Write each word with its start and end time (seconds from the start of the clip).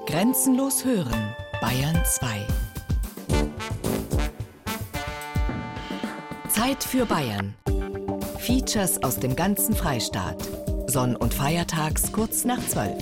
Grenzenlos 0.00 0.84
hören, 0.84 1.36
Bayern 1.60 1.96
2. 2.04 2.46
Zeit 6.48 6.82
für 6.82 7.06
Bayern. 7.06 7.54
Features 8.38 9.00
aus 9.04 9.20
dem 9.20 9.36
ganzen 9.36 9.76
Freistaat. 9.76 10.42
Sonn- 10.88 11.14
und 11.14 11.32
Feiertags 11.32 12.10
kurz 12.10 12.44
nach 12.44 12.58
12. 12.58 12.92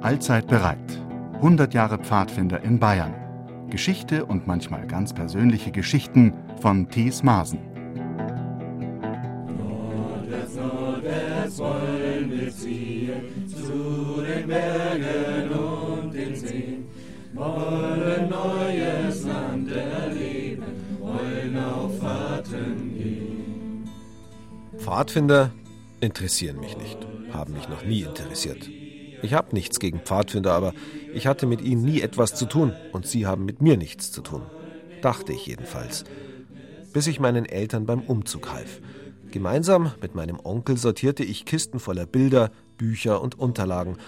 Allzeit 0.00 0.48
bereit. 0.48 0.78
100 1.34 1.72
Jahre 1.72 1.98
Pfadfinder 1.98 2.62
in 2.62 2.80
Bayern. 2.80 3.14
Geschichte 3.70 4.26
und 4.26 4.48
manchmal 4.48 4.86
ganz 4.88 5.12
persönliche 5.12 5.70
Geschichten 5.70 6.32
von 6.60 6.88
Thies 6.88 7.22
Maasen. 7.22 7.77
Pfadfinder 24.88 25.50
interessieren 26.00 26.60
mich 26.60 26.78
nicht, 26.78 26.96
haben 27.30 27.52
mich 27.52 27.68
noch 27.68 27.84
nie 27.84 28.04
interessiert. 28.04 28.70
Ich 29.20 29.34
habe 29.34 29.54
nichts 29.54 29.80
gegen 29.80 30.00
Pfadfinder, 30.00 30.54
aber 30.54 30.72
ich 31.12 31.26
hatte 31.26 31.44
mit 31.44 31.60
ihnen 31.60 31.82
nie 31.82 32.00
etwas 32.00 32.34
zu 32.34 32.46
tun 32.46 32.72
und 32.92 33.06
sie 33.06 33.26
haben 33.26 33.44
mit 33.44 33.60
mir 33.60 33.76
nichts 33.76 34.10
zu 34.10 34.22
tun. 34.22 34.40
Dachte 35.02 35.34
ich 35.34 35.44
jedenfalls. 35.44 36.04
Bis 36.94 37.06
ich 37.06 37.20
meinen 37.20 37.44
Eltern 37.44 37.84
beim 37.84 38.00
Umzug 38.00 38.50
half. 38.50 38.80
Gemeinsam 39.30 39.92
mit 40.00 40.14
meinem 40.14 40.40
Onkel 40.42 40.78
sortierte 40.78 41.22
ich 41.22 41.44
Kisten 41.44 41.80
voller 41.80 42.06
Bilder, 42.06 42.50
Bücher 42.78 43.20
und 43.20 43.38
Unterlagen. 43.38 43.98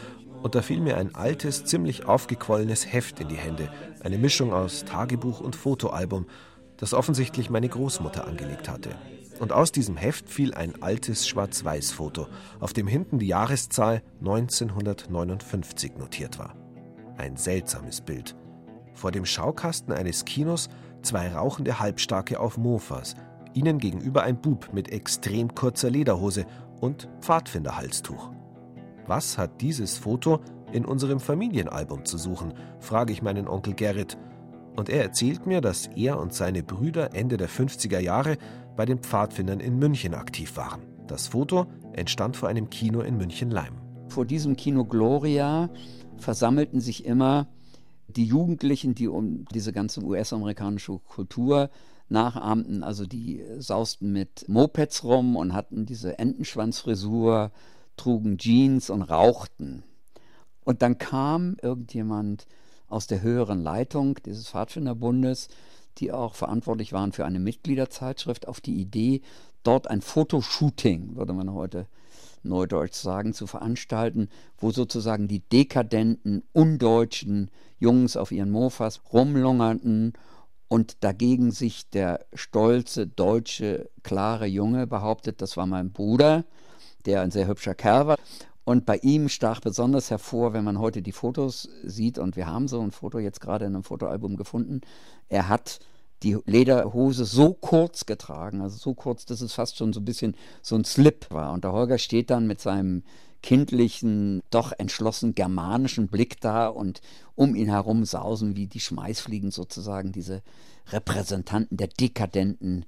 Und 0.42 0.54
da 0.54 0.62
fiel 0.62 0.80
mir 0.80 0.96
ein 0.96 1.14
altes, 1.14 1.66
ziemlich 1.66 2.06
aufgequollenes 2.06 2.90
Heft 2.90 3.20
in 3.20 3.28
die 3.28 3.36
Hände. 3.36 3.70
Eine 4.02 4.16
Mischung 4.16 4.54
aus 4.54 4.86
Tagebuch 4.86 5.40
und 5.40 5.56
Fotoalbum, 5.56 6.24
das 6.78 6.94
offensichtlich 6.94 7.50
meine 7.50 7.68
Großmutter 7.68 8.26
angelegt 8.26 8.70
hatte. 8.70 8.96
Und 9.40 9.52
aus 9.52 9.72
diesem 9.72 9.96
Heft 9.96 10.28
fiel 10.28 10.54
ein 10.54 10.82
altes 10.82 11.26
Schwarz-Weiß-Foto, 11.26 12.26
auf 12.60 12.74
dem 12.74 12.86
hinten 12.86 13.18
die 13.18 13.26
Jahreszahl 13.26 14.02
1959 14.20 15.96
notiert 15.96 16.38
war. 16.38 16.54
Ein 17.16 17.36
seltsames 17.36 18.02
Bild. 18.02 18.36
Vor 18.92 19.12
dem 19.12 19.24
Schaukasten 19.24 19.94
eines 19.94 20.26
Kinos 20.26 20.68
zwei 21.00 21.32
rauchende 21.32 21.80
Halbstarke 21.80 22.38
auf 22.38 22.58
Mofas, 22.58 23.14
ihnen 23.54 23.78
gegenüber 23.78 24.24
ein 24.24 24.40
Bub 24.40 24.74
mit 24.74 24.92
extrem 24.92 25.54
kurzer 25.54 25.88
Lederhose 25.88 26.44
und 26.78 27.08
Pfadfinderhalstuch. 27.20 28.30
Was 29.06 29.38
hat 29.38 29.62
dieses 29.62 29.96
Foto 29.96 30.40
in 30.70 30.84
unserem 30.84 31.18
Familienalbum 31.18 32.04
zu 32.04 32.18
suchen, 32.18 32.52
frage 32.78 33.12
ich 33.14 33.22
meinen 33.22 33.48
Onkel 33.48 33.74
Gerrit. 33.74 34.18
Und 34.80 34.88
er 34.88 35.02
erzählt 35.02 35.46
mir, 35.46 35.60
dass 35.60 35.88
er 35.94 36.18
und 36.18 36.32
seine 36.32 36.62
Brüder 36.62 37.14
Ende 37.14 37.36
der 37.36 37.50
50er 37.50 37.98
Jahre 37.98 38.38
bei 38.76 38.86
den 38.86 39.00
Pfadfindern 39.00 39.60
in 39.60 39.78
München 39.78 40.14
aktiv 40.14 40.56
waren. 40.56 40.80
Das 41.06 41.26
Foto 41.26 41.66
entstand 41.92 42.34
vor 42.34 42.48
einem 42.48 42.70
Kino 42.70 43.02
in 43.02 43.18
München-Leim. 43.18 43.74
Vor 44.08 44.24
diesem 44.24 44.56
Kino 44.56 44.86
Gloria 44.86 45.68
versammelten 46.16 46.80
sich 46.80 47.04
immer 47.04 47.46
die 48.08 48.24
Jugendlichen, 48.24 48.94
die 48.94 49.08
um 49.08 49.44
diese 49.54 49.74
ganze 49.74 50.02
US-amerikanische 50.02 50.98
Kultur 51.00 51.68
nachahmten. 52.08 52.82
Also 52.82 53.04
die 53.04 53.44
sausten 53.58 54.12
mit 54.12 54.48
Mopeds 54.48 55.04
rum 55.04 55.36
und 55.36 55.52
hatten 55.52 55.84
diese 55.84 56.18
Entenschwanzfrisur, 56.18 57.50
trugen 57.98 58.38
Jeans 58.38 58.88
und 58.88 59.02
rauchten. 59.02 59.82
Und 60.64 60.80
dann 60.80 60.96
kam 60.96 61.58
irgendjemand 61.60 62.46
aus 62.90 63.06
der 63.06 63.22
höheren 63.22 63.62
Leitung 63.62 64.18
dieses 64.24 64.48
Pfadfinderbundes 64.48 65.48
die 65.98 66.12
auch 66.12 66.34
verantwortlich 66.34 66.92
waren 66.92 67.12
für 67.12 67.24
eine 67.24 67.38
Mitgliederzeitschrift, 67.38 68.48
auf 68.48 68.60
die 68.60 68.80
Idee, 68.80 69.22
dort 69.62 69.88
ein 69.88 70.00
Fotoshooting, 70.00 71.16
würde 71.16 71.32
man 71.32 71.52
heute 71.52 71.86
neudeutsch 72.42 72.94
sagen, 72.94 73.34
zu 73.34 73.46
veranstalten, 73.46 74.28
wo 74.56 74.70
sozusagen 74.70 75.28
die 75.28 75.40
dekadenten, 75.40 76.42
undeutschen 76.52 77.50
Jungs 77.78 78.16
auf 78.16 78.32
ihren 78.32 78.50
Mofas 78.50 79.02
rumlungerten 79.12 80.14
und 80.68 81.04
dagegen 81.04 81.50
sich 81.50 81.90
der 81.90 82.24
stolze, 82.32 83.06
deutsche, 83.06 83.90
klare 84.02 84.46
Junge 84.46 84.86
behauptet, 84.86 85.42
das 85.42 85.56
war 85.58 85.66
mein 85.66 85.92
Bruder, 85.92 86.44
der 87.04 87.20
ein 87.20 87.30
sehr 87.30 87.46
hübscher 87.46 87.74
Kerl 87.74 88.06
war. 88.06 88.16
Und 88.64 88.86
bei 88.86 88.98
ihm 88.98 89.28
stach 89.28 89.60
besonders 89.60 90.10
hervor, 90.10 90.52
wenn 90.52 90.64
man 90.64 90.78
heute 90.78 91.02
die 91.02 91.12
Fotos 91.12 91.68
sieht, 91.82 92.18
und 92.18 92.36
wir 92.36 92.46
haben 92.46 92.68
so 92.68 92.80
ein 92.80 92.92
Foto 92.92 93.18
jetzt 93.18 93.40
gerade 93.40 93.64
in 93.64 93.74
einem 93.74 93.84
Fotoalbum 93.84 94.36
gefunden, 94.36 94.82
er 95.28 95.48
hat 95.48 95.80
die 96.22 96.36
Lederhose 96.44 97.24
so 97.24 97.54
kurz 97.54 98.04
getragen, 98.04 98.60
also 98.60 98.76
so 98.76 98.94
kurz, 98.94 99.24
dass 99.24 99.40
es 99.40 99.54
fast 99.54 99.78
schon 99.78 99.92
so 99.92 100.00
ein 100.00 100.04
bisschen 100.04 100.36
so 100.60 100.76
ein 100.76 100.84
Slip 100.84 101.26
war. 101.30 101.52
Und 101.52 101.64
der 101.64 101.72
Holger 101.72 101.98
steht 101.98 102.30
dann 102.30 102.46
mit 102.46 102.60
seinem 102.60 103.02
kindlichen, 103.42 104.42
doch 104.50 104.72
entschlossen 104.76 105.34
germanischen 105.34 106.08
Blick 106.08 106.40
da 106.40 106.68
und 106.68 107.00
um 107.34 107.54
ihn 107.54 107.70
herum 107.70 108.04
sausen 108.04 108.54
wie 108.54 108.66
die 108.66 108.80
Schmeißfliegen 108.80 109.50
sozusagen 109.50 110.12
diese 110.12 110.42
Repräsentanten 110.88 111.78
der 111.78 111.88
dekadenten 111.88 112.84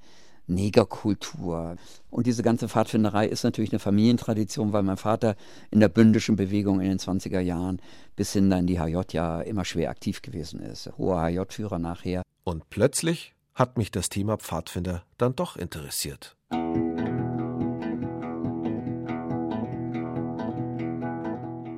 Negerkultur. 0.55 1.77
Und 2.11 2.27
diese 2.27 2.43
ganze 2.43 2.69
Pfadfinderei 2.69 3.27
ist 3.27 3.45
natürlich 3.45 3.73
eine 3.73 3.79
Familientradition, 3.79 4.73
weil 4.73 4.83
mein 4.83 4.97
Vater 4.97 5.37
in 5.71 5.81
der 5.81 5.89
bündischen 5.89 6.37
Bewegung 6.37 6.81
in 6.81 6.89
den 6.89 6.99
20er 6.99 7.41
Jahren 7.41 7.81
bis 8.17 8.33
hin 8.33 8.51
in 8.53 8.67
die 8.67 8.79
HJ 8.79 9.01
ja 9.13 9.41
immer 9.41 9.65
schwer 9.65 9.91
aktiv 9.91 10.23
gewesen 10.23 10.61
ist. 10.61 10.91
Hoher 10.99 11.23
HJ-Führer 11.23 11.79
nachher. 11.79 12.23
Und 12.45 12.69
plötzlich 12.71 13.35
hat 13.55 13.79
mich 13.79 13.91
das 13.91 14.09
Thema 14.09 14.39
Pfadfinder 14.39 15.05
dann 15.19 15.35
doch 15.37 15.57
interessiert. 15.57 16.37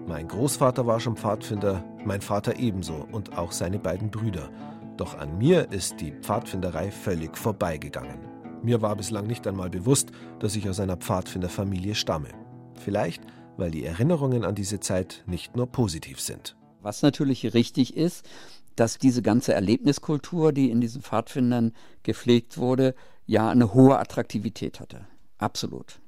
Mein 0.07 0.29
Großvater 0.29 0.87
war 0.87 1.01
schon 1.01 1.17
Pfadfinder, 1.17 1.85
mein 2.05 2.21
Vater 2.21 2.57
ebenso 2.59 3.07
und 3.11 3.37
auch 3.37 3.53
seine 3.53 3.79
beiden 3.79 4.11
Brüder. 4.11 4.49
Doch 4.97 5.19
an 5.19 5.39
mir 5.39 5.73
ist 5.73 6.01
die 6.01 6.13
Pfadfinderei 6.13 6.91
völlig 6.93 7.37
vorbeigegangen. 7.37 8.34
Mir 8.65 8.81
war 8.81 8.97
bislang 8.97 9.27
nicht 9.27 9.47
einmal 9.47 9.69
bewusst, 9.69 10.11
dass 10.39 10.57
ich 10.57 10.71
aus 10.71 10.81
einer 10.81 10.97
Pfadfinderfamilie 10.97 11.95
stamme. 11.95 12.29
Vielleicht, 12.75 13.23
weil 13.59 13.71
die 13.71 13.85
Erinnerungen 13.85 14.43
an 14.43 14.55
diese 14.55 14.81
Zeit 14.81 15.23
nicht 15.27 15.55
nur 15.55 15.67
positiv 15.67 16.19
sind. 16.19 16.57
Was 16.81 17.03
natürlich 17.03 17.53
richtig 17.53 17.95
ist, 17.95 18.27
dass 18.75 18.97
diese 18.97 19.21
ganze 19.21 19.53
Erlebniskultur, 19.53 20.55
die 20.55 20.71
in 20.71 20.81
diesen 20.81 21.03
Pfadfindern 21.03 21.73
gepflegt 22.05 22.57
wurde, 22.57 22.95
ja 23.27 23.51
eine 23.51 23.75
hohe 23.75 23.99
Attraktivität 23.99 24.81
hatte. 24.81 25.07
Absolut. 25.37 26.01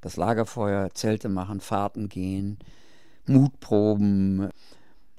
Das 0.00 0.16
Lagerfeuer, 0.16 0.94
Zelte 0.94 1.28
machen, 1.28 1.60
Fahrten 1.60 2.08
gehen, 2.08 2.58
Mutproben, 3.26 4.48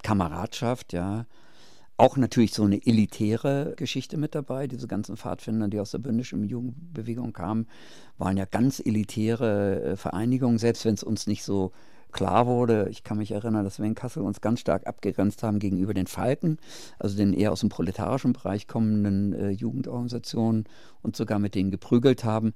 Kameradschaft, 0.02 0.92
ja. 0.94 1.28
Auch 2.00 2.16
natürlich 2.16 2.54
so 2.54 2.64
eine 2.64 2.86
elitäre 2.86 3.74
Geschichte 3.76 4.18
mit 4.18 4.36
dabei. 4.36 4.68
Diese 4.68 4.88
ganzen 4.88 5.18
Pfadfinder, 5.18 5.68
die 5.68 5.80
aus 5.80 5.92
der 5.92 5.98
bündischen 5.98 6.44
Jugendbewegung 6.44 7.34
kamen, 7.34 7.68
waren 8.20 8.38
ja 8.38 8.46
ganz 8.46 8.80
elitäre 8.80 9.82
äh, 9.82 9.96
Vereinigungen, 9.96 10.60
selbst 10.60 10.86
wenn 10.86 10.94
es 10.94 11.02
uns 11.02 11.26
nicht 11.26 11.44
so 11.44 11.72
klar 12.12 12.46
wurde. 12.46 12.88
Ich 12.92 13.04
kann 13.04 13.18
mich 13.18 13.32
erinnern, 13.32 13.64
dass 13.64 13.80
wir 13.80 13.86
in 13.88 13.96
Kassel 13.96 14.22
uns 14.22 14.42
ganz 14.42 14.60
stark 14.60 14.86
abgegrenzt 14.86 15.42
haben 15.42 15.58
gegenüber 15.58 15.96
den 15.96 16.06
Falken, 16.06 16.60
also 17.00 17.18
den 17.18 17.34
eher 17.34 17.52
aus 17.52 17.62
dem 17.62 17.70
proletarischen 17.70 18.34
Bereich 18.34 18.68
kommenden 18.68 19.34
äh, 19.34 19.50
Jugendorganisationen 19.50 20.66
und 21.02 21.16
sogar 21.16 21.40
mit 21.40 21.56
denen 21.56 21.72
geprügelt 21.72 22.24
haben. 22.24 22.54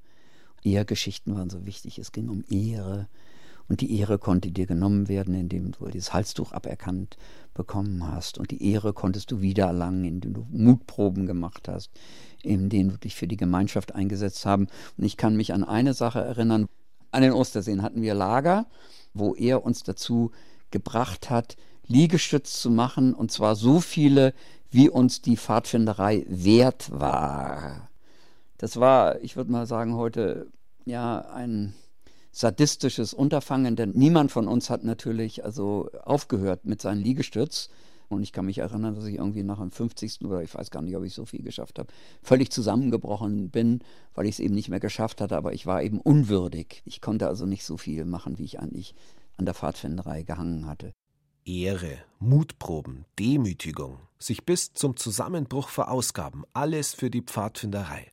Ehegeschichten 0.64 1.36
waren 1.36 1.50
so 1.50 1.66
wichtig. 1.66 1.98
Es 1.98 2.12
ging 2.12 2.30
um 2.30 2.44
Ehre. 2.48 3.08
Und 3.72 3.80
die 3.80 3.98
Ehre 3.98 4.20
konnte 4.20 4.52
dir 4.52 4.66
genommen 4.66 5.08
werden, 5.08 5.34
indem 5.34 5.72
du 5.72 5.86
dieses 5.86 6.12
Halstuch 6.12 6.52
aberkannt 6.52 7.16
bekommen 7.54 8.06
hast. 8.06 8.38
Und 8.38 8.52
die 8.52 8.70
Ehre 8.70 8.92
konntest 8.92 9.32
du 9.32 9.40
wiedererlangen, 9.40 10.04
indem 10.04 10.34
du 10.34 10.46
Mutproben 10.52 11.26
gemacht 11.26 11.70
hast, 11.70 11.90
indem 12.44 12.90
du 12.90 12.98
dich 12.98 13.16
für 13.16 13.30
die 13.30 13.38
Gemeinschaft 13.38 13.96
eingesetzt 13.96 14.46
haben. 14.46 14.68
Und 14.98 15.06
ich 15.06 15.16
kann 15.16 15.38
mich 15.38 15.54
an 15.54 15.64
eine 15.64 15.94
Sache 15.94 16.20
erinnern. 16.20 16.68
An 17.12 17.22
den 17.22 17.32
Osterseen 17.32 17.82
hatten 17.82 18.02
wir 18.02 18.14
Lager, 18.14 18.66
wo 19.14 19.36
er 19.36 19.64
uns 19.64 19.84
dazu 19.84 20.32
gebracht 20.72 21.30
hat, 21.30 21.56
Liegestütz 21.88 22.62
zu 22.62 22.72
machen. 22.72 23.14
Und 23.14 23.32
zwar 23.32 23.56
so 23.56 23.80
viele, 23.80 24.34
wie 24.70 24.90
uns 24.90 25.22
die 25.22 25.38
Pfadfinderei 25.38 26.26
wert 26.28 26.92
war. 26.92 27.90
Das 28.58 28.82
war, 28.82 29.22
ich 29.22 29.38
würde 29.38 29.54
mal 29.54 29.66
sagen, 29.66 29.96
heute 29.96 30.48
ja 30.84 31.22
ein 31.22 31.74
sadistisches 32.32 33.14
Unterfangen, 33.14 33.76
denn 33.76 33.92
niemand 33.92 34.32
von 34.32 34.48
uns 34.48 34.70
hat 34.70 34.84
natürlich 34.84 35.44
also 35.44 35.90
aufgehört 36.04 36.66
mit 36.66 36.82
seinem 36.82 37.02
Liegestütz, 37.02 37.70
Und 38.12 38.24
ich 38.24 38.34
kann 38.34 38.46
mich 38.46 38.58
erinnern, 38.58 38.96
dass 38.96 39.06
ich 39.06 39.16
irgendwie 39.16 39.44
nach 39.44 39.60
dem 39.60 39.72
50. 39.72 40.26
oder 40.26 40.44
ich 40.44 40.54
weiß 40.54 40.70
gar 40.70 40.82
nicht, 40.82 40.96
ob 40.98 41.04
ich 41.04 41.14
so 41.14 41.26
viel 41.26 41.44
geschafft 41.44 41.80
habe, 41.80 41.92
völlig 42.22 42.52
zusammengebrochen 42.52 43.50
bin, 43.50 43.80
weil 44.14 44.26
ich 44.26 44.36
es 44.36 44.40
eben 44.40 44.54
nicht 44.54 44.70
mehr 44.70 44.80
geschafft 44.80 45.22
hatte, 45.22 45.38
aber 45.38 45.54
ich 45.54 45.66
war 45.66 45.82
eben 45.82 46.02
unwürdig. 46.02 46.82
Ich 46.86 47.00
konnte 47.02 47.28
also 47.28 47.46
nicht 47.46 47.64
so 47.64 47.78
viel 47.78 48.06
machen, 48.06 48.38
wie 48.38 48.44
ich 48.44 48.60
eigentlich 48.60 48.96
an 49.38 49.46
der 49.46 49.54
Pfadfinderei 49.54 50.24
gehangen 50.24 50.68
hatte. 50.68 50.94
Ehre, 51.46 51.98
Mutproben, 52.20 53.06
Demütigung, 53.18 54.00
sich 54.20 54.46
bis 54.46 54.74
zum 54.74 54.96
Zusammenbruch 54.98 55.70
verausgaben, 55.70 56.44
alles 56.54 56.94
für 56.94 57.10
die 57.10 57.24
Pfadfinderei. 57.24 58.12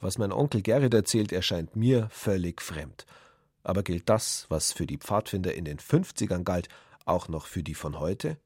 Was 0.00 0.18
mein 0.18 0.32
Onkel 0.32 0.60
Gerrit 0.60 0.92
erzählt, 0.92 1.32
erscheint 1.32 1.76
mir 1.76 2.08
völlig 2.10 2.60
fremd. 2.60 3.06
Aber 3.64 3.82
gilt 3.82 4.08
das, 4.08 4.46
was 4.50 4.72
für 4.72 4.86
die 4.86 4.98
Pfadfinder 4.98 5.54
in 5.54 5.64
den 5.64 5.78
50ern 5.78 6.44
galt, 6.44 6.68
auch 7.04 7.28
noch 7.28 7.46
für 7.46 7.62
die 7.62 7.74
von 7.74 7.98
heute? 7.98 8.38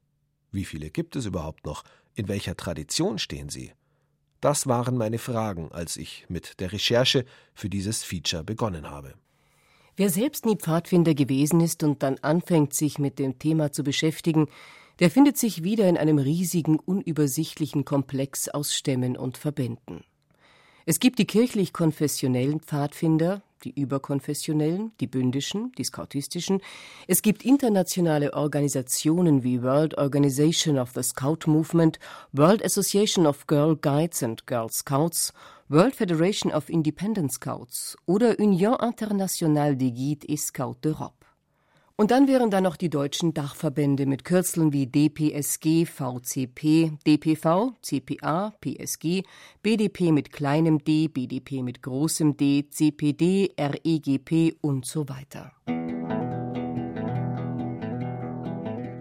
Wie 0.50 0.64
viele 0.64 0.90
gibt 0.90 1.16
es 1.16 1.26
überhaupt 1.26 1.66
noch? 1.66 1.84
In 2.14 2.28
welcher 2.28 2.56
Tradition 2.56 3.18
stehen 3.18 3.50
sie? 3.50 3.72
Das 4.40 4.66
waren 4.66 4.96
meine 4.96 5.18
Fragen, 5.18 5.70
als 5.72 5.96
ich 5.96 6.24
mit 6.28 6.60
der 6.60 6.72
Recherche 6.72 7.24
für 7.54 7.68
dieses 7.68 8.04
Feature 8.04 8.44
begonnen 8.44 8.88
habe. 8.88 9.14
Wer 9.96 10.10
selbst 10.10 10.46
nie 10.46 10.56
Pfadfinder 10.56 11.14
gewesen 11.14 11.60
ist 11.60 11.82
und 11.82 12.04
dann 12.04 12.18
anfängt, 12.18 12.72
sich 12.72 13.00
mit 13.00 13.18
dem 13.18 13.40
Thema 13.40 13.72
zu 13.72 13.82
beschäftigen, 13.82 14.46
der 15.00 15.10
findet 15.10 15.36
sich 15.36 15.64
wieder 15.64 15.88
in 15.88 15.96
einem 15.96 16.18
riesigen, 16.18 16.78
unübersichtlichen 16.78 17.84
Komplex 17.84 18.48
aus 18.48 18.74
Stämmen 18.74 19.16
und 19.16 19.38
Verbänden. 19.38 20.04
Es 20.86 21.00
gibt 21.00 21.18
die 21.18 21.26
kirchlich-konfessionellen 21.26 22.60
Pfadfinder, 22.60 23.42
die 23.64 23.78
überkonfessionellen, 23.78 24.92
die 25.00 25.06
bündischen, 25.06 25.72
die 25.78 25.84
skautistischen. 25.84 26.60
Es 27.06 27.22
gibt 27.22 27.44
internationale 27.44 28.34
Organisationen 28.34 29.42
wie 29.42 29.62
World 29.62 29.96
Organization 29.98 30.78
of 30.78 30.92
the 30.94 31.02
Scout 31.02 31.46
Movement, 31.46 31.98
World 32.32 32.64
Association 32.64 33.26
of 33.26 33.46
Girl 33.46 33.76
Guides 33.76 34.22
and 34.22 34.46
Girl 34.46 34.70
Scouts, 34.70 35.32
World 35.68 35.94
Federation 35.94 36.50
of 36.52 36.70
Independent 36.70 37.32
Scouts 37.32 37.96
oder 38.06 38.38
Union 38.38 38.76
Internationale 38.80 39.76
des 39.76 39.92
Guides 39.92 40.24
et 40.28 40.38
Scouts 40.38 40.80
d'Europe. 40.82 41.17
Und 42.00 42.12
dann 42.12 42.28
wären 42.28 42.48
da 42.48 42.60
noch 42.60 42.76
die 42.76 42.90
deutschen 42.90 43.34
Dachverbände 43.34 44.06
mit 44.06 44.22
Kürzeln 44.22 44.72
wie 44.72 44.86
DPSG, 44.86 45.84
VCP, 45.84 46.92
DPV, 47.04 47.72
CPA, 47.82 48.52
PSG, 48.60 49.24
BDP 49.64 50.12
mit 50.12 50.30
kleinem 50.30 50.78
d, 50.78 51.08
BDP 51.08 51.64
mit 51.64 51.82
großem 51.82 52.36
d, 52.36 52.68
CPD, 52.70 53.52
REGP 53.58 54.58
und 54.60 54.86
so 54.86 55.08
weiter. 55.08 55.50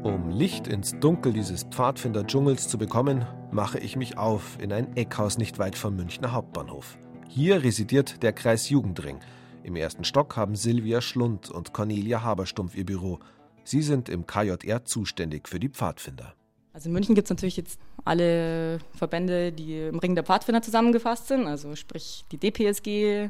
Um 0.02 0.32
Licht 0.32 0.68
ins 0.68 1.00
Dunkel 1.00 1.34
dieses 1.34 1.66
Pfadfinder-Dschungels 1.66 2.68
zu 2.68 2.80
bekommen, 2.80 3.28
mache 3.52 3.78
ich 3.78 3.96
mich 3.96 4.18
auf 4.18 4.58
in 4.60 4.74
ein 4.74 4.98
Eckhaus 4.98 5.38
nicht 5.38 5.60
weit 5.60 5.78
vom 5.78 5.96
Münchner 5.96 6.32
Hauptbahnhof. 6.32 6.98
Hier 7.28 7.62
residiert 7.64 8.24
der 8.24 8.34
Kreis 8.34 8.70
Jugendring– 8.70 9.20
im 9.68 9.75
ersten 9.75 10.06
Stock 10.06 10.38
haben 10.38 10.56
Silvia 10.56 11.02
Schlund 11.02 11.52
und 11.52 11.74
Cornelia 11.74 12.24
Haberstumpf 12.24 12.75
ihr 12.75 12.86
Büro. 12.86 13.19
Sie 13.66 13.81
sind 13.81 14.08
im 14.08 14.25
KJR 14.25 14.86
zuständig 14.86 15.50
für 15.50 15.60
die 15.60 15.68
Pfadfinder. 15.68 16.34
Also 16.72 16.88
in 16.88 16.94
München 16.94 17.16
gibt 17.16 17.25
es 17.25 17.30
natürlich 17.30 17.58
jetzt 17.58 17.80
alle 18.06 18.80
Verbände, 18.96 19.52
die 19.52 19.88
im 19.88 20.00
Ring 20.00 20.16
der 20.16 20.24
Pfadfinder 20.24 20.62
zusammengefasst 20.62 21.28
sind, 21.28 21.48
also 21.48 21.75
sprich 21.75 22.24
die 22.31 22.38
DPSG, 22.38 23.30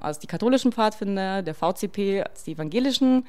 also 0.00 0.20
die 0.20 0.26
katholischen 0.26 0.72
Pfadfinder, 0.72 1.42
der 1.42 1.54
VCP, 1.54 2.24
also 2.28 2.44
die 2.46 2.52
evangelischen 2.52 3.24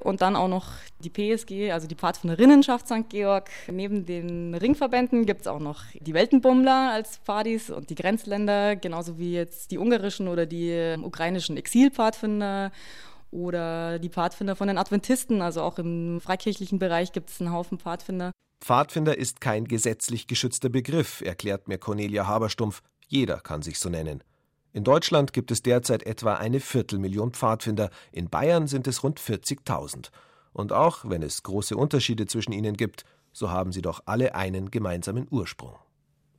und 0.00 0.20
dann 0.20 0.36
auch 0.36 0.48
noch 0.48 0.72
die 1.00 1.10
PSG, 1.10 1.72
also 1.72 1.86
die 1.86 1.94
Pfadfinderinnenschaft 1.94 2.86
St. 2.86 3.08
Georg. 3.08 3.50
Neben 3.70 4.06
den 4.06 4.54
Ringverbänden 4.54 5.26
gibt 5.26 5.42
es 5.42 5.46
auch 5.46 5.60
noch 5.60 5.82
die 5.94 6.14
Weltenbummler 6.14 6.92
als 6.92 7.18
Pfadis 7.18 7.70
und 7.70 7.90
die 7.90 7.94
Grenzländer, 7.94 8.76
genauso 8.76 9.18
wie 9.18 9.32
jetzt 9.32 9.70
die 9.70 9.78
ungarischen 9.78 10.28
oder 10.28 10.46
die 10.46 10.70
ähm, 10.70 11.04
ukrainischen 11.04 11.56
Exilpfadfinder 11.56 12.72
oder 13.30 13.98
die 13.98 14.08
Pfadfinder 14.08 14.56
von 14.56 14.68
den 14.68 14.78
Adventisten. 14.78 15.42
Also 15.42 15.62
auch 15.62 15.78
im 15.78 16.20
freikirchlichen 16.20 16.78
Bereich 16.78 17.12
gibt 17.12 17.30
es 17.30 17.40
einen 17.40 17.52
Haufen 17.52 17.78
Pfadfinder. 17.78 18.32
Pfadfinder 18.60 19.16
ist 19.16 19.40
kein 19.40 19.66
gesetzlich 19.66 20.26
geschützter 20.26 20.68
Begriff, 20.68 21.20
erklärt 21.20 21.68
mir 21.68 21.78
Cornelia 21.78 22.26
Haberstumpf. 22.26 22.82
Jeder 23.06 23.38
kann 23.38 23.62
sich 23.62 23.78
so 23.78 23.88
nennen. 23.88 24.22
In 24.72 24.84
Deutschland 24.84 25.32
gibt 25.32 25.50
es 25.50 25.62
derzeit 25.62 26.04
etwa 26.04 26.34
eine 26.34 26.60
Viertelmillion 26.60 27.32
Pfadfinder, 27.32 27.90
in 28.12 28.28
Bayern 28.28 28.66
sind 28.66 28.86
es 28.86 29.02
rund 29.02 29.18
40.000. 29.18 30.10
Und 30.52 30.72
auch 30.72 31.04
wenn 31.04 31.22
es 31.22 31.42
große 31.42 31.76
Unterschiede 31.76 32.26
zwischen 32.26 32.52
ihnen 32.52 32.76
gibt, 32.76 33.04
so 33.32 33.50
haben 33.50 33.72
sie 33.72 33.82
doch 33.82 34.02
alle 34.06 34.34
einen 34.34 34.70
gemeinsamen 34.70 35.26
Ursprung. 35.30 35.76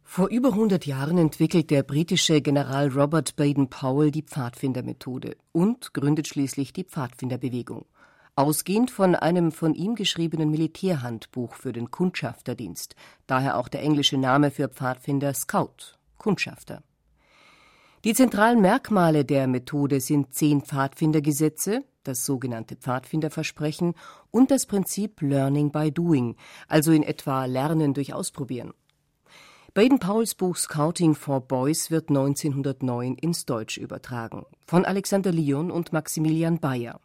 Vor 0.04 0.30
über 0.30 0.50
100 0.50 0.86
Jahren 0.86 1.18
entwickelt 1.18 1.70
der 1.70 1.84
britische 1.84 2.42
General 2.42 2.88
Robert 2.90 3.36
Baden-Powell 3.36 4.10
die 4.10 4.24
Pfadfindermethode 4.24 5.38
und 5.52 5.94
gründet 5.94 6.28
schließlich 6.28 6.74
die 6.74 6.84
Pfadfinderbewegung. 6.84 7.86
Ausgehend 8.36 8.90
von 8.90 9.16
einem 9.16 9.52
von 9.52 9.76
ihm 9.76 9.96
geschriebenen 9.96 10.50
Militärhandbuch 10.50 11.54
für 11.54 11.74
den 11.74 11.92
Kundschafterdienst, 11.92 12.96
daher 13.28 13.58
auch 13.58 13.68
der 13.68 13.84
englische 13.84 14.18
Name 14.18 14.50
für 14.50 14.68
Pfadfinder 14.68 15.34
Scout, 15.34 15.98
Kundschafter. 16.18 16.82
Die 18.06 18.14
zentralen 18.14 18.62
Merkmale 18.62 19.26
der 19.26 19.46
Methode 19.48 20.00
sind 20.00 20.34
zehn 20.34 20.62
Pfadfindergesetze, 20.62 21.84
das 22.04 22.26
sogenannte 22.26 22.78
Pfadfinderversprechen 22.78 23.94
und 24.32 24.52
das 24.52 24.66
Prinzip 24.68 25.22
Learning 25.22 25.70
by 25.74 25.92
Doing, 25.92 26.38
also 26.70 26.94
in 26.94 27.04
etwa 27.04 27.44
Lernen 27.44 27.94
durch 27.94 28.14
Ausprobieren. 28.14 28.74
Baden-Powells 29.74 30.36
Buch 30.36 30.56
Scouting 30.56 31.14
for 31.14 31.42
Boys 31.42 31.92
wird 31.92 32.08
1909 32.08 33.16
ins 33.16 33.46
Deutsch 33.46 33.78
übertragen, 33.78 34.46
von 34.66 34.86
Alexander 34.86 35.34
Lyon 35.34 35.70
und 35.70 35.92
Maximilian 35.92 36.60
Bayer. 36.60 37.02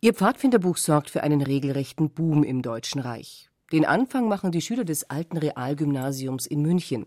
Ihr 0.00 0.14
Pfadfinderbuch 0.14 0.76
sorgt 0.76 1.10
für 1.10 1.24
einen 1.24 1.42
regelrechten 1.42 2.10
Boom 2.10 2.44
im 2.44 2.62
Deutschen 2.62 3.00
Reich. 3.00 3.50
Den 3.72 3.84
Anfang 3.84 4.28
machen 4.28 4.52
die 4.52 4.62
Schüler 4.62 4.84
des 4.84 5.10
alten 5.10 5.36
Realgymnasiums 5.36 6.46
in 6.46 6.62
München. 6.62 7.06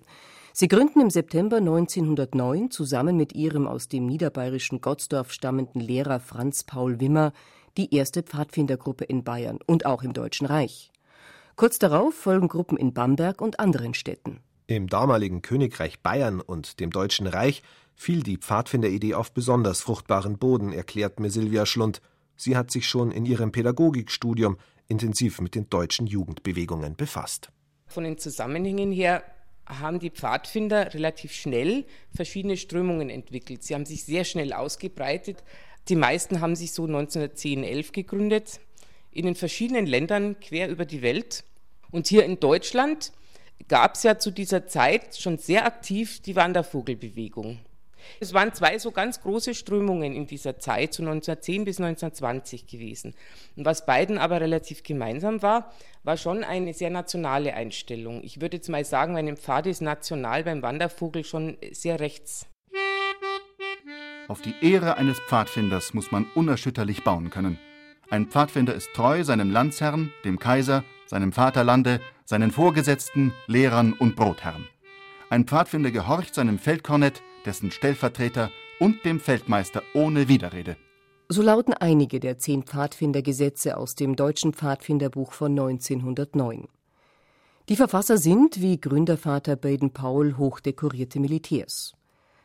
Sie 0.53 0.67
gründen 0.67 0.99
im 0.99 1.09
September 1.09 1.57
1909 1.57 2.71
zusammen 2.71 3.15
mit 3.15 3.33
ihrem 3.33 3.67
aus 3.67 3.87
dem 3.87 4.05
niederbayerischen 4.05 4.81
Gottsdorf 4.81 5.31
stammenden 5.31 5.79
Lehrer 5.79 6.19
Franz 6.19 6.63
Paul 6.63 6.99
Wimmer 6.99 7.31
die 7.77 7.95
erste 7.95 8.21
Pfadfindergruppe 8.21 9.05
in 9.05 9.23
Bayern 9.23 9.59
und 9.65 9.85
auch 9.85 10.03
im 10.03 10.11
Deutschen 10.11 10.45
Reich. 10.45 10.91
Kurz 11.55 11.79
darauf 11.79 12.13
folgen 12.13 12.49
Gruppen 12.49 12.77
in 12.77 12.93
Bamberg 12.93 13.41
und 13.41 13.61
anderen 13.61 13.93
Städten. 13.93 14.41
Im 14.67 14.87
damaligen 14.87 15.41
Königreich 15.41 16.01
Bayern 16.01 16.41
und 16.41 16.79
dem 16.81 16.91
Deutschen 16.91 17.27
Reich 17.27 17.63
fiel 17.95 18.21
die 18.23 18.37
Pfadfinderidee 18.37 19.13
auf 19.13 19.31
besonders 19.31 19.81
fruchtbaren 19.81 20.37
Boden, 20.37 20.73
erklärt 20.73 21.19
mir 21.19 21.29
Silvia 21.29 21.65
Schlund. 21.65 22.01
Sie 22.35 22.57
hat 22.57 22.71
sich 22.71 22.87
schon 22.87 23.11
in 23.11 23.25
ihrem 23.25 23.51
Pädagogikstudium 23.51 24.57
intensiv 24.87 25.39
mit 25.39 25.55
den 25.55 25.69
deutschen 25.69 26.07
Jugendbewegungen 26.07 26.95
befasst. 26.95 27.51
Von 27.85 28.03
den 28.03 28.17
Zusammenhängen 28.17 28.91
her 28.91 29.23
haben 29.79 29.99
die 29.99 30.09
Pfadfinder 30.09 30.93
relativ 30.93 31.33
schnell 31.33 31.85
verschiedene 32.13 32.57
Strömungen 32.57 33.09
entwickelt. 33.09 33.63
Sie 33.63 33.73
haben 33.73 33.85
sich 33.85 34.03
sehr 34.03 34.23
schnell 34.23 34.53
ausgebreitet. 34.53 35.43
Die 35.89 35.95
meisten 35.95 36.41
haben 36.41 36.55
sich 36.55 36.73
so 36.73 36.85
1910, 36.85 37.63
11 37.63 37.91
gegründet, 37.91 38.59
in 39.11 39.25
den 39.25 39.35
verschiedenen 39.35 39.85
Ländern 39.85 40.39
quer 40.39 40.69
über 40.69 40.85
die 40.85 41.01
Welt. 41.01 41.43
Und 41.91 42.07
hier 42.07 42.25
in 42.25 42.39
Deutschland 42.39 43.11
gab 43.67 43.95
es 43.95 44.03
ja 44.03 44.17
zu 44.19 44.31
dieser 44.31 44.67
Zeit 44.67 45.15
schon 45.15 45.37
sehr 45.37 45.65
aktiv 45.65 46.21
die 46.21 46.35
Wandervogelbewegung. 46.35 47.59
Es 48.19 48.33
waren 48.33 48.53
zwei 48.53 48.77
so 48.79 48.91
ganz 48.91 49.21
große 49.21 49.53
Strömungen 49.53 50.13
in 50.13 50.27
dieser 50.27 50.59
Zeit, 50.59 50.93
so 50.93 51.03
1910 51.03 51.65
bis 51.65 51.79
1920 51.79 52.67
gewesen. 52.67 53.13
Und 53.55 53.65
was 53.65 53.85
beiden 53.85 54.17
aber 54.17 54.41
relativ 54.41 54.83
gemeinsam 54.83 55.41
war, 55.41 55.71
war 56.03 56.17
schon 56.17 56.43
eine 56.43 56.73
sehr 56.73 56.89
nationale 56.89 57.53
Einstellung. 57.53 58.21
Ich 58.23 58.41
würde 58.41 58.57
jetzt 58.57 58.69
mal 58.69 58.83
sagen, 58.85 59.13
bei 59.13 59.35
Pfad 59.35 59.67
ist 59.67 59.81
national 59.81 60.43
beim 60.43 60.61
Wandervogel 60.61 61.23
schon 61.23 61.57
sehr 61.71 61.99
rechts. 61.99 62.47
Auf 64.27 64.41
die 64.41 64.55
Ehre 64.61 64.97
eines 64.97 65.19
Pfadfinders 65.19 65.93
muss 65.93 66.11
man 66.11 66.25
unerschütterlich 66.35 67.03
bauen 67.03 67.29
können. 67.29 67.59
Ein 68.09 68.27
Pfadfinder 68.27 68.73
ist 68.73 68.93
treu 68.93 69.23
seinem 69.23 69.51
Landsherrn, 69.51 70.11
dem 70.25 70.39
Kaiser, 70.39 70.83
seinem 71.05 71.33
Vaterlande, 71.33 72.01
seinen 72.25 72.51
Vorgesetzten, 72.51 73.33
Lehrern 73.47 73.93
und 73.93 74.15
Brotherren. 74.15 74.67
Ein 75.29 75.45
Pfadfinder 75.45 75.91
gehorcht 75.91 76.35
seinem 76.35 76.59
Feldkornett, 76.59 77.21
dessen 77.45 77.71
Stellvertreter 77.71 78.51
und 78.79 79.03
dem 79.05 79.19
Feldmeister 79.19 79.83
ohne 79.93 80.27
Widerrede. 80.27 80.77
So 81.29 81.41
lauten 81.41 81.73
einige 81.73 82.19
der 82.19 82.37
zehn 82.37 82.63
Pfadfindergesetze 82.63 83.77
aus 83.77 83.95
dem 83.95 84.15
Deutschen 84.15 84.53
Pfadfinderbuch 84.53 85.31
von 85.31 85.51
1909. 85.51 86.67
Die 87.69 87.75
Verfasser 87.75 88.17
sind, 88.17 88.59
wie 88.59 88.81
Gründervater 88.81 89.55
Baden-Powell, 89.55 90.35
hochdekorierte 90.37 91.19
Militärs. 91.19 91.93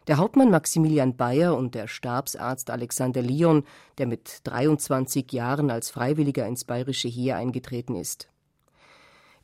Der 0.06 0.18
Hauptmann 0.18 0.52
Maximilian 0.52 1.16
Bayer 1.16 1.56
und 1.56 1.74
der 1.74 1.88
Stabsarzt 1.88 2.70
Alexander 2.70 3.22
Lyon, 3.22 3.64
der 3.98 4.06
mit 4.06 4.40
23 4.44 5.32
Jahren 5.32 5.68
als 5.70 5.90
Freiwilliger 5.90 6.46
ins 6.46 6.64
bayerische 6.64 7.08
Heer 7.08 7.38
eingetreten 7.38 7.96
ist. 7.96 8.28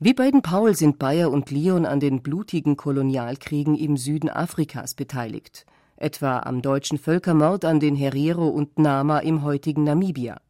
Wie 0.04 0.14
Baden-Powell 0.14 0.74
sind 0.74 0.98
Bayer 0.98 1.30
und 1.30 1.52
Leon 1.52 1.86
an 1.86 2.00
den 2.00 2.24
blutigen 2.24 2.76
Kolonialkriegen 2.76 3.76
im 3.76 3.96
Süden 3.96 4.28
Afrikas 4.28 4.94
beteiligt, 4.94 5.64
etwa 5.94 6.40
am 6.40 6.60
deutschen 6.60 6.98
Völkermord 6.98 7.64
an 7.64 7.78
den 7.78 7.94
Herero 7.94 8.48
und 8.48 8.80
Nama 8.80 9.20
im 9.20 9.44
heutigen 9.44 9.84
Namibia. 9.84 10.40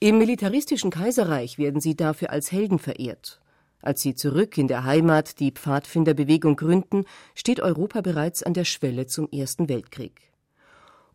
Im 0.00 0.18
militaristischen 0.18 0.90
Kaiserreich 0.90 1.58
werden 1.58 1.80
sie 1.80 1.94
dafür 1.94 2.30
als 2.30 2.50
Helden 2.50 2.80
verehrt. 2.80 3.40
Als 3.80 4.02
sie 4.02 4.16
zurück 4.16 4.58
in 4.58 4.66
der 4.66 4.82
Heimat 4.82 5.38
die 5.38 5.52
Pfadfinderbewegung 5.52 6.56
gründen, 6.56 7.04
steht 7.36 7.60
Europa 7.60 8.00
bereits 8.00 8.42
an 8.42 8.52
der 8.52 8.64
Schwelle 8.64 9.06
zum 9.06 9.28
Ersten 9.30 9.68
Weltkrieg. 9.68 10.33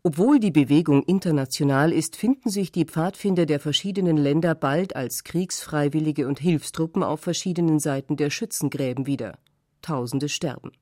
Obwohl 0.02 0.40
die 0.40 0.50
Bewegung 0.50 1.02
international 1.02 1.92
ist, 1.92 2.16
finden 2.16 2.48
sich 2.48 2.72
die 2.72 2.86
Pfadfinder 2.86 3.44
der 3.44 3.60
verschiedenen 3.60 4.16
Länder 4.16 4.54
bald 4.54 4.96
als 4.96 5.24
Kriegsfreiwillige 5.24 6.26
und 6.26 6.40
Hilfstruppen 6.40 7.02
auf 7.02 7.20
verschiedenen 7.20 7.78
Seiten 7.80 8.16
der 8.16 8.30
Schützengräben 8.30 9.06
wieder. 9.06 9.38
Tausende 9.82 10.30
sterben. 10.30 10.72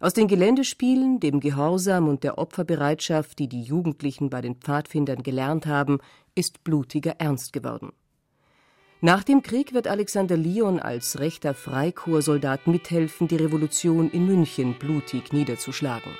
Aus 0.00 0.12
den 0.12 0.26
Geländespielen, 0.26 1.20
dem 1.20 1.38
Gehorsam 1.38 2.08
und 2.08 2.24
der 2.24 2.36
Opferbereitschaft, 2.36 3.38
die 3.38 3.48
die 3.48 3.62
Jugendlichen 3.62 4.28
bei 4.28 4.40
den 4.40 4.56
Pfadfindern 4.56 5.22
gelernt 5.22 5.66
haben, 5.66 6.00
ist 6.34 6.64
blutiger 6.64 7.12
Ernst 7.18 7.52
geworden. 7.52 7.92
Nach 9.00 9.22
dem 9.22 9.42
Krieg 9.42 9.72
wird 9.72 9.86
Alexander 9.86 10.36
Lyon 10.36 10.80
als 10.80 11.20
rechter 11.20 11.54
Freikorpssoldat 11.54 12.66
mithelfen, 12.66 13.28
die 13.28 13.36
Revolution 13.36 14.10
in 14.10 14.26
München 14.26 14.74
blutig 14.78 15.32
niederzuschlagen. 15.32 16.12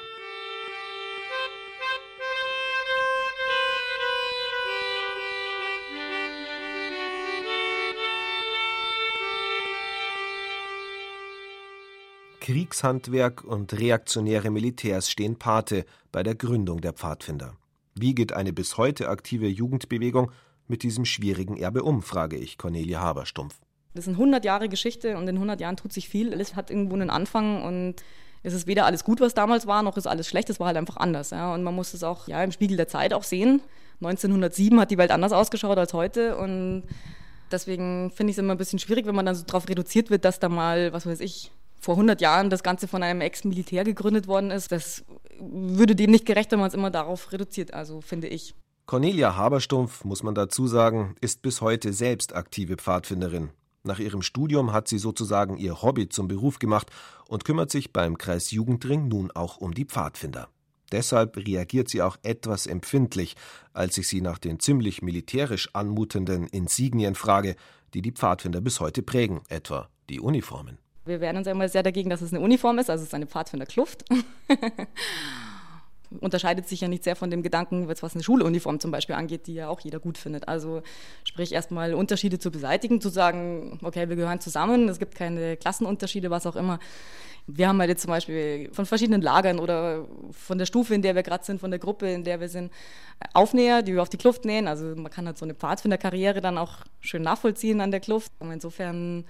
Kriegshandwerk 12.47 13.43
und 13.43 13.77
reaktionäre 13.77 14.51
Militärs 14.51 15.11
stehen 15.11 15.35
Pate 15.35 15.85
bei 16.13 16.23
der 16.23 16.37
Gründung 16.37 16.81
der 16.81 16.93
Pfadfinder. 16.93 17.57
Wie 17.97 18.15
geht 18.15 18.33
eine 18.33 18.53
bis 18.53 18.77
heute 18.77 19.09
aktive 19.09 19.49
Jugendbewegung 19.49 20.31
mit 20.69 20.85
diesem 20.85 21.05
schwierigen 21.07 21.57
Erbe 21.57 21.83
um, 21.83 22.03
frage 22.03 22.37
ich 22.37 22.57
Cornelia 22.57 23.01
Haberstumpf. 23.01 23.59
Das 23.95 24.05
sind 24.05 24.15
100 24.15 24.45
Jahre 24.45 24.69
Geschichte 24.69 25.17
und 25.17 25.27
in 25.27 25.35
100 25.35 25.61
Jahren 25.61 25.77
tut 25.77 25.93
sich 25.93 26.09
viel. 26.09 26.33
Alles 26.33 26.55
hat 26.55 26.71
irgendwo 26.71 26.95
einen 26.95 27.11
Anfang 27.11 27.65
und 27.65 27.97
es 28.45 28.55
ist 28.55 28.69
weder 28.69 28.87
alles 28.87 29.03
gut, 29.03 29.21
was 29.21 29.35
damals 29.35 29.67
war, 29.67 29.83
noch 29.83 29.97
ist 29.97 30.07
alles 30.07 30.29
schlecht. 30.29 30.49
Es 30.49 30.61
war 30.61 30.69
halt 30.69 30.77
einfach 30.77 30.99
anders. 30.99 31.31
Ja. 31.31 31.53
Und 31.53 31.65
man 31.65 31.75
muss 31.75 31.95
es 31.95 32.05
auch 32.05 32.29
ja, 32.29 32.45
im 32.45 32.53
Spiegel 32.53 32.77
der 32.77 32.87
Zeit 32.87 33.13
auch 33.13 33.25
sehen. 33.25 33.61
1907 34.03 34.79
hat 34.79 34.93
die 34.93 34.99
Welt 34.99 35.11
anders 35.11 35.33
ausgeschaut 35.33 35.79
als 35.79 35.95
heute 35.95 36.37
und 36.37 36.85
deswegen 37.51 38.13
finde 38.13 38.31
ich 38.31 38.37
es 38.37 38.39
immer 38.39 38.55
ein 38.55 38.59
bisschen 38.59 38.79
schwierig, 38.79 39.05
wenn 39.05 39.17
man 39.17 39.27
dann 39.27 39.35
so 39.35 39.43
darauf 39.43 39.69
reduziert 39.69 40.11
wird, 40.11 40.25
dass 40.25 40.39
da 40.39 40.49
mal, 40.49 40.93
was 40.93 41.07
weiß 41.07 41.19
ich, 41.19 41.51
vor 41.79 41.95
100 41.95 42.21
Jahren 42.21 42.51
das 42.51 42.63
Ganze 42.63 42.89
von 42.89 43.03
einem 43.03 43.21
Ex-Militär 43.21 43.85
gegründet 43.85 44.27
worden 44.27 44.51
ist. 44.51 44.73
Das 44.73 45.05
würde 45.39 45.95
dem 45.95 46.11
nicht 46.11 46.27
gerecht, 46.27 46.53
wenn 46.53 46.59
man 46.59 46.69
es 46.69 46.75
immer 46.75 46.91
darauf 46.91 47.33
reduziert, 47.33 47.75
also 47.75 48.01
finde 48.01 48.29
ich. 48.29 48.55
Cornelia 48.87 49.37
Haberstumpf, 49.37 50.05
muss 50.05 50.23
man 50.23 50.35
dazu 50.35 50.69
sagen, 50.69 51.17
ist 51.21 51.43
bis 51.43 51.61
heute 51.61 51.93
selbst 51.93 52.35
aktive 52.35 52.77
Pfadfinderin. 52.77 53.51
Nach 53.83 53.99
ihrem 53.99 54.23
Studium 54.23 54.73
hat 54.73 54.89
sie 54.89 54.99
sozusagen 54.99 55.57
ihr 55.57 55.83
Hobby 55.83 56.09
zum 56.09 56.29
Beruf 56.29 56.59
gemacht 56.59 56.91
und 57.29 57.45
kümmert 57.45 57.71
sich 57.71 57.93
beim 57.93 58.19
Kreis 58.19 58.51
Jugendring 58.51 59.09
nun 59.09 59.31
auch 59.31 59.59
um 59.59 59.75
die 59.75 59.85
Pfadfinder. 59.85 60.49
Deshalb 60.93 61.37
reagiert 61.37 61.89
sie 61.89 62.03
auch 62.03 62.17
etwas 62.23 62.67
empfindlich, 62.67 63.35
als 63.73 63.99
ich 63.99 64.09
sie 64.09 64.21
nach 64.21 64.39
den 64.39 64.61
ziemlich 64.61 65.03
militärisch 65.03 65.69
anmutenden 65.73 66.47
Insignien 66.47 67.15
frage, 67.15 67.57
die 67.95 68.03
die 68.03 68.13
Pfadfinder 68.13 68.61
bis 68.61 68.81
heute 68.81 69.03
prägen, 69.03 69.41
etwa 69.49 69.89
die 70.09 70.21
Uniformen. 70.21 70.79
Wir 71.07 71.21
wehren 71.21 71.37
uns 71.37 71.47
immer 71.47 71.69
sehr 71.69 71.85
dagegen, 71.85 72.11
dass 72.11 72.21
es 72.21 72.33
eine 72.33 72.43
Uniform 72.43 72.79
ist, 72.79 72.91
also 72.91 73.03
es 73.03 73.09
ist 73.09 73.15
eine 73.15 73.27
Pfadfinderkluft. 73.27 74.05
Unterscheidet 76.21 76.69
sich 76.69 76.81
ja 76.81 76.89
nicht 76.89 77.05
sehr 77.05 77.17
von 77.17 77.31
dem 77.31 77.43
Gedanken, 77.43 77.89
was 77.89 78.15
eine 78.15 78.23
Schuluniform 78.23 78.81
zum 78.81 78.91
Beispiel 78.91 79.15
angeht, 79.15 79.47
die 79.47 79.55
ja 79.55 79.69
auch 79.69 79.81
jeder 79.81 79.99
gut 79.99 80.19
findet. 80.19 80.49
Also 80.49 80.83
sprich 81.25 81.53
erstmal 81.53 81.95
Unterschiede 81.95 82.39
zu 82.39 82.51
beseitigen, 82.51 83.01
zu 83.01 83.09
sagen, 83.09 83.79
okay, 83.83 84.09
wir 84.09 84.17
gehören 84.17 84.41
zusammen, 84.41 84.89
es 84.89 84.99
gibt 84.99 85.15
keine 85.15 85.57
Klassenunterschiede, 85.57 86.31
was 86.31 86.47
auch 86.47 86.57
immer. 86.57 86.79
Wir 87.49 87.69
haben 87.69 87.79
halt 87.79 87.91
jetzt 87.91 88.03
zum 88.03 88.11
Beispiel 88.11 88.71
von 88.73 88.87
verschiedenen 88.87 89.23
Lagern 89.23 89.61
oder 89.61 90.07
von 90.33 90.59
der 90.59 90.67
Stufe, 90.67 90.95
in 90.95 91.03
der 91.03 91.15
wir 91.15 91.23
gerade 91.23 91.45
sind, 91.45 91.61
von 91.61 91.71
der 91.71 91.79
Gruppe, 91.79 92.11
in 92.11 92.25
der 92.25 92.41
wir 92.41 92.49
sind, 92.49 92.73
Aufnäher, 93.35 93.83
die 93.83 93.95
wir 93.95 94.03
auf 94.03 94.09
die 94.09 94.17
Kluft 94.17 94.45
nähen. 94.45 94.67
Also 94.67 94.97
man 94.97 95.11
kann 95.13 95.27
halt 95.27 95.39
so 95.39 95.45
eine 95.45 95.55
Pfadfinderkarriere 95.55 96.41
dann 96.41 96.59
auch 96.59 96.79
schön 97.01 97.23
nachvollziehen 97.23 97.81
an 97.81 97.93
der 97.93 98.01
Kluft. 98.01 98.33
Und 98.41 98.51
insofern 98.51 99.25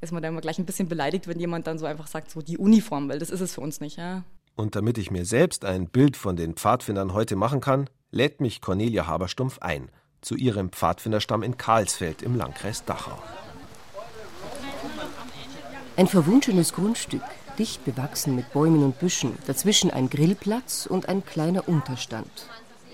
ist 0.00 0.12
man 0.12 0.22
dann 0.22 0.32
immer 0.32 0.40
gleich 0.40 0.58
ein 0.58 0.66
bisschen 0.66 0.88
beleidigt, 0.88 1.26
wenn 1.26 1.40
jemand 1.40 1.66
dann 1.66 1.78
so 1.78 1.86
einfach 1.86 2.06
sagt, 2.06 2.30
so 2.30 2.42
die 2.42 2.58
Uniform, 2.58 3.08
weil 3.08 3.18
das 3.18 3.30
ist 3.30 3.40
es 3.40 3.54
für 3.54 3.60
uns 3.60 3.80
nicht, 3.80 3.96
ja. 3.96 4.24
Und 4.54 4.74
damit 4.74 4.98
ich 4.98 5.10
mir 5.10 5.24
selbst 5.24 5.64
ein 5.64 5.88
Bild 5.88 6.16
von 6.16 6.36
den 6.36 6.54
Pfadfindern 6.54 7.12
heute 7.12 7.36
machen 7.36 7.60
kann, 7.60 7.90
lädt 8.10 8.40
mich 8.40 8.60
Cornelia 8.60 9.06
Haberstumpf 9.06 9.58
ein 9.60 9.90
zu 10.22 10.34
ihrem 10.34 10.70
Pfadfinderstamm 10.70 11.42
in 11.42 11.56
Karlsfeld 11.56 12.22
im 12.22 12.36
Landkreis 12.36 12.84
Dachau. 12.84 13.18
Ein 15.96 16.08
verwunschenes 16.08 16.72
Grundstück, 16.72 17.22
dicht 17.58 17.84
bewachsen 17.84 18.34
mit 18.34 18.52
Bäumen 18.52 18.82
und 18.82 18.98
Büschen, 18.98 19.32
dazwischen 19.46 19.90
ein 19.90 20.10
Grillplatz 20.10 20.86
und 20.86 21.08
ein 21.08 21.24
kleiner 21.24 21.68
Unterstand. 21.68 22.48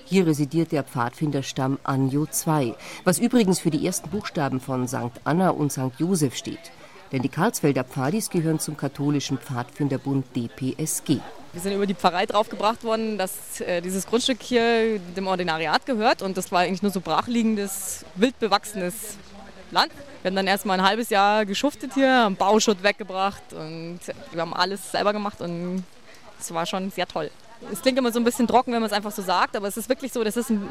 Hier 0.04 0.26
residiert 0.26 0.72
der 0.72 0.84
Pfadfinderstamm 0.84 1.78
Anjo 1.84 2.26
II, 2.46 2.74
was 3.04 3.18
übrigens 3.18 3.60
für 3.60 3.70
die 3.70 3.86
ersten 3.86 4.10
Buchstaben 4.10 4.60
von 4.60 4.86
St. 4.86 5.20
Anna 5.24 5.50
und 5.50 5.72
St. 5.72 5.98
Josef 5.98 6.36
steht. 6.36 6.70
Denn 7.12 7.20
die 7.20 7.28
Karlsfelder 7.28 7.84
Pfadis 7.84 8.30
gehören 8.30 8.58
zum 8.58 8.76
katholischen 8.76 9.36
Pfadfinderbund 9.36 10.24
DPSG. 10.34 11.20
Wir 11.52 11.60
sind 11.60 11.74
über 11.74 11.86
die 11.86 11.94
Pfarrei 11.94 12.24
draufgebracht 12.24 12.82
worden, 12.82 13.18
dass 13.18 13.60
äh, 13.60 13.82
dieses 13.82 14.06
Grundstück 14.06 14.42
hier 14.42 14.98
dem 14.98 15.26
Ordinariat 15.26 15.84
gehört. 15.84 16.22
Und 16.22 16.38
das 16.38 16.50
war 16.50 16.60
eigentlich 16.60 16.82
nur 16.82 16.90
so 16.90 17.02
brachliegendes, 17.02 18.06
wild 18.14 18.38
bewachsenes 18.38 19.18
Land. 19.70 19.92
Wir 20.22 20.30
haben 20.30 20.36
dann 20.36 20.46
erstmal 20.46 20.80
ein 20.80 20.86
halbes 20.86 21.10
Jahr 21.10 21.44
geschuftet 21.44 21.92
hier, 21.94 22.10
haben 22.10 22.36
Bauschutt 22.36 22.82
weggebracht 22.82 23.52
und 23.52 24.00
wir 24.32 24.40
haben 24.40 24.54
alles 24.54 24.92
selber 24.92 25.12
gemacht 25.12 25.40
und 25.40 25.84
es 26.38 26.52
war 26.54 26.64
schon 26.64 26.90
sehr 26.90 27.06
toll. 27.06 27.30
Es 27.72 27.82
klingt 27.82 27.98
immer 27.98 28.12
so 28.12 28.20
ein 28.20 28.24
bisschen 28.24 28.46
trocken, 28.46 28.72
wenn 28.72 28.80
man 28.80 28.90
es 28.90 28.92
einfach 28.92 29.12
so 29.12 29.22
sagt, 29.22 29.56
aber 29.56 29.68
es 29.68 29.76
ist 29.76 29.88
wirklich 29.88 30.12
so, 30.12 30.22
das 30.24 30.36
ist 30.36 30.50
ein 30.50 30.70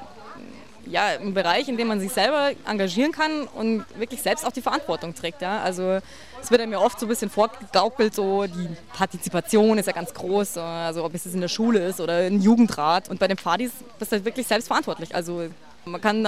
ja, 0.86 1.06
ein 1.20 1.34
Bereich, 1.34 1.68
in 1.68 1.78
dem 1.78 1.88
man 1.88 2.00
sich 2.00 2.12
selber 2.12 2.52
engagieren 2.68 3.12
kann 3.12 3.48
und 3.48 3.86
wirklich 3.98 4.22
selbst 4.22 4.46
auch 4.46 4.52
die 4.52 4.62
Verantwortung 4.62 5.14
trägt. 5.14 5.42
Ja? 5.42 5.62
Also 5.62 6.00
es 6.42 6.52
wird 6.52 6.62
ja 6.68 6.78
oft 6.80 7.00
so 7.00 7.06
ein 7.06 7.10
bisschen 7.10 7.30
vorgegaukelt, 7.30 8.16
so 8.16 8.46
die 8.46 8.70
Partizipation 8.94 9.78
ist 9.78 9.86
ja 9.86 9.94
ganz 9.94 10.14
groß, 10.14 10.58
also 10.58 11.04
ob 11.04 11.14
es 11.14 11.26
in 11.26 11.42
der 11.42 11.48
Schule 11.48 11.80
ist 11.86 12.00
oder 12.00 12.18
ein 12.18 12.42
Jugendrat. 12.42 13.10
Und 13.10 13.20
bei 13.20 13.28
den 13.28 13.38
Pfadis 13.38 13.72
bist 14.00 14.12
du 14.12 14.16
halt 14.16 14.26
wirklich 14.26 14.48
selbstverantwortlich. 14.48 15.14
Also 15.16 15.50
man 15.86 16.02
kann 16.02 16.28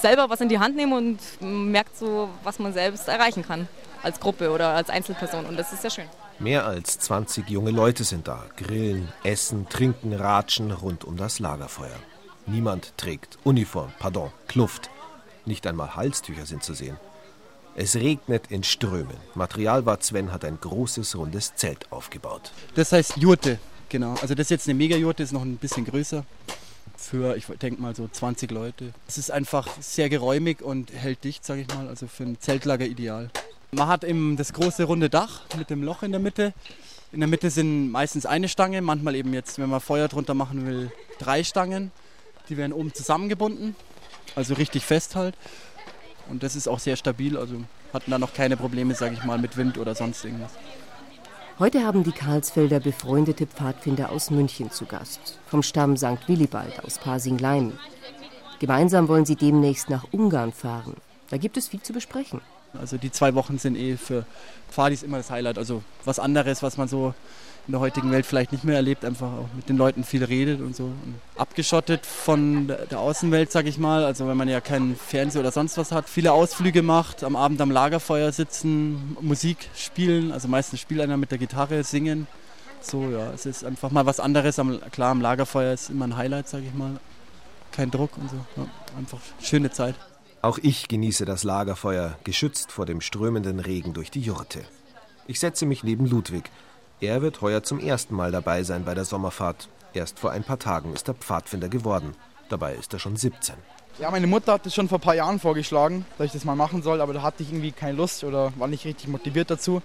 selber 0.00 0.30
was 0.30 0.40
in 0.40 0.48
die 0.48 0.58
Hand 0.58 0.76
nehmen 0.76 0.92
und 0.92 1.18
merkt 1.40 1.96
so, 1.96 2.28
was 2.44 2.58
man 2.58 2.72
selbst 2.72 3.08
erreichen 3.08 3.44
kann 3.44 3.68
als 4.02 4.20
Gruppe 4.20 4.50
oder 4.50 4.68
als 4.68 4.90
Einzelperson 4.90 5.46
und 5.46 5.58
das 5.58 5.72
ist 5.72 5.82
sehr 5.82 5.90
schön. 5.90 6.04
Mehr 6.38 6.66
als 6.66 7.00
20 7.00 7.50
junge 7.50 7.72
Leute 7.72 8.04
sind 8.04 8.28
da, 8.28 8.44
grillen, 8.56 9.08
essen, 9.24 9.68
trinken, 9.68 10.12
ratschen 10.12 10.70
rund 10.70 11.04
um 11.04 11.16
das 11.16 11.40
Lagerfeuer. 11.40 11.96
Niemand 12.50 12.96
trägt 12.96 13.38
Uniform, 13.44 13.92
pardon, 13.98 14.30
Kluft. 14.46 14.88
Nicht 15.44 15.66
einmal 15.66 15.96
Halstücher 15.96 16.46
sind 16.46 16.62
zu 16.62 16.72
sehen. 16.72 16.96
Es 17.76 17.94
regnet 17.94 18.50
in 18.50 18.64
Strömen. 18.64 19.16
Materialwart 19.34 20.02
Sven 20.02 20.32
hat 20.32 20.46
ein 20.46 20.58
großes, 20.58 21.16
rundes 21.16 21.54
Zelt 21.56 21.92
aufgebaut. 21.92 22.50
Das 22.74 22.90
heißt 22.92 23.18
Jurte, 23.18 23.58
genau. 23.90 24.14
Also 24.22 24.34
das 24.34 24.46
ist 24.46 24.50
jetzt 24.50 24.68
eine 24.68 24.78
Mega-Jurte, 24.78 25.22
ist 25.22 25.32
noch 25.32 25.42
ein 25.42 25.58
bisschen 25.58 25.84
größer. 25.84 26.24
Für, 26.96 27.36
ich 27.36 27.44
denke 27.46 27.82
mal, 27.82 27.94
so 27.94 28.08
20 28.08 28.50
Leute. 28.50 28.92
Es 29.06 29.18
ist 29.18 29.30
einfach 29.30 29.68
sehr 29.80 30.08
geräumig 30.08 30.62
und 30.62 30.90
hält 30.92 31.24
dicht, 31.24 31.44
sage 31.44 31.60
ich 31.60 31.68
mal. 31.68 31.86
Also 31.86 32.06
für 32.06 32.24
ein 32.24 32.40
Zeltlager 32.40 32.86
ideal. 32.86 33.30
Man 33.72 33.88
hat 33.88 34.04
eben 34.04 34.38
das 34.38 34.54
große 34.54 34.84
runde 34.84 35.10
Dach 35.10 35.42
mit 35.58 35.68
dem 35.68 35.82
Loch 35.82 36.02
in 36.02 36.12
der 36.12 36.20
Mitte. 36.20 36.54
In 37.12 37.20
der 37.20 37.28
Mitte 37.28 37.50
sind 37.50 37.90
meistens 37.90 38.24
eine 38.24 38.48
Stange, 38.48 38.80
manchmal 38.80 39.16
eben 39.16 39.34
jetzt, 39.34 39.58
wenn 39.58 39.68
man 39.68 39.80
Feuer 39.80 40.08
drunter 40.08 40.32
machen 40.34 40.66
will, 40.66 40.90
drei 41.18 41.44
Stangen. 41.44 41.92
Die 42.48 42.56
werden 42.56 42.72
oben 42.72 42.94
zusammengebunden, 42.94 43.76
also 44.34 44.54
richtig 44.54 44.84
fest 44.84 45.16
halt. 45.16 45.34
Und 46.28 46.42
das 46.42 46.56
ist 46.56 46.68
auch 46.68 46.78
sehr 46.78 46.96
stabil, 46.96 47.36
also 47.36 47.56
hatten 47.92 48.10
da 48.10 48.18
noch 48.18 48.34
keine 48.34 48.56
Probleme, 48.56 48.94
sage 48.94 49.14
ich 49.14 49.24
mal, 49.24 49.38
mit 49.38 49.56
Wind 49.56 49.78
oder 49.78 49.94
sonst 49.94 50.24
irgendwas. 50.24 50.52
Heute 51.58 51.84
haben 51.84 52.04
die 52.04 52.12
Karlsfelder 52.12 52.80
befreundete 52.80 53.46
Pfadfinder 53.46 54.10
aus 54.10 54.30
München 54.30 54.70
zu 54.70 54.86
Gast, 54.86 55.38
vom 55.48 55.62
Stamm 55.62 55.96
St. 55.96 56.28
Willibald 56.28 56.84
aus 56.84 56.98
Pasing-Leim. 56.98 57.72
Gemeinsam 58.60 59.08
wollen 59.08 59.24
sie 59.24 59.36
demnächst 59.36 59.90
nach 59.90 60.04
Ungarn 60.12 60.52
fahren. 60.52 60.96
Da 61.30 61.36
gibt 61.36 61.56
es 61.56 61.68
viel 61.68 61.82
zu 61.82 61.92
besprechen. 61.92 62.40
Also 62.78 62.96
die 62.96 63.10
zwei 63.10 63.34
Wochen 63.34 63.58
sind 63.58 63.76
eh 63.76 63.96
für 63.96 64.24
Pfadis 64.70 65.02
immer 65.02 65.16
das 65.16 65.30
Highlight. 65.30 65.58
Also 65.58 65.82
was 66.04 66.18
anderes, 66.18 66.62
was 66.62 66.76
man 66.76 66.86
so 66.88 67.14
in 67.68 67.72
der 67.72 67.80
heutigen 67.80 68.10
Welt 68.10 68.24
vielleicht 68.24 68.50
nicht 68.50 68.64
mehr 68.64 68.76
erlebt, 68.76 69.04
einfach 69.04 69.26
auch 69.26 69.48
mit 69.54 69.68
den 69.68 69.76
Leuten 69.76 70.02
viel 70.02 70.24
redet 70.24 70.62
und 70.62 70.74
so. 70.74 70.84
Und 70.84 71.16
abgeschottet 71.36 72.06
von 72.06 72.66
der 72.66 72.98
Außenwelt, 72.98 73.52
sag 73.52 73.66
ich 73.66 73.76
mal, 73.76 74.04
also 74.04 74.26
wenn 74.26 74.38
man 74.38 74.48
ja 74.48 74.62
keinen 74.62 74.96
Fernseher 74.96 75.42
oder 75.42 75.52
sonst 75.52 75.76
was 75.76 75.92
hat, 75.92 76.08
viele 76.08 76.32
Ausflüge 76.32 76.80
macht, 76.80 77.22
am 77.22 77.36
Abend 77.36 77.60
am 77.60 77.70
Lagerfeuer 77.70 78.32
sitzen, 78.32 79.18
Musik 79.20 79.68
spielen, 79.76 80.32
also 80.32 80.48
meistens 80.48 80.80
spielt 80.80 81.02
einer 81.02 81.18
mit 81.18 81.30
der 81.30 81.36
Gitarre, 81.36 81.84
singen. 81.84 82.26
So, 82.80 83.10
ja, 83.10 83.32
es 83.34 83.44
ist 83.44 83.64
einfach 83.64 83.90
mal 83.90 84.06
was 84.06 84.18
anderes. 84.18 84.58
Klar, 84.90 85.10
am 85.10 85.20
Lagerfeuer 85.20 85.74
ist 85.74 85.90
immer 85.90 86.06
ein 86.06 86.16
Highlight, 86.16 86.48
sag 86.48 86.62
ich 86.62 86.72
mal. 86.72 86.98
Kein 87.72 87.90
Druck 87.90 88.16
und 88.16 88.30
so. 88.30 88.36
Ja, 88.56 88.66
einfach 88.96 89.18
schöne 89.42 89.70
Zeit. 89.70 89.94
Auch 90.40 90.58
ich 90.62 90.88
genieße 90.88 91.26
das 91.26 91.44
Lagerfeuer, 91.44 92.16
geschützt 92.24 92.72
vor 92.72 92.86
dem 92.86 93.02
strömenden 93.02 93.60
Regen 93.60 93.92
durch 93.92 94.10
die 94.10 94.20
Jurte. 94.20 94.60
Ich 95.26 95.38
setze 95.38 95.66
mich 95.66 95.84
neben 95.84 96.06
Ludwig. 96.06 96.50
Er 97.00 97.22
wird 97.22 97.42
heuer 97.42 97.62
zum 97.62 97.78
ersten 97.78 98.16
Mal 98.16 98.32
dabei 98.32 98.64
sein 98.64 98.84
bei 98.84 98.92
der 98.92 99.04
Sommerfahrt. 99.04 99.68
Erst 99.94 100.18
vor 100.18 100.32
ein 100.32 100.42
paar 100.42 100.58
Tagen 100.58 100.94
ist 100.94 101.06
er 101.06 101.14
Pfadfinder 101.14 101.68
geworden. 101.68 102.14
Dabei 102.48 102.74
ist 102.74 102.92
er 102.92 102.98
schon 102.98 103.14
17. 103.14 103.54
Ja, 104.00 104.10
meine 104.10 104.26
Mutter 104.26 104.54
hat 104.54 104.66
das 104.66 104.74
schon 104.74 104.88
vor 104.88 104.98
ein 104.98 105.02
paar 105.02 105.14
Jahren 105.14 105.38
vorgeschlagen, 105.38 106.04
dass 106.16 106.26
ich 106.26 106.32
das 106.32 106.44
mal 106.44 106.56
machen 106.56 106.82
soll, 106.82 107.00
aber 107.00 107.12
da 107.12 107.22
hatte 107.22 107.44
ich 107.44 107.50
irgendwie 107.50 107.70
keine 107.70 107.96
Lust 107.96 108.24
oder 108.24 108.52
war 108.56 108.66
nicht 108.66 108.84
richtig 108.84 109.06
motiviert 109.06 109.48
dazu. 109.48 109.80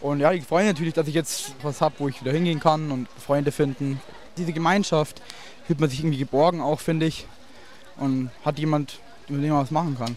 Und 0.00 0.20
ja, 0.20 0.32
ich 0.32 0.44
freue 0.44 0.64
mich 0.64 0.72
natürlich, 0.72 0.94
dass 0.94 1.08
ich 1.08 1.14
jetzt 1.14 1.54
was 1.62 1.82
habe, 1.82 1.94
wo 1.98 2.08
ich 2.08 2.22
wieder 2.22 2.32
hingehen 2.32 2.60
kann 2.60 2.90
und 2.90 3.06
Freunde 3.18 3.52
finden. 3.52 4.00
Diese 4.38 4.52
Gemeinschaft 4.54 5.20
fühlt 5.66 5.80
man 5.80 5.90
sich 5.90 6.00
irgendwie 6.00 6.18
geborgen 6.18 6.62
auch, 6.62 6.80
finde 6.80 7.04
ich. 7.04 7.26
Und 7.98 8.30
hat 8.44 8.58
jemand, 8.58 8.98
mit 9.28 9.42
dem 9.42 9.50
man 9.50 9.62
was 9.62 9.70
machen 9.70 9.96
kann. 9.98 10.16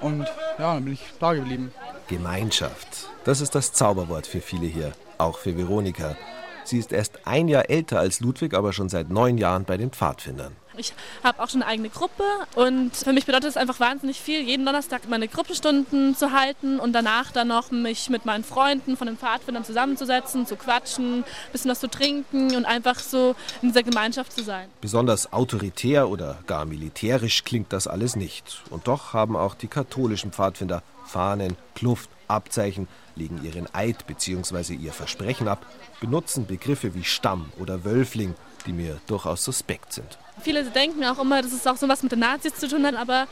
Und 0.00 0.26
ja, 0.58 0.74
dann 0.74 0.84
bin 0.84 0.94
ich 0.94 1.02
da 1.18 1.34
geblieben. 1.34 1.72
Gemeinschaft. 2.08 3.08
Das 3.24 3.40
ist 3.40 3.54
das 3.54 3.72
Zauberwort 3.72 4.26
für 4.26 4.40
viele 4.40 4.66
hier, 4.66 4.92
auch 5.18 5.38
für 5.38 5.56
Veronika. 5.56 6.16
Sie 6.64 6.78
ist 6.78 6.92
erst 6.92 7.26
ein 7.26 7.48
Jahr 7.48 7.68
älter 7.68 7.98
als 7.98 8.20
Ludwig, 8.20 8.54
aber 8.54 8.72
schon 8.72 8.88
seit 8.88 9.10
neun 9.10 9.38
Jahren 9.38 9.64
bei 9.64 9.76
den 9.76 9.90
Pfadfindern. 9.90 10.56
Ich 10.80 10.94
habe 11.22 11.42
auch 11.42 11.48
schon 11.50 11.62
eine 11.62 11.70
eigene 11.70 11.90
Gruppe 11.90 12.24
und 12.54 12.96
für 12.96 13.12
mich 13.12 13.26
bedeutet 13.26 13.50
es 13.50 13.56
einfach 13.58 13.78
wahnsinnig 13.80 14.20
viel, 14.20 14.40
jeden 14.40 14.64
Donnerstag 14.64 15.08
meine 15.08 15.28
Gruppenstunden 15.28 16.16
zu 16.16 16.32
halten 16.32 16.80
und 16.80 16.94
danach 16.94 17.30
dann 17.32 17.48
noch 17.48 17.70
mich 17.70 18.08
mit 18.08 18.24
meinen 18.24 18.44
Freunden 18.44 18.96
von 18.96 19.06
den 19.06 19.18
Pfadfindern 19.18 19.64
zusammenzusetzen, 19.64 20.46
zu 20.46 20.56
quatschen, 20.56 21.18
ein 21.18 21.24
bisschen 21.52 21.70
was 21.70 21.80
zu 21.80 21.88
trinken 21.88 22.56
und 22.56 22.64
einfach 22.64 22.98
so 22.98 23.36
in 23.60 23.68
dieser 23.68 23.82
Gemeinschaft 23.82 24.32
zu 24.32 24.42
sein. 24.42 24.68
Besonders 24.80 25.32
autoritär 25.34 26.08
oder 26.08 26.38
gar 26.46 26.64
militärisch 26.64 27.44
klingt 27.44 27.72
das 27.74 27.86
alles 27.86 28.16
nicht. 28.16 28.62
Und 28.70 28.88
doch 28.88 29.12
haben 29.12 29.36
auch 29.36 29.54
die 29.54 29.68
katholischen 29.68 30.32
Pfadfinder 30.32 30.82
Fahnen, 31.04 31.56
Kluft, 31.74 32.08
Abzeichen, 32.28 32.88
legen 33.16 33.44
ihren 33.44 33.72
Eid 33.74 34.06
bzw. 34.06 34.74
ihr 34.74 34.92
Versprechen 34.92 35.48
ab, 35.48 35.66
benutzen 36.00 36.46
Begriffe 36.46 36.94
wie 36.94 37.04
Stamm 37.04 37.52
oder 37.58 37.84
Wölfling, 37.84 38.34
die 38.66 38.72
mir 38.72 39.00
durchaus 39.06 39.44
suspekt 39.44 39.92
sind. 39.92 40.18
Viele 40.40 40.64
denken 40.64 41.04
auch 41.04 41.18
immer, 41.18 41.42
dass 41.42 41.52
es 41.52 41.66
auch 41.66 41.76
so 41.76 41.88
was 41.88 42.02
mit 42.02 42.12
den 42.12 42.20
Nazis 42.20 42.54
zu 42.54 42.68
tun 42.68 42.86
hat, 42.86 42.94
aber 42.94 43.26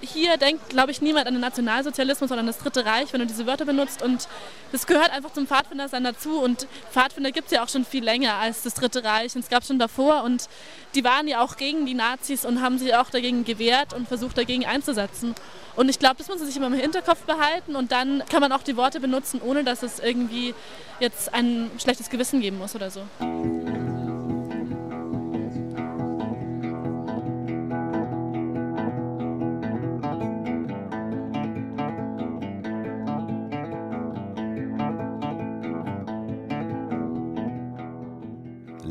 hier 0.00 0.36
denkt, 0.36 0.68
glaube 0.68 0.90
ich, 0.90 1.00
niemand 1.00 1.26
an 1.26 1.34
den 1.34 1.40
Nationalsozialismus, 1.40 2.28
sondern 2.28 2.46
an 2.46 2.52
das 2.52 2.58
Dritte 2.62 2.84
Reich, 2.84 3.12
wenn 3.12 3.20
du 3.20 3.26
diese 3.26 3.46
Wörter 3.46 3.64
benutzt. 3.64 4.02
Und 4.02 4.28
das 4.70 4.86
gehört 4.86 5.10
einfach 5.10 5.32
zum 5.32 5.46
Pfadfindersein 5.46 6.04
dazu. 6.04 6.40
Und 6.40 6.66
Pfadfinder 6.92 7.32
gibt 7.32 7.46
es 7.46 7.52
ja 7.52 7.64
auch 7.64 7.68
schon 7.68 7.84
viel 7.84 8.04
länger 8.04 8.34
als 8.34 8.62
das 8.62 8.74
Dritte 8.74 9.02
Reich. 9.02 9.34
Und 9.34 9.42
es 9.42 9.48
gab 9.48 9.64
schon 9.64 9.78
davor. 9.78 10.22
Und 10.22 10.48
die 10.94 11.02
waren 11.04 11.26
ja 11.26 11.40
auch 11.42 11.56
gegen 11.56 11.86
die 11.86 11.94
Nazis 11.94 12.44
und 12.44 12.62
haben 12.62 12.78
sich 12.78 12.94
auch 12.94 13.10
dagegen 13.10 13.44
gewehrt 13.44 13.92
und 13.92 14.06
versucht, 14.06 14.38
dagegen 14.38 14.64
einzusetzen. 14.64 15.34
Und 15.74 15.88
ich 15.88 15.98
glaube, 15.98 16.16
das 16.18 16.28
muss 16.28 16.38
man 16.38 16.46
sich 16.46 16.56
immer 16.56 16.68
im 16.68 16.74
Hinterkopf 16.74 17.22
behalten. 17.22 17.74
Und 17.74 17.90
dann 17.90 18.22
kann 18.30 18.40
man 18.40 18.52
auch 18.52 18.62
die 18.62 18.76
Worte 18.76 19.00
benutzen, 19.00 19.40
ohne 19.44 19.64
dass 19.64 19.82
es 19.82 19.98
irgendwie 19.98 20.54
jetzt 21.00 21.34
ein 21.34 21.70
schlechtes 21.78 22.08
Gewissen 22.08 22.40
geben 22.40 22.58
muss 22.58 22.74
oder 22.74 22.90
so. 22.90 23.02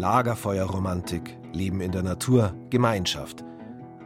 Lagerfeuerromantik, 0.08 1.38
Leben 1.52 1.82
in 1.82 1.92
der 1.92 2.02
Natur, 2.02 2.56
Gemeinschaft. 2.70 3.44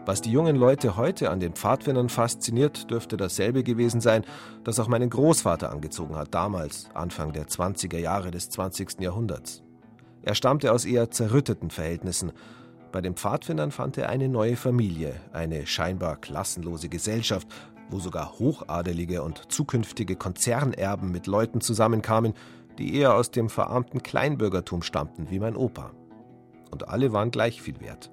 Was 0.03 0.19
die 0.19 0.31
jungen 0.31 0.55
Leute 0.55 0.97
heute 0.97 1.29
an 1.29 1.39
den 1.39 1.53
Pfadfindern 1.53 2.09
fasziniert, 2.09 2.89
dürfte 2.89 3.17
dasselbe 3.17 3.61
gewesen 3.61 4.01
sein, 4.01 4.25
das 4.63 4.79
auch 4.79 4.87
meinen 4.87 5.11
Großvater 5.11 5.69
angezogen 5.71 6.15
hat, 6.15 6.33
damals, 6.33 6.89
Anfang 6.95 7.33
der 7.33 7.45
20er 7.45 7.99
Jahre 7.99 8.31
des 8.31 8.49
20. 8.49 8.99
Jahrhunderts. 8.99 9.61
Er 10.23 10.33
stammte 10.33 10.71
aus 10.71 10.85
eher 10.85 11.11
zerrütteten 11.11 11.69
Verhältnissen. 11.69 12.31
Bei 12.91 13.01
den 13.01 13.13
Pfadfindern 13.13 13.69
fand 13.69 13.99
er 13.99 14.09
eine 14.09 14.27
neue 14.27 14.55
Familie, 14.55 15.13
eine 15.33 15.67
scheinbar 15.67 16.15
klassenlose 16.15 16.89
Gesellschaft, 16.89 17.47
wo 17.91 17.99
sogar 17.99 18.39
Hochadelige 18.39 19.21
und 19.21 19.51
zukünftige 19.51 20.15
Konzernerben 20.15 21.11
mit 21.11 21.27
Leuten 21.27 21.61
zusammenkamen, 21.61 22.33
die 22.77 22.95
eher 22.95 23.15
aus 23.15 23.31
dem 23.31 23.49
verarmten 23.49 24.03
Kleinbürgertum 24.03 24.81
stammten, 24.81 25.29
wie 25.29 25.39
mein 25.39 25.55
Opa. 25.55 25.91
Und 26.71 26.87
alle 26.87 27.13
waren 27.13 27.31
gleich 27.31 27.61
viel 27.61 27.79
wert. 27.81 28.11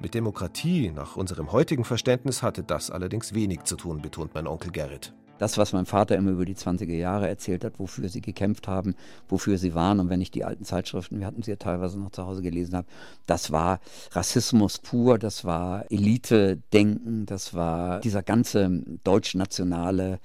Mit 0.00 0.14
Demokratie 0.14 0.90
nach 0.90 1.16
unserem 1.16 1.52
heutigen 1.52 1.84
Verständnis 1.84 2.42
hatte 2.42 2.62
das 2.62 2.90
allerdings 2.90 3.34
wenig 3.34 3.64
zu 3.64 3.76
tun, 3.76 4.00
betont 4.00 4.34
mein 4.34 4.46
Onkel 4.46 4.72
Gerrit. 4.72 5.12
Das, 5.40 5.56
was 5.56 5.72
mein 5.72 5.86
Vater 5.86 6.16
immer 6.16 6.32
über 6.32 6.44
die 6.44 6.54
20er 6.54 6.94
Jahre 6.94 7.26
erzählt 7.26 7.64
hat, 7.64 7.78
wofür 7.78 8.10
sie 8.10 8.20
gekämpft 8.20 8.68
haben, 8.68 8.94
wofür 9.26 9.56
sie 9.56 9.74
waren. 9.74 9.98
Und 9.98 10.10
wenn 10.10 10.20
ich 10.20 10.30
die 10.30 10.44
alten 10.44 10.64
Zeitschriften, 10.64 11.18
wir 11.18 11.26
hatten 11.26 11.42
sie 11.42 11.52
ja 11.52 11.56
teilweise 11.56 11.98
noch 11.98 12.10
zu 12.10 12.26
Hause 12.26 12.42
gelesen 12.42 12.76
habe, 12.76 12.86
das 13.24 13.50
war 13.50 13.80
Rassismus 14.12 14.78
pur, 14.78 15.18
das 15.18 15.46
war 15.46 15.90
Elite-Denken, 15.90 17.24
das 17.24 17.54
war 17.54 18.00
dieser 18.00 18.22
ganze 18.22 18.82
deutsch-nationale 19.02 20.20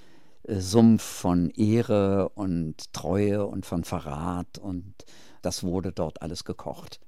Sumpf 0.48 1.02
von 1.02 1.50
Ehre 1.50 2.28
und 2.30 2.92
Treue 2.92 3.46
und 3.46 3.66
von 3.66 3.84
Verrat 3.84 4.58
und 4.58 4.94
das 5.42 5.64
wurde 5.64 5.92
dort 5.92 6.22
alles 6.22 6.44
gekocht. 6.44 7.00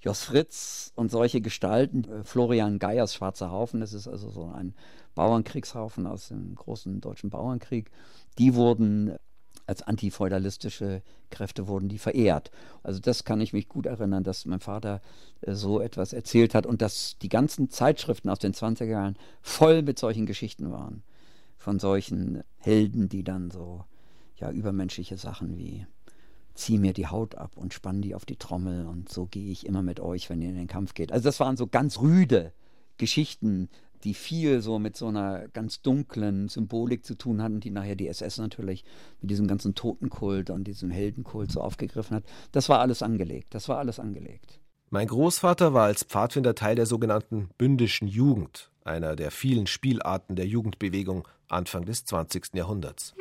Jos 0.00 0.22
Fritz 0.22 0.92
und 0.94 1.10
solche 1.10 1.40
Gestalten, 1.40 2.04
äh, 2.04 2.24
Florian 2.24 2.78
Geiers 2.78 3.14
Schwarzer 3.14 3.50
Haufen, 3.50 3.80
das 3.80 3.92
ist 3.92 4.06
also 4.06 4.30
so 4.30 4.44
ein 4.44 4.74
Bauernkriegshaufen 5.14 6.06
aus 6.06 6.28
dem 6.28 6.54
großen 6.54 7.00
deutschen 7.00 7.30
Bauernkrieg, 7.30 7.90
die 8.38 8.54
wurden 8.54 9.16
als 9.66 9.82
antifeudalistische 9.82 11.02
Kräfte 11.30 11.66
wurden 11.66 11.88
die 11.88 11.98
verehrt. 11.98 12.52
Also 12.84 13.00
das 13.00 13.24
kann 13.24 13.40
ich 13.40 13.52
mich 13.52 13.68
gut 13.68 13.86
erinnern, 13.86 14.22
dass 14.22 14.44
mein 14.44 14.60
Vater 14.60 15.00
äh, 15.40 15.54
so 15.54 15.80
etwas 15.80 16.12
erzählt 16.12 16.54
hat 16.54 16.66
und 16.66 16.82
dass 16.82 17.18
die 17.18 17.28
ganzen 17.28 17.68
Zeitschriften 17.70 18.28
aus 18.28 18.38
den 18.38 18.52
20er 18.52 18.84
Jahren 18.84 19.16
voll 19.42 19.82
mit 19.82 19.98
solchen 19.98 20.26
Geschichten 20.26 20.70
waren 20.70 21.02
von 21.56 21.78
solchen 21.78 22.42
Helden, 22.58 23.08
die 23.08 23.24
dann 23.24 23.50
so 23.50 23.84
ja 24.36 24.50
übermenschliche 24.50 25.16
Sachen 25.16 25.56
wie 25.56 25.86
zieh 26.54 26.78
mir 26.78 26.92
die 26.92 27.06
Haut 27.06 27.34
ab 27.34 27.52
und 27.56 27.74
spann 27.74 28.02
die 28.02 28.14
auf 28.14 28.24
die 28.24 28.36
Trommel 28.36 28.86
und 28.86 29.10
so 29.10 29.26
gehe 29.26 29.50
ich 29.50 29.66
immer 29.66 29.82
mit 29.82 30.00
euch, 30.00 30.30
wenn 30.30 30.42
ihr 30.42 30.48
in 30.48 30.56
den 30.56 30.66
Kampf 30.66 30.94
geht. 30.94 31.12
Also 31.12 31.24
das 31.24 31.38
waren 31.40 31.56
so 31.56 31.66
ganz 31.66 32.00
rüde 32.00 32.52
Geschichten, 32.96 33.68
die 34.04 34.14
viel 34.14 34.62
so 34.62 34.78
mit 34.78 34.96
so 34.96 35.08
einer 35.08 35.48
ganz 35.48 35.82
dunklen 35.82 36.48
Symbolik 36.48 37.04
zu 37.04 37.16
tun 37.16 37.42
hatten, 37.42 37.60
die 37.60 37.70
nachher 37.70 37.96
die 37.96 38.08
SS 38.08 38.38
natürlich 38.38 38.84
mit 39.20 39.30
diesem 39.30 39.46
ganzen 39.46 39.74
Totenkult 39.74 40.50
und 40.50 40.64
diesem 40.64 40.90
Heldenkult 40.90 41.50
so 41.50 41.60
aufgegriffen 41.60 42.16
hat. 42.16 42.24
Das 42.52 42.68
war 42.68 42.80
alles 42.80 43.02
angelegt, 43.02 43.54
das 43.54 43.68
war 43.68 43.78
alles 43.78 43.98
angelegt. 43.98 44.60
Mein 44.90 45.08
Großvater 45.08 45.74
war 45.74 45.86
als 45.86 46.04
Pfadfinder 46.04 46.54
Teil 46.54 46.76
der 46.76 46.86
sogenannten 46.86 47.50
bündischen 47.58 48.06
Jugend, 48.06 48.70
einer 48.84 49.16
der 49.16 49.32
vielen 49.32 49.66
Spielarten 49.66 50.36
der 50.36 50.46
Jugendbewegung 50.46 51.26
Anfang 51.48 51.84
des 51.84 52.04
20. 52.04 52.54
Jahrhunderts. 52.54 53.14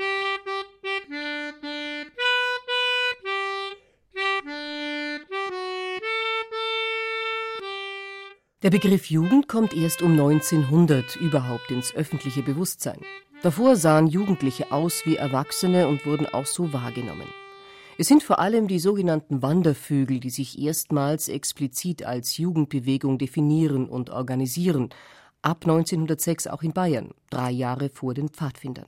Der 8.63 8.71
Begriff 8.71 9.11
Jugend 9.11 9.47
kommt 9.47 9.75
erst 9.75 10.01
um 10.01 10.13
1900 10.13 11.17
überhaupt 11.17 11.69
ins 11.69 11.93
öffentliche 11.93 12.41
Bewusstsein. 12.41 12.99
Davor 13.43 13.75
sahen 13.75 14.07
Jugendliche 14.07 14.71
aus 14.71 15.05
wie 15.05 15.17
Erwachsene 15.17 15.87
und 15.87 16.03
wurden 16.07 16.25
auch 16.25 16.47
so 16.47 16.73
wahrgenommen. 16.73 17.27
Es 17.99 18.07
sind 18.07 18.23
vor 18.23 18.39
allem 18.39 18.67
die 18.67 18.79
sogenannten 18.79 19.43
Wandervögel, 19.43 20.19
die 20.19 20.31
sich 20.31 20.59
erstmals 20.59 21.29
explizit 21.29 22.05
als 22.05 22.37
Jugendbewegung 22.37 23.19
definieren 23.19 23.87
und 23.87 24.09
organisieren, 24.09 24.89
ab 25.45 25.63
1906 25.63 26.47
auch 26.47 26.63
in 26.63 26.73
Bayern, 26.73 27.11
drei 27.29 27.51
Jahre 27.51 27.89
vor 27.89 28.13
den 28.13 28.29
Pfadfindern. 28.29 28.87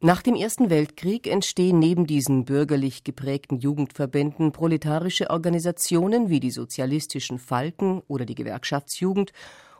Nach 0.00 0.22
dem 0.22 0.34
Ersten 0.34 0.70
Weltkrieg 0.70 1.26
entstehen 1.26 1.78
neben 1.78 2.06
diesen 2.06 2.46
bürgerlich 2.46 3.04
geprägten 3.04 3.58
Jugendverbänden 3.58 4.50
proletarische 4.50 5.30
Organisationen 5.30 6.30
wie 6.30 6.40
die 6.40 6.50
sozialistischen 6.50 7.38
Falken 7.38 8.02
oder 8.08 8.24
die 8.24 8.34
Gewerkschaftsjugend 8.34 9.32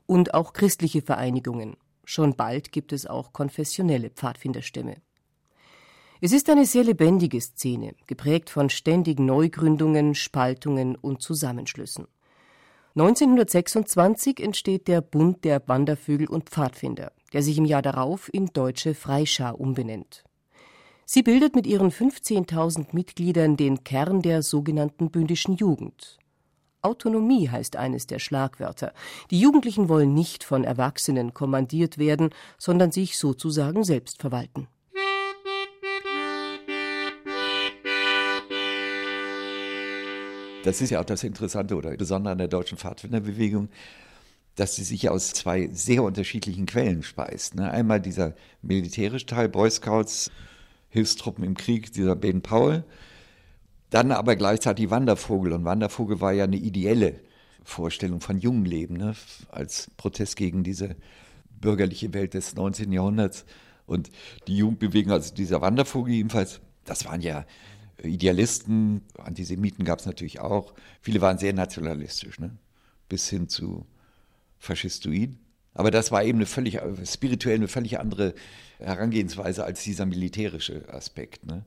und 0.06 0.34
auch 0.34 0.52
christliche 0.52 1.02
Vereinigungen. 1.02 1.76
Schon 2.04 2.36
bald 2.36 2.70
gibt 2.70 2.92
es 2.92 3.06
auch 3.06 3.32
konfessionelle 3.32 4.10
Pfadfinderstämme. 4.10 4.96
Es 6.20 6.32
ist 6.32 6.50
eine 6.50 6.66
sehr 6.66 6.84
lebendige 6.84 7.40
Szene, 7.40 7.94
geprägt 8.06 8.50
von 8.50 8.68
ständigen 8.68 9.24
Neugründungen, 9.24 10.14
Spaltungen 10.14 10.96
und 10.96 11.22
Zusammenschlüssen. 11.22 12.06
1926 13.00 14.40
entsteht 14.40 14.86
der 14.86 15.00
Bund 15.00 15.42
der 15.46 15.66
Wandervögel 15.66 16.28
und 16.28 16.50
Pfadfinder, 16.50 17.12
der 17.32 17.42
sich 17.42 17.56
im 17.56 17.64
Jahr 17.64 17.80
darauf 17.80 18.28
in 18.30 18.48
Deutsche 18.52 18.92
Freischar 18.94 19.58
umbenennt. 19.58 20.22
Sie 21.06 21.22
bildet 21.22 21.54
mit 21.54 21.66
ihren 21.66 21.90
15.000 21.90 22.88
Mitgliedern 22.92 23.56
den 23.56 23.84
Kern 23.84 24.20
der 24.20 24.42
sogenannten 24.42 25.10
bündischen 25.10 25.56
Jugend. 25.56 26.18
Autonomie 26.82 27.48
heißt 27.48 27.76
eines 27.76 28.06
der 28.06 28.18
Schlagwörter. 28.18 28.92
Die 29.30 29.40
Jugendlichen 29.40 29.88
wollen 29.88 30.12
nicht 30.12 30.44
von 30.44 30.62
Erwachsenen 30.62 31.32
kommandiert 31.32 31.96
werden, 31.96 32.28
sondern 32.58 32.92
sich 32.92 33.16
sozusagen 33.16 33.82
selbst 33.82 34.20
verwalten. 34.20 34.68
Das 40.62 40.82
ist 40.82 40.90
ja 40.90 41.00
auch 41.00 41.04
das 41.04 41.24
Interessante 41.24 41.74
oder 41.74 41.96
Besondere 41.96 42.32
an 42.32 42.38
der 42.38 42.48
deutschen 42.48 42.76
Pfadfinderbewegung, 42.76 43.70
dass 44.56 44.76
sie 44.76 44.84
sich 44.84 45.08
aus 45.08 45.32
zwei 45.32 45.68
sehr 45.72 46.02
unterschiedlichen 46.02 46.66
Quellen 46.66 47.02
speist. 47.02 47.54
Ne? 47.54 47.70
Einmal 47.70 48.00
dieser 48.00 48.34
militärische 48.60 49.24
Teil, 49.24 49.48
Boy 49.48 49.70
Scouts, 49.70 50.30
Hilfstruppen 50.90 51.44
im 51.44 51.54
Krieg, 51.56 51.92
dieser 51.92 52.14
Ben 52.14 52.42
Powell. 52.42 52.84
Dann 53.88 54.12
aber 54.12 54.36
gleichzeitig 54.36 54.90
Wandervogel. 54.90 55.54
Und 55.54 55.64
Wandervogel 55.64 56.20
war 56.20 56.32
ja 56.32 56.44
eine 56.44 56.56
ideelle 56.56 57.20
Vorstellung 57.64 58.20
von 58.20 58.38
Jungenleben, 58.38 58.98
ne? 58.98 59.14
als 59.50 59.90
Protest 59.96 60.36
gegen 60.36 60.62
diese 60.62 60.94
bürgerliche 61.58 62.12
Welt 62.12 62.34
des 62.34 62.54
19. 62.54 62.92
Jahrhunderts. 62.92 63.46
Und 63.86 64.10
die 64.46 64.58
Jugendbewegung, 64.58 65.12
also 65.12 65.34
dieser 65.34 65.62
Wandervogel 65.62 66.12
jedenfalls, 66.12 66.60
das 66.84 67.06
waren 67.06 67.22
ja 67.22 67.46
Idealisten, 68.02 69.02
Antisemiten 69.18 69.84
gab 69.84 69.98
es 69.98 70.06
natürlich 70.06 70.40
auch. 70.40 70.74
Viele 71.00 71.20
waren 71.20 71.38
sehr 71.38 71.52
nationalistisch, 71.52 72.38
ne? 72.38 72.50
bis 73.08 73.28
hin 73.28 73.48
zu 73.48 73.86
faschistoid. 74.58 75.36
Aber 75.74 75.90
das 75.90 76.10
war 76.10 76.24
eben 76.24 76.38
eine 76.38 76.46
völlig, 76.46 76.80
spirituell 77.04 77.56
eine 77.56 77.68
völlig 77.68 78.00
andere 78.00 78.34
Herangehensweise 78.78 79.64
als 79.64 79.84
dieser 79.84 80.06
militärische 80.06 80.92
Aspekt. 80.92 81.46
Ne? 81.46 81.64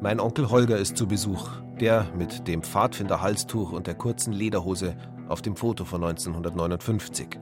Mein 0.00 0.20
Onkel 0.20 0.50
Holger 0.50 0.78
ist 0.78 0.96
zu 0.96 1.08
Besuch, 1.08 1.48
der 1.80 2.12
mit 2.16 2.46
dem 2.46 2.62
Pfadfinder-Halstuch 2.62 3.72
und 3.72 3.86
der 3.86 3.94
kurzen 3.94 4.32
Lederhose 4.32 4.96
auf 5.28 5.42
dem 5.42 5.56
Foto 5.56 5.84
von 5.84 6.04
1959. 6.04 7.40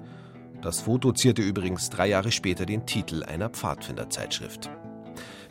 Das 0.62 0.80
Foto 0.80 1.12
zierte 1.12 1.42
übrigens 1.42 1.90
drei 1.90 2.06
Jahre 2.08 2.30
später 2.30 2.64
den 2.64 2.86
Titel 2.86 3.24
einer 3.24 3.50
Pfadfinderzeitschrift. 3.50 4.70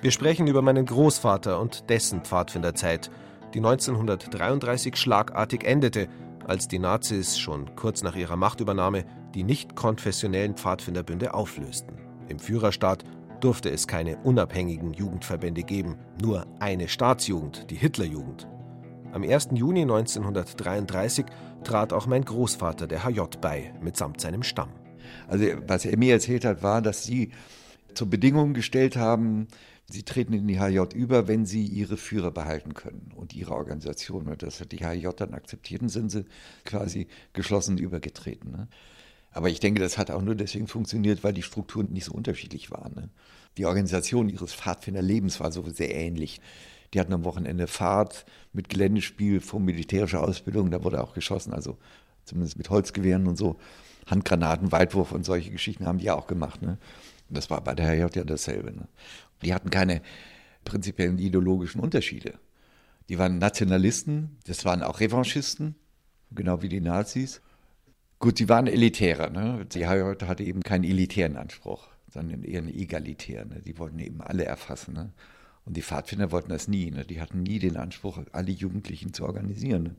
Wir 0.01 0.09
sprechen 0.09 0.47
über 0.47 0.63
meinen 0.63 0.87
Großvater 0.87 1.59
und 1.59 1.91
dessen 1.91 2.21
Pfadfinderzeit, 2.21 3.11
die 3.53 3.59
1933 3.59 4.95
schlagartig 4.95 5.63
endete, 5.63 6.07
als 6.47 6.67
die 6.67 6.79
Nazis 6.79 7.37
schon 7.37 7.75
kurz 7.75 8.01
nach 8.01 8.15
ihrer 8.15 8.35
Machtübernahme 8.35 9.05
die 9.35 9.43
nicht 9.43 9.75
konfessionellen 9.75 10.55
Pfadfinderbünde 10.55 11.35
auflösten. 11.35 11.99
Im 12.27 12.39
Führerstaat 12.39 13.03
durfte 13.41 13.69
es 13.69 13.87
keine 13.87 14.17
unabhängigen 14.17 14.93
Jugendverbände 14.93 15.61
geben, 15.61 15.97
nur 16.19 16.47
eine 16.59 16.87
Staatsjugend, 16.87 17.69
die 17.69 17.75
Hitlerjugend. 17.75 18.47
Am 19.11 19.21
1. 19.21 19.49
Juni 19.53 19.81
1933 19.81 21.25
trat 21.63 21.93
auch 21.93 22.07
mein 22.07 22.25
Großvater 22.25 22.87
der 22.87 23.03
HJ 23.03 23.21
bei, 23.39 23.73
mitsamt 23.81 24.19
seinem 24.19 24.41
Stamm. 24.41 24.69
Also 25.27 25.45
was 25.67 25.85
er 25.85 25.97
mir 25.97 26.13
erzählt 26.13 26.43
hat, 26.43 26.63
war, 26.63 26.81
dass 26.81 27.03
sie 27.03 27.31
zur 27.93 28.09
Bedingung 28.09 28.53
gestellt 28.53 28.95
haben, 28.95 29.47
Sie 29.91 30.03
treten 30.03 30.33
in 30.33 30.47
die 30.47 30.59
HJ 30.59 30.93
über, 30.93 31.27
wenn 31.27 31.45
sie 31.45 31.65
ihre 31.65 31.97
Führer 31.97 32.31
behalten 32.31 32.73
können 32.73 33.11
und 33.15 33.35
ihre 33.35 33.53
Organisation. 33.53 34.27
Und 34.27 34.41
das 34.41 34.61
hat 34.61 34.71
die 34.71 34.85
HJ 34.85 35.09
dann 35.15 35.33
akzeptiert 35.33 35.81
und 35.81 35.89
sind 35.89 36.09
sie 36.11 36.25
quasi 36.65 37.07
geschlossen 37.33 37.77
übergetreten. 37.77 38.51
Ne? 38.51 38.67
Aber 39.31 39.49
ich 39.49 39.59
denke, 39.59 39.81
das 39.81 39.97
hat 39.97 40.11
auch 40.11 40.21
nur 40.21 40.35
deswegen 40.35 40.67
funktioniert, 40.67 41.23
weil 41.23 41.33
die 41.33 41.43
Strukturen 41.43 41.91
nicht 41.91 42.05
so 42.05 42.13
unterschiedlich 42.13 42.71
waren. 42.71 42.93
Ne? 42.95 43.09
Die 43.57 43.65
Organisation 43.65 44.29
ihres 44.29 44.53
Pfadfinderlebens 44.53 45.39
war 45.39 45.51
so 45.51 45.67
sehr 45.69 45.93
ähnlich. 45.93 46.41
Die 46.93 46.99
hatten 46.99 47.13
am 47.13 47.23
Wochenende 47.23 47.67
Fahrt 47.67 48.25
mit 48.53 48.69
Geländespiel 48.69 49.39
vor 49.39 49.59
militärischer 49.59 50.21
Ausbildung, 50.21 50.71
da 50.71 50.83
wurde 50.83 51.01
auch 51.01 51.13
geschossen, 51.13 51.53
also 51.53 51.77
zumindest 52.25 52.57
mit 52.57 52.69
Holzgewehren 52.69 53.27
und 53.27 53.37
so. 53.37 53.57
Handgranaten, 54.07 54.71
Weitwurf 54.71 55.11
und 55.11 55.23
solche 55.23 55.51
Geschichten 55.51 55.85
haben 55.85 55.99
die 55.99 56.11
auch 56.11 56.27
gemacht. 56.27 56.61
Ne? 56.61 56.77
Das 57.29 57.49
war 57.49 57.61
bei 57.61 57.73
der 57.75 57.87
HJ 57.87 58.17
ja 58.17 58.23
dasselbe. 58.23 58.71
Ne? 58.73 58.87
Die 59.43 59.53
hatten 59.53 59.69
keine 59.69 60.01
prinzipiellen 60.65 61.19
ideologischen 61.19 61.81
Unterschiede. 61.81 62.39
Die 63.09 63.17
waren 63.17 63.39
Nationalisten, 63.39 64.37
das 64.45 64.63
waren 64.65 64.83
auch 64.83 64.99
Revanchisten, 64.99 65.75
genau 66.31 66.61
wie 66.61 66.69
die 66.69 66.81
Nazis. 66.81 67.41
Gut, 68.19 68.37
sie 68.37 68.47
waren 68.47 68.67
elitärer. 68.67 69.29
Ne? 69.29 69.65
Die 69.65 69.87
HJ 69.87 70.23
hatte 70.25 70.43
eben 70.43 70.61
keinen 70.61 70.83
elitären 70.83 71.35
Anspruch, 71.35 71.87
sondern 72.13 72.43
eher 72.43 72.59
einen 72.59 72.69
egalitären. 72.69 73.49
Ne? 73.49 73.61
Die 73.61 73.77
wollten 73.79 73.99
eben 73.99 74.21
alle 74.21 74.45
erfassen. 74.45 74.93
Ne? 74.93 75.11
Und 75.65 75.75
die 75.75 75.81
Pfadfinder 75.81 76.31
wollten 76.31 76.49
das 76.49 76.67
nie. 76.67 76.91
Ne? 76.91 77.03
Die 77.03 77.19
hatten 77.19 77.41
nie 77.41 77.59
den 77.59 77.77
Anspruch, 77.77 78.19
alle 78.31 78.51
Jugendlichen 78.51 79.13
zu 79.13 79.25
organisieren. 79.25 79.83
Ne? 79.83 79.95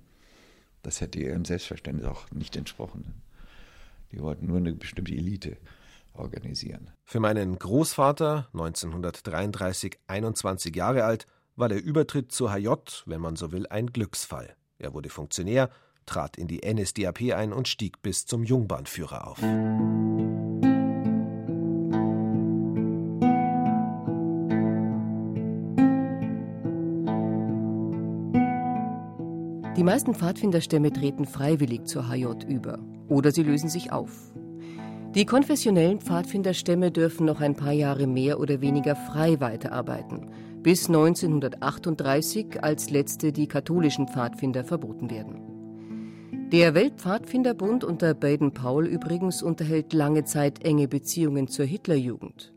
Das 0.83 1.01
hätte 1.01 1.21
ihrem 1.21 1.45
Selbstverständnis 1.45 2.07
auch 2.07 2.31
nicht 2.31 2.57
entsprochen. 2.57 3.03
Ne? 3.07 3.15
Die 4.13 4.21
wollten 4.21 4.47
nur 4.47 4.59
eine 4.59 4.73
bestimmte 4.73 5.13
Elite 5.13 5.57
organisieren. 6.15 6.91
Für 7.05 7.21
meinen 7.21 7.59
Großvater, 7.59 8.49
1933 8.53 9.99
21 10.07 10.75
Jahre 10.75 11.05
alt, 11.05 11.27
war 11.57 11.69
der 11.69 11.83
Übertritt 11.83 12.33
zur 12.33 12.53
HJ, 12.53 12.69
wenn 13.07 13.21
man 13.21 13.37
so 13.37 13.53
will, 13.53 13.67
ein 13.69 13.89
Glücksfall. 13.89 14.57
Er 14.79 14.95
wurde 14.95 15.09
Funktionär, 15.09 15.71
trat 16.07 16.37
in 16.37 16.49
die 16.49 16.61
NSDAP 16.65 17.33
ein 17.35 17.53
und 17.53 17.69
stieg 17.69 18.03
bis 18.03 18.27
zum 18.27 18.43
Jungbahnführer 18.43 19.29
auf. 19.29 19.39
Die 29.77 29.85
meisten 29.85 30.15
Pfadfinderstämme 30.15 30.93
treten 30.93 31.27
freiwillig 31.27 31.87
zur 31.87 32.09
HJ 32.09 32.45
über 32.47 32.79
oder 33.09 33.33
sie 33.33 33.43
lösen 33.43 33.69
sich 33.69 33.91
auf. 33.91 34.33
Die 35.15 35.27
konfessionellen 35.27 36.01
Pfadfinderstämme 36.01 36.91
dürfen 36.91 37.27
noch 37.27 37.43
ein 37.43 37.55
paar 37.55 37.73
Jahre 37.73 38.07
mehr 38.07 38.41
oder 38.41 38.63
weniger 38.63 38.97
frei 38.97 39.39
weiterarbeiten, 39.41 40.31
bis 40.63 40.87
1938 40.87 42.65
als 42.65 42.89
letzte 42.89 43.31
die 43.31 43.47
katholischen 43.47 44.09
Pfadfinder 44.09 44.65
verboten 44.65 45.11
werden. 45.11 46.49
Der 46.51 46.73
Weltpfadfinderbund 46.73 47.85
unter 47.85 48.15
Baden-Powell 48.15 48.87
übrigens 48.87 49.43
unterhält 49.43 49.93
lange 49.93 50.25
Zeit 50.25 50.65
enge 50.65 50.89
Beziehungen 50.89 51.47
zur 51.47 51.67
Hitlerjugend. 51.67 52.55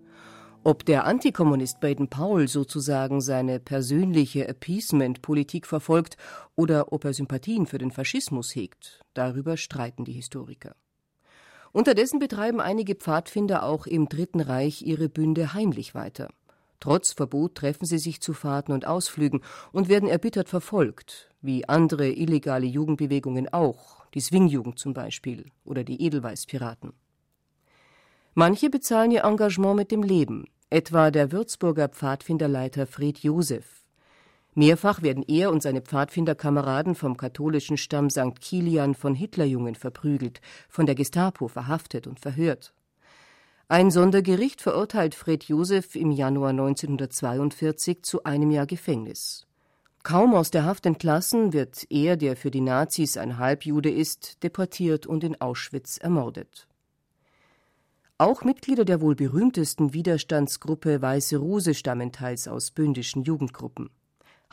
Ob 0.64 0.86
der 0.86 1.06
Antikommunist 1.06 1.82
Baden-Powell 1.82 2.48
sozusagen 2.48 3.20
seine 3.20 3.60
persönliche 3.60 4.48
Appeasement-Politik 4.48 5.68
verfolgt 5.68 6.16
oder 6.56 6.94
ob 6.94 7.04
er 7.04 7.14
Sympathien 7.14 7.66
für 7.66 7.80
den 7.80 7.92
Faschismus 7.92 8.56
hegt, 8.56 9.02
darüber 9.14 9.58
streiten 9.58 10.06
die 10.06 10.14
Historiker. 10.14 10.74
Unterdessen 11.76 12.20
betreiben 12.20 12.62
einige 12.62 12.96
Pfadfinder 12.96 13.64
auch 13.64 13.86
im 13.86 14.08
Dritten 14.08 14.40
Reich 14.40 14.82
ihre 14.84 15.10
Bünde 15.10 15.54
heimlich 15.54 15.94
weiter. 15.94 16.30
Trotz 16.80 17.12
Verbot 17.12 17.56
treffen 17.56 17.86
sie 17.86 17.98
sich 17.98 18.22
zu 18.22 18.32
Fahrten 18.32 18.72
und 18.72 18.88
Ausflügen 18.88 19.42
und 19.74 19.90
werden 19.90 20.08
erbittert 20.08 20.48
verfolgt, 20.48 21.30
wie 21.42 21.68
andere 21.68 22.08
illegale 22.08 22.66
Jugendbewegungen 22.66 23.52
auch, 23.52 24.06
die 24.14 24.22
Swingjugend 24.22 24.80
zum 24.80 24.94
Beispiel 24.94 25.52
oder 25.66 25.84
die 25.84 26.02
Edelweißpiraten. 26.02 26.94
Manche 28.36 28.70
bezahlen 28.70 29.12
ihr 29.12 29.26
Engagement 29.26 29.76
mit 29.76 29.92
dem 29.92 30.02
Leben, 30.02 30.46
etwa 30.70 31.12
der 31.12 31.34
Würzburger 31.34 31.90
Pfadfinderleiter 31.90 32.88
Fred 32.88 33.18
Josef. 33.18 33.85
Mehrfach 34.56 35.02
werden 35.02 35.24
er 35.28 35.52
und 35.52 35.62
seine 35.62 35.82
Pfadfinderkameraden 35.82 36.96
vom 36.96 37.18
katholischen 37.18 37.76
Stamm 37.76 38.10
St. 38.10 38.40
Kilian 38.40 38.96
von 38.96 39.14
Hitlerjungen 39.14 39.76
verprügelt, 39.76 40.40
von 40.70 40.86
der 40.86 40.96
Gestapo 40.96 41.50
verhaftet 41.50 42.08
und 42.08 42.22
verhört. 42.22 42.74
Ein 43.68 43.92
Sondergericht 43.92 44.62
verurteilt 44.62 45.14
Fred 45.14 45.44
Josef 45.44 45.96
im 45.96 46.12
Januar 46.12 46.52
1942 46.52 48.04
zu 48.04 48.24
einem 48.24 48.50
Jahr 48.50 48.66
Gefängnis. 48.66 49.46
Kaum 50.04 50.36
aus 50.36 50.52
der 50.52 50.66
Haft 50.66 50.86
entlassen, 50.86 51.52
wird 51.52 51.86
er, 51.90 52.16
der 52.16 52.38
für 52.38 52.52
die 52.52 52.62
Nazis 52.62 53.18
ein 53.18 53.38
Halbjude 53.40 53.90
ist, 53.90 54.44
deportiert 54.44 55.06
und 55.06 55.24
in 55.24 55.42
Auschwitz 55.42 55.98
ermordet. 55.98 56.68
Auch 58.18 58.44
Mitglieder 58.44 58.86
der 58.86 59.02
wohl 59.02 59.16
berühmtesten 59.16 59.94
Widerstandsgruppe 59.94 61.02
Weiße 61.02 61.36
Rose 61.36 61.74
stammen 61.74 62.14
teils 62.14 62.48
aus 62.48 62.72
bündischen 62.72 63.24
Jugendgruppen. 63.24 63.90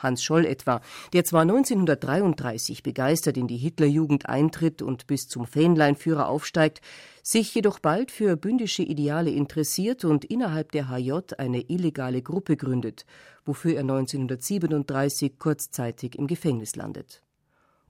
Hans 0.03 0.23
Scholl 0.23 0.45
etwa, 0.45 0.81
der 1.13 1.23
zwar 1.23 1.41
1933 1.41 2.83
begeistert 2.83 3.37
in 3.37 3.47
die 3.47 3.57
Hitlerjugend 3.57 4.27
eintritt 4.27 4.81
und 4.81 5.07
bis 5.07 5.27
zum 5.27 5.47
Fähnleinführer 5.47 6.27
aufsteigt, 6.27 6.81
sich 7.23 7.55
jedoch 7.55 7.79
bald 7.79 8.11
für 8.11 8.35
bündische 8.35 8.83
Ideale 8.83 9.31
interessiert 9.31 10.05
und 10.05 10.25
innerhalb 10.25 10.71
der 10.73 10.89
HJ 10.89 11.33
eine 11.37 11.61
illegale 11.61 12.21
Gruppe 12.21 12.57
gründet, 12.57 13.05
wofür 13.45 13.73
er 13.73 13.81
1937 13.81 15.39
kurzzeitig 15.39 16.15
im 16.17 16.27
Gefängnis 16.27 16.75
landet. 16.75 17.23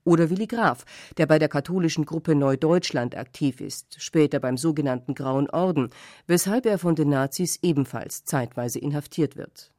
Oder 0.06 0.30
Willi 0.30 0.48
Graf, 0.48 0.86
der 1.18 1.28
bei 1.28 1.40
der 1.40 1.48
katholischen 1.48 2.06
Gruppe 2.06 2.36
Neudeutschland 2.36 3.16
aktiv 3.16 3.62
ist, 3.62 4.02
später 4.02 4.40
beim 4.40 4.58
sogenannten 4.58 5.16
Grauen 5.16 5.50
Orden, 5.50 5.90
weshalb 6.28 6.66
er 6.66 6.78
von 6.78 6.96
den 6.96 7.10
Nazis 7.10 7.60
ebenfalls 7.62 8.26
zeitweise 8.26 8.80
inhaftiert 8.80 9.38
wird. 9.38 9.73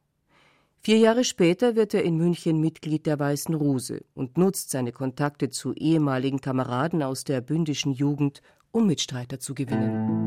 Vier 0.86 0.98
Jahre 0.98 1.24
später 1.24 1.76
wird 1.76 1.94
er 1.94 2.02
in 2.02 2.18
München 2.18 2.60
Mitglied 2.60 3.06
der 3.06 3.18
Weißen 3.18 3.54
Rose 3.54 4.02
und 4.12 4.36
nutzt 4.36 4.68
seine 4.68 4.92
Kontakte 4.92 5.48
zu 5.48 5.72
ehemaligen 5.72 6.42
Kameraden 6.42 7.02
aus 7.02 7.24
der 7.24 7.40
bündischen 7.40 7.94
Jugend, 7.94 8.42
um 8.70 8.86
Mitstreiter 8.86 9.40
zu 9.40 9.54
gewinnen. 9.54 10.20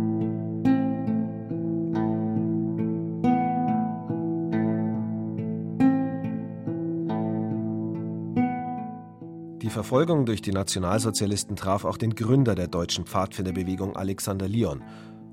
Die 9.61 9.69
Verfolgung 9.69 10.25
durch 10.25 10.41
die 10.41 10.53
Nationalsozialisten 10.53 11.55
traf 11.55 11.85
auch 11.85 11.97
den 11.97 12.15
Gründer 12.15 12.55
der 12.55 12.67
deutschen 12.67 13.05
Pfadfinderbewegung 13.05 13.95
Alexander 13.95 14.47
Lyon 14.47 14.81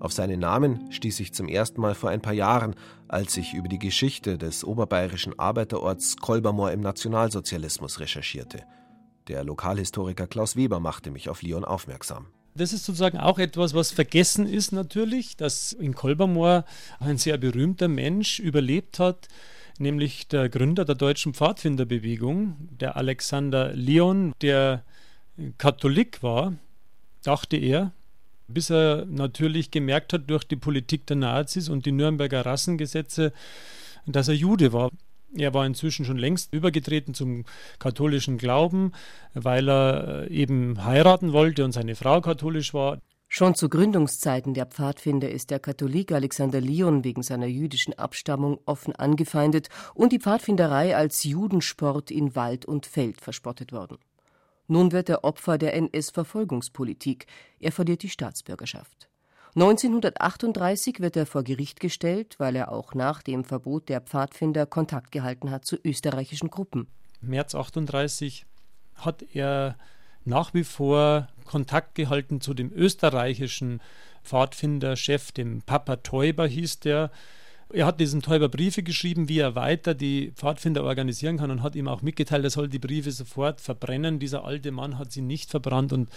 auf 0.05 0.13
seinen 0.13 0.39
Namen 0.39 0.93
stieß 0.93 1.19
ich 1.21 1.33
zum 1.33 1.49
ersten 1.49 1.81
Mal 1.81 1.95
vor 1.95 2.11
ein 2.11 2.21
paar 2.21 2.35
Jahren, 2.35 2.75
als 3.09 3.39
ich 3.39 3.55
über 3.55 3.69
die 3.69 3.79
Geschichte 3.79 4.37
des 4.37 4.63
oberbayerischen 4.63 5.39
Arbeiterorts 5.39 6.19
Kolbermoor 6.19 6.73
im 6.73 6.81
Nationalsozialismus 6.81 8.01
recherchierte. 8.01 8.65
Der 9.29 9.45
Lokalhistoriker 9.45 10.27
Klaus 10.27 10.57
Weber 10.57 10.79
machte 10.79 11.11
mich 11.11 11.31
auf 11.31 11.41
Lyon 11.41 11.65
aufmerksam. 11.65 12.27
Das 12.55 12.75
ist 12.75 12.85
sozusagen 12.85 13.17
auch 13.17 13.39
etwas, 13.39 13.73
was 13.73 13.93
vergessen 13.93 14.47
ist 14.47 14.73
natürlich, 14.73 15.39
dass 15.39 15.73
in 15.73 15.95
Kolbermoor 15.95 16.67
ein 17.01 17.17
sehr 17.17 17.39
berühmter 17.39 17.89
Mensch 17.89 18.39
überlebt 18.39 18.99
hat, 18.99 19.29
nämlich 19.79 20.29
der 20.29 20.51
Gründer 20.51 20.85
der 20.85 20.97
deutschen 20.97 21.33
Pfadfinderbewegung, 21.33 22.69
der 22.79 22.99
Alexander 22.99 23.73
Lyon, 23.73 24.35
der 24.43 24.85
Katholik 25.57 26.23
war, 26.23 26.53
dachte 27.23 27.57
er, 27.57 27.93
bis 28.49 28.71
er 28.71 29.05
natürlich 29.07 29.71
gemerkt 29.71 30.13
hat 30.13 30.29
durch 30.29 30.45
die 30.45 30.57
Politik 30.57 31.07
der 31.07 31.17
Nazis 31.17 31.69
und 31.69 31.87
die 31.87 31.93
Nürnberger 31.93 32.45
Rassengesetze, 32.45 33.33
dass 34.07 34.29
er 34.29 34.35
Jude 34.35 34.73
war. 34.73 34.91
Er 35.37 35.53
war 35.53 35.67
inzwischen 35.67 36.05
schon 36.05 36.19
längst 36.19 36.53
übergetreten 36.53 37.13
zum 37.13 37.45
katholischen 37.79 38.39
Glauben, 38.39 38.93
weil 39.35 39.69
er 39.69 40.29
äh, 40.31 40.33
eben 40.33 40.85
heiraten 40.85 41.33
wollte 41.33 41.65
und 41.65 41.73
seine 41.73 41.97
Frau 41.97 42.21
katholisch 42.21 42.73
war. 42.73 42.99
Schon 43.29 43.57
zu 43.57 43.69
Gründungszeiten 43.69 44.55
der 44.55 44.67
Pfadfinder 44.67 45.29
ist 45.29 45.51
der 45.51 45.59
Katholik 45.59 46.13
Alexander 46.13 46.61
Lyon 46.61 47.03
wegen 47.03 47.25
seiner 47.25 47.47
jüdischen 47.47 47.99
Abstammung 47.99 48.61
offen 48.65 48.95
angefeindet 48.95 49.71
und 49.93 50.13
die 50.13 50.21
Pfadfinderei 50.21 50.95
als 50.95 51.25
Judensport 51.25 52.13
in 52.13 52.37
Wald 52.37 52.65
und 52.65 52.87
Feld 52.87 53.21
verspottet 53.21 53.73
worden. 53.73 53.99
Nun 54.67 54.93
wird 54.93 55.09
er 55.09 55.25
Opfer 55.25 55.59
der 55.59 55.75
NS-Verfolgungspolitik. 55.75 57.27
Er 57.61 57.73
verliert 57.73 58.03
die 58.03 58.09
Staatsbürgerschaft. 58.09 59.09
1938 59.57 60.99
wird 60.99 61.17
er 61.17 61.27
vor 61.27 61.45
Gericht 61.45 61.79
gestellt, 61.79 62.35
weil 62.39 62.57
er 62.57 62.73
auch 62.73 62.95
nach 62.95 63.23
dem 63.23 63.45
Verbot 63.45 63.89
der 63.89 64.01
Pfadfinder 64.01 64.67
Kontakt 64.67 65.13
gehalten 65.13 65.51
hat 65.51 65.65
zu 65.65 65.77
österreichischen 65.85 66.51
Gruppen. 66.51 66.89
März 67.21 67.55
38 67.55 68.47
hat 68.97 69.25
er 69.33 69.77
nach 70.25 70.55
wie 70.55 70.65
vor 70.65 71.29
Kontakt 71.45 71.95
gehalten 71.95 72.41
zu 72.41 72.55
dem 72.55 72.73
österreichischen 72.73 73.81
Pfadfinderchef, 74.25 75.33
dem 75.33 75.63
Papa 75.63 75.97
Teuber 75.97 76.47
hieß 76.47 76.81
der, 76.81 77.11
er 77.73 77.87
hat 77.87 78.01
diesen 78.01 78.23
Täuber 78.23 78.49
Briefe 78.49 78.83
geschrieben, 78.83 79.29
wie 79.29 79.39
er 79.39 79.55
weiter 79.55 79.95
die 79.95 80.33
Pfadfinder 80.35 80.85
organisieren 80.85 81.39
kann 81.39 81.51
und 81.51 81.63
hat 81.63 81.75
ihm 81.75 81.89
auch 81.89 82.03
mitgeteilt, 82.03 82.45
er 82.45 82.51
soll 82.51 82.69
die 82.69 82.79
Briefe 82.79 83.11
sofort 83.11 83.61
verbrennen. 83.61 84.19
Dieser 84.19 84.45
alte 84.45 84.71
Mann 84.71 84.99
hat 84.99 85.13
sie 85.13 85.23
nicht 85.23 85.51
verbrannt 85.51 85.93
und 85.93 86.11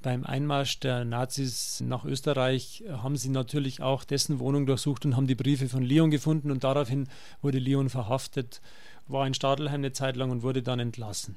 beim 0.00 0.24
Einmarsch 0.24 0.78
der 0.78 1.04
Nazis 1.04 1.82
nach 1.84 2.04
Österreich 2.04 2.84
haben 2.88 3.16
sie 3.16 3.30
natürlich 3.30 3.82
auch 3.82 4.04
dessen 4.04 4.38
Wohnung 4.38 4.64
durchsucht 4.64 5.04
und 5.04 5.16
haben 5.16 5.26
die 5.26 5.34
Briefe 5.34 5.68
von 5.68 5.82
Leon 5.82 6.10
gefunden 6.10 6.52
und 6.52 6.62
daraufhin 6.62 7.08
wurde 7.42 7.58
Leon 7.58 7.90
verhaftet, 7.90 8.60
war 9.08 9.26
in 9.26 9.34
Stadelheim 9.34 9.80
eine 9.80 9.92
Zeit 9.92 10.16
lang 10.16 10.30
und 10.30 10.42
wurde 10.42 10.62
dann 10.62 10.78
entlassen. 10.78 11.36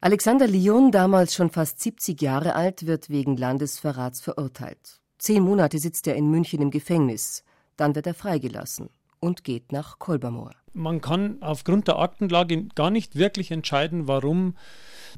Alexander 0.00 0.46
Lyon, 0.46 0.92
damals 0.92 1.34
schon 1.34 1.50
fast 1.50 1.80
70 1.80 2.22
Jahre 2.22 2.54
alt, 2.54 2.86
wird 2.86 3.10
wegen 3.10 3.36
Landesverrats 3.36 4.22
verurteilt. 4.22 5.00
Zehn 5.18 5.42
Monate 5.42 5.78
sitzt 5.78 6.06
er 6.06 6.14
in 6.14 6.30
München 6.30 6.62
im 6.62 6.70
Gefängnis. 6.70 7.44
Dann 7.80 7.94
wird 7.94 8.06
er 8.06 8.12
freigelassen 8.12 8.90
und 9.20 9.42
geht 9.42 9.72
nach 9.72 9.98
Kolbermoor. 9.98 10.50
Man 10.74 11.00
kann 11.00 11.38
aufgrund 11.40 11.88
der 11.88 11.98
Aktenlage 11.98 12.64
gar 12.74 12.90
nicht 12.90 13.16
wirklich 13.16 13.50
entscheiden, 13.52 14.06
warum 14.06 14.54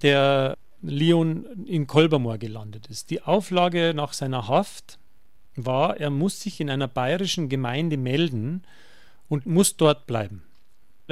der 0.02 0.56
Leon 0.80 1.44
in 1.66 1.88
Kolbermoor 1.88 2.38
gelandet 2.38 2.86
ist. 2.86 3.10
Die 3.10 3.20
Auflage 3.20 3.94
nach 3.96 4.12
seiner 4.12 4.46
Haft 4.46 5.00
war, 5.56 5.96
er 5.96 6.10
muss 6.10 6.40
sich 6.40 6.60
in 6.60 6.70
einer 6.70 6.86
bayerischen 6.86 7.48
Gemeinde 7.48 7.96
melden 7.96 8.62
und 9.28 9.44
muss 9.44 9.76
dort 9.76 10.06
bleiben. 10.06 10.44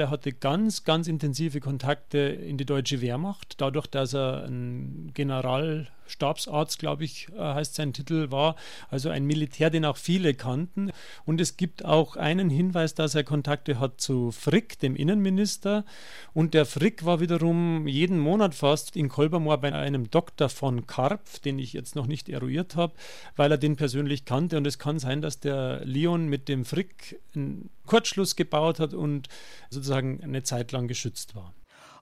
Er 0.01 0.09
hatte 0.09 0.33
ganz, 0.33 0.83
ganz 0.83 1.07
intensive 1.07 1.59
Kontakte 1.59 2.17
in 2.17 2.57
die 2.57 2.65
deutsche 2.65 3.01
Wehrmacht, 3.01 3.61
dadurch, 3.61 3.85
dass 3.85 4.15
er 4.15 4.45
ein 4.47 5.11
Generalstabsarzt, 5.13 6.79
glaube 6.79 7.03
ich, 7.03 7.27
äh, 7.37 7.39
heißt 7.39 7.75
sein 7.75 7.93
Titel, 7.93 8.31
war, 8.31 8.55
also 8.89 9.09
ein 9.09 9.25
Militär, 9.25 9.69
den 9.69 9.85
auch 9.85 9.97
viele 9.97 10.33
kannten. 10.33 10.91
Und 11.23 11.39
es 11.39 11.55
gibt 11.55 11.85
auch 11.85 12.15
einen 12.15 12.49
Hinweis, 12.49 12.95
dass 12.95 13.13
er 13.13 13.23
Kontakte 13.23 13.79
hat 13.79 14.01
zu 14.01 14.31
Frick, 14.31 14.79
dem 14.79 14.95
Innenminister. 14.95 15.85
Und 16.33 16.55
der 16.55 16.65
Frick 16.65 17.05
war 17.05 17.19
wiederum 17.19 17.87
jeden 17.87 18.17
Monat 18.17 18.55
fast 18.55 18.95
in 18.95 19.07
Kolbermoor 19.07 19.59
bei 19.59 19.71
einem 19.71 20.09
Doktor 20.09 20.49
von 20.49 20.87
Karpf, 20.87 21.37
den 21.37 21.59
ich 21.59 21.73
jetzt 21.73 21.95
noch 21.95 22.07
nicht 22.07 22.27
eruiert 22.27 22.75
habe, 22.75 22.93
weil 23.35 23.51
er 23.51 23.59
den 23.59 23.75
persönlich 23.75 24.25
kannte. 24.25 24.57
Und 24.57 24.65
es 24.65 24.79
kann 24.79 24.97
sein, 24.97 25.21
dass 25.21 25.39
der 25.39 25.85
Leon 25.85 26.25
mit 26.25 26.49
dem 26.49 26.65
Frick 26.65 27.19
ein 27.35 27.69
Kurzschluss 27.91 28.37
gebaut 28.37 28.79
hat 28.79 28.93
und 28.93 29.27
sozusagen 29.69 29.90
eine 29.91 30.43
Zeit 30.43 30.71
lang 30.71 30.87
geschützt 30.87 31.35
war. 31.35 31.53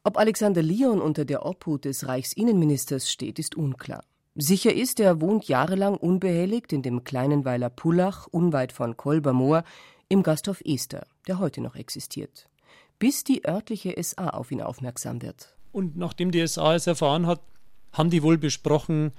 Ob 0.03 0.17
Alexander 0.17 0.61
Lyon 0.61 1.01
unter 1.01 1.25
der 1.25 1.45
Obhut 1.45 1.85
des 1.85 2.07
Reichsinnenministers 2.07 3.11
steht, 3.11 3.37
ist 3.37 3.55
unklar. 3.55 4.03
Sicher 4.35 4.73
ist, 4.73 4.99
er 4.99 5.19
wohnt 5.19 5.47
jahrelang 5.49 5.97
unbehelligt 5.97 6.71
in 6.71 6.81
dem 6.81 7.03
kleinen 7.03 7.43
Weiler 7.43 7.69
Pullach, 7.69 8.27
unweit 8.27 8.71
von 8.71 8.95
Kolbermoor, 8.95 9.63
im 10.07 10.23
Gasthof 10.23 10.61
Ester, 10.63 11.05
der 11.27 11.39
heute 11.39 11.61
noch 11.61 11.75
existiert. 11.75 12.47
Bis 12.99 13.23
die 13.23 13.45
örtliche 13.45 14.01
SA 14.01 14.29
auf 14.29 14.51
ihn 14.51 14.61
aufmerksam 14.61 15.21
wird. 15.21 15.55
Und 15.71 15.97
nachdem 15.97 16.31
die 16.31 16.45
SA 16.47 16.75
es 16.75 16.87
erfahren 16.87 17.27
hat, 17.27 17.41
haben 17.91 18.09
die 18.09 18.23
wohl 18.23 18.37
besprochen, 18.37 19.11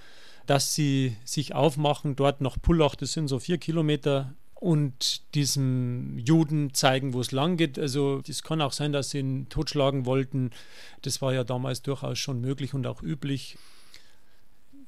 dass 0.46 0.74
sie 0.74 1.16
sich 1.24 1.54
aufmachen, 1.54 2.16
dort 2.16 2.40
nach 2.40 2.56
Pullach, 2.60 2.94
das 2.94 3.12
sind 3.12 3.28
so 3.28 3.38
vier 3.38 3.58
Kilometer 3.58 4.34
und 4.60 5.34
diesem 5.34 6.18
Juden 6.18 6.74
zeigen, 6.74 7.14
wo 7.14 7.20
es 7.20 7.32
lang 7.32 7.56
geht. 7.56 7.78
Also 7.78 8.22
es 8.28 8.42
kann 8.42 8.60
auch 8.60 8.72
sein, 8.72 8.92
dass 8.92 9.10
sie 9.10 9.18
ihn 9.18 9.48
totschlagen 9.48 10.04
wollten. 10.04 10.50
Das 11.02 11.22
war 11.22 11.32
ja 11.32 11.44
damals 11.44 11.80
durchaus 11.82 12.18
schon 12.18 12.42
möglich 12.42 12.74
und 12.74 12.86
auch 12.86 13.02
üblich. 13.02 13.56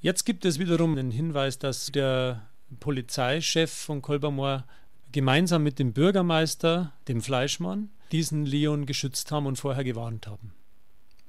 Jetzt 0.00 0.24
gibt 0.24 0.44
es 0.44 0.58
wiederum 0.58 0.94
den 0.94 1.10
Hinweis, 1.10 1.58
dass 1.58 1.86
der 1.86 2.46
Polizeichef 2.80 3.72
von 3.72 4.02
Kolbermoor 4.02 4.64
gemeinsam 5.10 5.62
mit 5.62 5.78
dem 5.78 5.92
Bürgermeister, 5.92 6.92
dem 7.08 7.22
Fleischmann, 7.22 7.90
diesen 8.12 8.44
Leon 8.44 8.84
geschützt 8.84 9.32
haben 9.32 9.46
und 9.46 9.56
vorher 9.56 9.84
gewarnt 9.84 10.26
haben. 10.26 10.52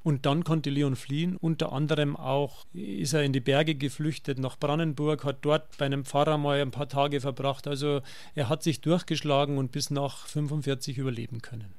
Und 0.04 0.26
dann 0.26 0.44
konnte 0.44 0.70
Leon 0.70 0.98
fliehen. 0.98 1.38
Unter 1.38 1.72
anderem 1.72 2.18
auch 2.18 2.66
ist 2.74 3.14
er 3.14 3.24
in 3.24 3.32
die 3.32 3.40
Berge 3.40 3.76
geflüchtet 3.76 4.38
nach 4.38 4.60
Brandenburg, 4.60 5.24
hat 5.24 5.38
dort 5.42 5.78
bei 5.78 5.86
einem 5.86 6.04
Pfarrer 6.04 6.38
mal 6.38 6.62
ein 6.62 6.72
paar 6.72 6.90
Tage 6.90 7.22
verbracht. 7.22 7.68
Also 7.68 8.02
er 8.36 8.50
hat 8.50 8.64
sich 8.64 8.82
durchgeschlagen 8.82 9.58
und 9.58 9.72
bis 9.72 9.90
nach 9.90 10.28
45 10.28 10.98
überleben 10.98 11.42
können. 11.42 11.74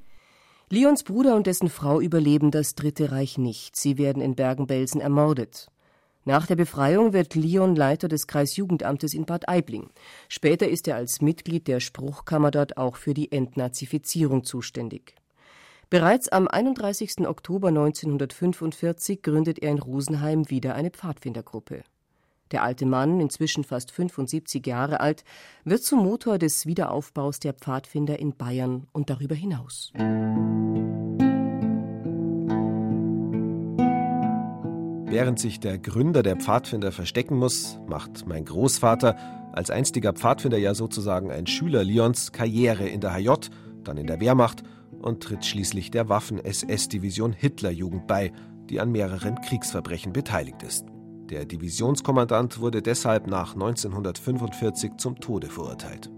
Leons 0.69 1.03
Bruder 1.03 1.35
und 1.35 1.45
dessen 1.45 1.69
Frau 1.69 2.01
überleben 2.01 2.49
das 2.49 2.73
Dritte 2.73 3.11
Reich 3.11 3.37
nicht. 3.37 3.75
Sie 3.75 3.99
werden 3.99 4.23
in 4.23 4.35
Bergen-Belsen 4.35 4.99
ermordet. 4.99 5.69
Nach 6.27 6.47
der 6.47 6.55
Befreiung 6.55 7.13
wird 7.13 7.35
Leon 7.35 7.75
Leiter 7.75 8.07
des 8.07 8.25
Kreisjugendamtes 8.25 9.13
in 9.13 9.25
Bad 9.25 9.47
Aibling. 9.47 9.91
Später 10.27 10.67
ist 10.67 10.87
er 10.87 10.95
als 10.95 11.21
Mitglied 11.21 11.67
der 11.67 11.79
Spruchkammer 11.79 12.49
dort 12.49 12.77
auch 12.77 12.95
für 12.95 13.13
die 13.13 13.31
Entnazifizierung 13.31 14.43
zuständig. 14.43 15.13
Bereits 15.95 16.27
am 16.27 16.49
31. 16.49 17.25
Oktober 17.25 17.69
1945 17.69 19.21
gründet 19.21 19.59
er 19.59 19.71
in 19.71 19.79
Rosenheim 19.79 20.49
wieder 20.49 20.75
eine 20.75 20.89
Pfadfindergruppe. 20.89 21.83
Der 22.51 22.63
alte 22.63 22.85
Mann, 22.85 23.21
inzwischen 23.21 23.63
fast 23.63 23.91
75 23.91 24.67
Jahre 24.67 24.99
alt, 24.99 25.23
wird 25.63 25.83
zum 25.83 26.03
Motor 26.03 26.37
des 26.37 26.65
Wiederaufbaus 26.65 27.39
der 27.39 27.53
Pfadfinder 27.53 28.19
in 28.19 28.35
Bayern 28.35 28.87
und 28.91 29.09
darüber 29.09 29.35
hinaus. 29.35 29.93
Während 35.05 35.39
sich 35.39 35.61
der 35.61 35.77
Gründer 35.77 36.23
der 36.23 36.35
Pfadfinder 36.35 36.91
verstecken 36.91 37.37
muss, 37.37 37.79
macht 37.87 38.27
mein 38.27 38.43
Großvater, 38.43 39.15
als 39.53 39.69
einstiger 39.69 40.11
Pfadfinder 40.11 40.57
ja 40.57 40.73
sozusagen 40.73 41.31
ein 41.31 41.47
Schüler 41.47 41.85
Lions, 41.85 42.33
Karriere 42.33 42.85
in 42.85 42.99
der 42.99 43.13
HJ, 43.13 43.29
dann 43.85 43.95
in 43.95 44.07
der 44.07 44.19
Wehrmacht 44.19 44.61
und 45.01 45.21
tritt 45.23 45.45
schließlich 45.45 45.91
der 45.91 46.09
Waffen-SS-Division 46.09 47.33
Hitlerjugend 47.33 48.07
bei, 48.07 48.31
die 48.69 48.79
an 48.79 48.91
mehreren 48.91 49.35
Kriegsverbrechen 49.41 50.13
beteiligt 50.13 50.63
ist. 50.63 50.85
Der 51.29 51.45
Divisionskommandant 51.45 52.59
wurde 52.59 52.81
deshalb 52.81 53.27
nach 53.27 53.53
1945 53.53 54.97
zum 54.97 55.19
Tode 55.19 55.47
verurteilt. 55.47 56.11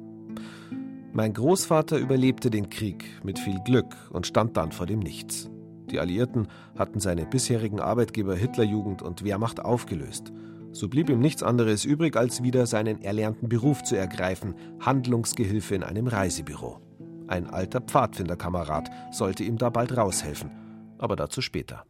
Mein 1.14 1.34
Großvater 1.34 1.98
überlebte 1.98 2.52
den 2.52 2.70
Krieg 2.70 3.06
mit 3.24 3.40
viel 3.40 3.60
Glück 3.66 3.96
und 4.12 4.28
stand 4.28 4.58
dann 4.58 4.72
vor 4.72 4.86
dem 4.86 5.00
Nichts. 5.00 5.50
Die 5.90 6.00
Alliierten 6.00 6.48
hatten 6.78 7.00
seine 7.00 7.26
bisherigen 7.26 7.80
Arbeitgeber 7.80 8.36
Hitlerjugend 8.36 9.02
und 9.02 9.24
Wehrmacht 9.24 9.62
aufgelöst. 9.62 10.34
So 10.74 10.90
blieb 10.90 11.10
ihm 11.10 11.20
nichts 11.20 11.42
anderes 11.42 11.86
übrig, 11.86 12.18
als 12.18 12.44
wieder 12.44 12.68
seinen 12.68 13.02
erlernten 13.02 13.48
Beruf 13.50 13.84
zu 13.84 13.96
ergreifen, 13.96 14.54
Handlungsgehilfe 14.80 15.74
in 15.74 15.84
einem 15.84 16.08
Reisebüro. 16.08 16.82
Ein 17.28 17.48
alter 17.48 17.82
Pfadfinderkamerad 17.82 18.90
sollte 19.12 19.44
ihm 19.44 19.58
da 19.58 19.70
bald 19.70 19.96
raushelfen, 19.96 20.52
aber 20.98 21.16
dazu 21.16 21.42
später. 21.42 21.84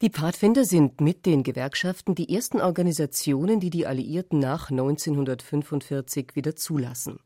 Die 0.00 0.10
Pfadfinder 0.10 0.64
sind 0.64 1.00
mit 1.00 1.26
den 1.26 1.42
Gewerkschaften 1.42 2.14
die 2.14 2.32
ersten 2.32 2.60
Organisationen, 2.60 3.58
die 3.58 3.70
die 3.70 3.86
Alliierten 3.86 4.38
nach 4.38 4.70
1945 4.70 6.36
wieder 6.36 6.54
zulassen. 6.54 7.18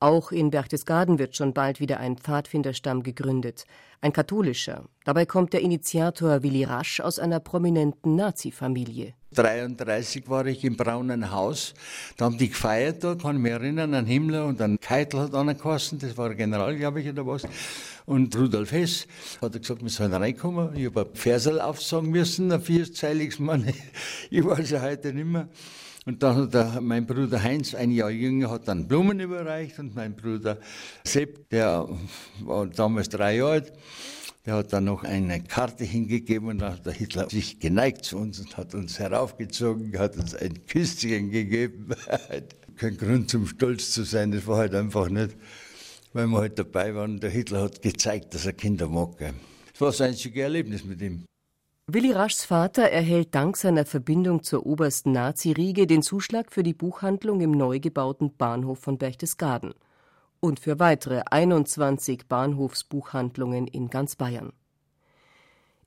Auch 0.00 0.32
in 0.32 0.50
Berchtesgaden 0.50 1.18
wird 1.18 1.36
schon 1.36 1.54
bald 1.54 1.80
wieder 1.80 2.00
ein 2.00 2.18
Pfadfinderstamm 2.18 3.04
gegründet, 3.04 3.64
ein 4.00 4.12
katholischer. 4.12 4.84
Dabei 5.04 5.24
kommt 5.24 5.52
der 5.52 5.60
Initiator 5.60 6.42
Willi 6.42 6.64
Rasch 6.64 7.00
aus 7.00 7.18
einer 7.18 7.40
prominenten 7.40 8.16
Nazi-Familie. 8.16 9.14
33 9.34 10.28
war 10.28 10.46
ich 10.46 10.64
im 10.64 10.76
Braunen 10.76 11.30
Haus. 11.30 11.74
Da 12.16 12.26
haben 12.26 12.38
die 12.38 12.48
gefeiert, 12.48 13.04
da 13.04 13.14
kann 13.14 13.36
ich 13.36 13.42
mich 13.42 13.52
erinnern, 13.52 13.94
an 13.94 14.06
Himmler 14.06 14.46
und 14.46 14.60
an 14.60 14.78
Keitel 14.80 15.20
hat 15.20 15.34
angekostet, 15.34 16.02
das 16.02 16.16
war 16.16 16.34
General, 16.34 16.74
glaube 16.76 17.00
ich, 17.00 17.08
oder 17.08 17.26
was. 17.26 17.42
Und 18.06 18.36
Rudolf 18.36 18.72
Hess 18.72 19.06
hat 19.40 19.52
gesagt, 19.52 19.82
wir 19.82 19.90
sollen 19.90 20.12
reinkommen. 20.12 20.76
Ich 20.76 20.86
habe 20.86 21.02
ein 21.02 21.14
Versal 21.14 21.60
aufsagen 21.60 22.10
müssen, 22.10 22.52
ein 22.52 22.60
vierzeiliges 22.60 23.38
Mann. 23.38 23.66
Ich 24.30 24.44
weiß 24.44 24.70
ja 24.70 24.82
heute 24.82 25.12
nicht 25.12 25.26
mehr. 25.26 25.48
Und 26.06 26.22
dann 26.22 26.36
hat 26.36 26.54
der, 26.54 26.80
mein 26.82 27.06
Bruder 27.06 27.42
Heinz, 27.42 27.74
ein 27.74 27.90
Jahr 27.90 28.10
jünger, 28.10 28.50
hat 28.50 28.68
dann 28.68 28.86
Blumen 28.86 29.20
überreicht 29.20 29.78
und 29.78 29.94
mein 29.94 30.14
Bruder 30.14 30.58
Sepp, 31.02 31.48
der 31.48 31.88
war 32.40 32.66
damals 32.66 33.08
drei 33.08 33.36
Jahre 33.36 33.52
alt, 33.52 33.72
der 34.46 34.56
hat 34.56 34.72
dann 34.72 34.84
noch 34.84 35.04
eine 35.04 35.42
Karte 35.42 35.84
hingegeben 35.84 36.48
und 36.48 36.58
dann 36.58 36.74
hat 36.74 36.86
der 36.86 36.92
Hitler 36.92 37.30
sich 37.30 37.60
geneigt 37.60 38.04
zu 38.04 38.18
uns 38.18 38.40
und 38.40 38.56
hat 38.56 38.74
uns 38.74 38.98
heraufgezogen, 38.98 39.98
hat 39.98 40.16
uns 40.16 40.34
ein 40.34 40.66
Küsschen 40.66 41.30
gegeben. 41.30 41.90
Kein 42.76 42.96
Grund 42.96 43.30
zum 43.30 43.46
Stolz 43.46 43.92
zu 43.92 44.02
sein, 44.02 44.32
das 44.32 44.46
war 44.46 44.58
halt 44.58 44.74
einfach 44.74 45.08
nicht, 45.08 45.36
weil 46.12 46.26
wir 46.26 46.38
halt 46.38 46.58
dabei 46.58 46.94
waren. 46.94 47.20
Der 47.20 47.30
Hitler 47.30 47.62
hat 47.62 47.80
gezeigt, 47.80 48.34
dass 48.34 48.44
er 48.44 48.52
Kinder 48.52 48.88
mag. 48.88 49.16
Das 49.18 49.80
war 49.80 49.88
das 49.88 50.00
einzige 50.00 50.42
Erlebnis 50.42 50.84
mit 50.84 51.00
ihm. 51.00 51.24
Willi 51.86 52.12
Raschs 52.12 52.44
Vater 52.44 52.84
erhält 52.84 53.34
dank 53.34 53.56
seiner 53.56 53.84
Verbindung 53.84 54.42
zur 54.42 54.66
obersten 54.66 55.12
Nazi-Riege 55.12 55.86
den 55.86 56.02
Zuschlag 56.02 56.50
für 56.50 56.62
die 56.62 56.72
Buchhandlung 56.72 57.40
im 57.40 57.50
neu 57.50 57.78
gebauten 57.78 58.34
Bahnhof 58.36 58.78
von 58.78 58.98
Berchtesgaden 58.98 59.74
und 60.40 60.60
für 60.60 60.78
weitere 60.78 61.22
21 61.30 62.26
Bahnhofsbuchhandlungen 62.28 63.66
in 63.66 63.88
ganz 63.88 64.16
Bayern. 64.16 64.52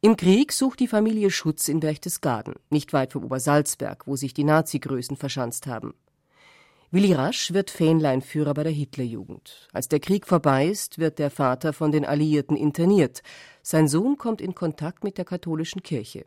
Im 0.01 0.15
Krieg 0.15 0.51
sucht 0.51 0.79
die 0.79 0.87
Familie 0.87 1.31
Schutz 1.31 1.67
in 1.67 1.79
Berchtesgaden, 1.79 2.55
nicht 2.69 2.93
weit 2.93 3.13
vom 3.13 3.23
Obersalzberg, 3.23 4.05
wo 4.05 4.15
sich 4.15 4.33
die 4.33 4.43
Nazi-Größen 4.43 5.17
verschanzt 5.17 5.65
haben. 5.65 5.95
Willi 6.89 7.11
Rasch 7.13 7.51
wird 7.51 7.69
Fähnleinführer 7.69 8.53
bei 8.53 8.63
der 8.63 8.71
Hitlerjugend. 8.71 9.67
Als 9.73 9.89
der 9.89 9.99
Krieg 9.99 10.25
vorbei 10.25 10.67
ist, 10.67 10.99
wird 10.99 11.19
der 11.19 11.29
Vater 11.29 11.73
von 11.73 11.91
den 11.91 12.05
Alliierten 12.05 12.55
interniert. 12.55 13.23
Sein 13.61 13.89
Sohn 13.89 14.17
kommt 14.17 14.39
in 14.39 14.55
Kontakt 14.55 15.03
mit 15.03 15.17
der 15.17 15.25
katholischen 15.25 15.83
Kirche. 15.83 16.23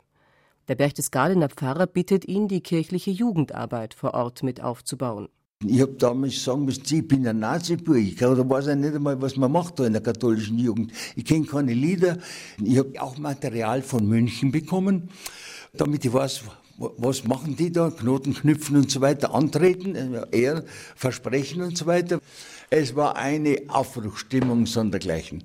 Der 0.67 0.75
Berchtesgadener 0.75 1.49
Pfarrer 1.49 1.87
bittet 1.87 2.25
ihn, 2.25 2.47
die 2.47 2.61
kirchliche 2.61 3.09
Jugendarbeit 3.09 3.95
vor 3.95 4.13
Ort 4.13 4.43
mit 4.43 4.61
aufzubauen. 4.61 5.29
Ich 5.63 5.79
habe 5.79 5.93
damals 5.93 6.43
sagen 6.43 6.65
müssen, 6.65 6.83
ich 6.89 7.07
bin 7.07 7.27
ein 7.27 7.37
Nazi-Bub. 7.37 7.95
Ich 7.95 8.19
weiß 8.19 8.65
ja 8.65 8.75
nicht 8.75 8.95
einmal, 8.95 9.21
was 9.21 9.35
man 9.37 9.51
macht 9.51 9.79
da 9.79 9.85
in 9.85 9.93
der 9.93 10.01
katholischen 10.01 10.57
Jugend. 10.57 10.91
Ich 11.15 11.23
kenne 11.23 11.45
keine 11.45 11.73
Lieder. 11.73 12.17
Ich 12.63 12.79
habe 12.79 12.99
auch 12.99 13.17
Material 13.19 13.83
von 13.83 14.07
München 14.07 14.51
bekommen, 14.51 15.09
damit 15.73 16.03
ich 16.03 16.11
weiß, 16.11 16.41
was 16.77 17.25
machen 17.25 17.55
die 17.55 17.71
da? 17.71 17.91
Knoten 17.91 18.33
knüpfen 18.33 18.75
und 18.77 18.89
so 18.89 19.01
weiter, 19.01 19.35
antreten, 19.35 19.95
eher 20.31 20.63
versprechen 20.95 21.61
und 21.61 21.77
so 21.77 21.85
weiter. 21.85 22.19
Es 22.71 22.95
war 22.95 23.15
eine 23.15 23.57
Aufbruchstimmung 23.67 24.65
sondergleichen. 24.65 25.43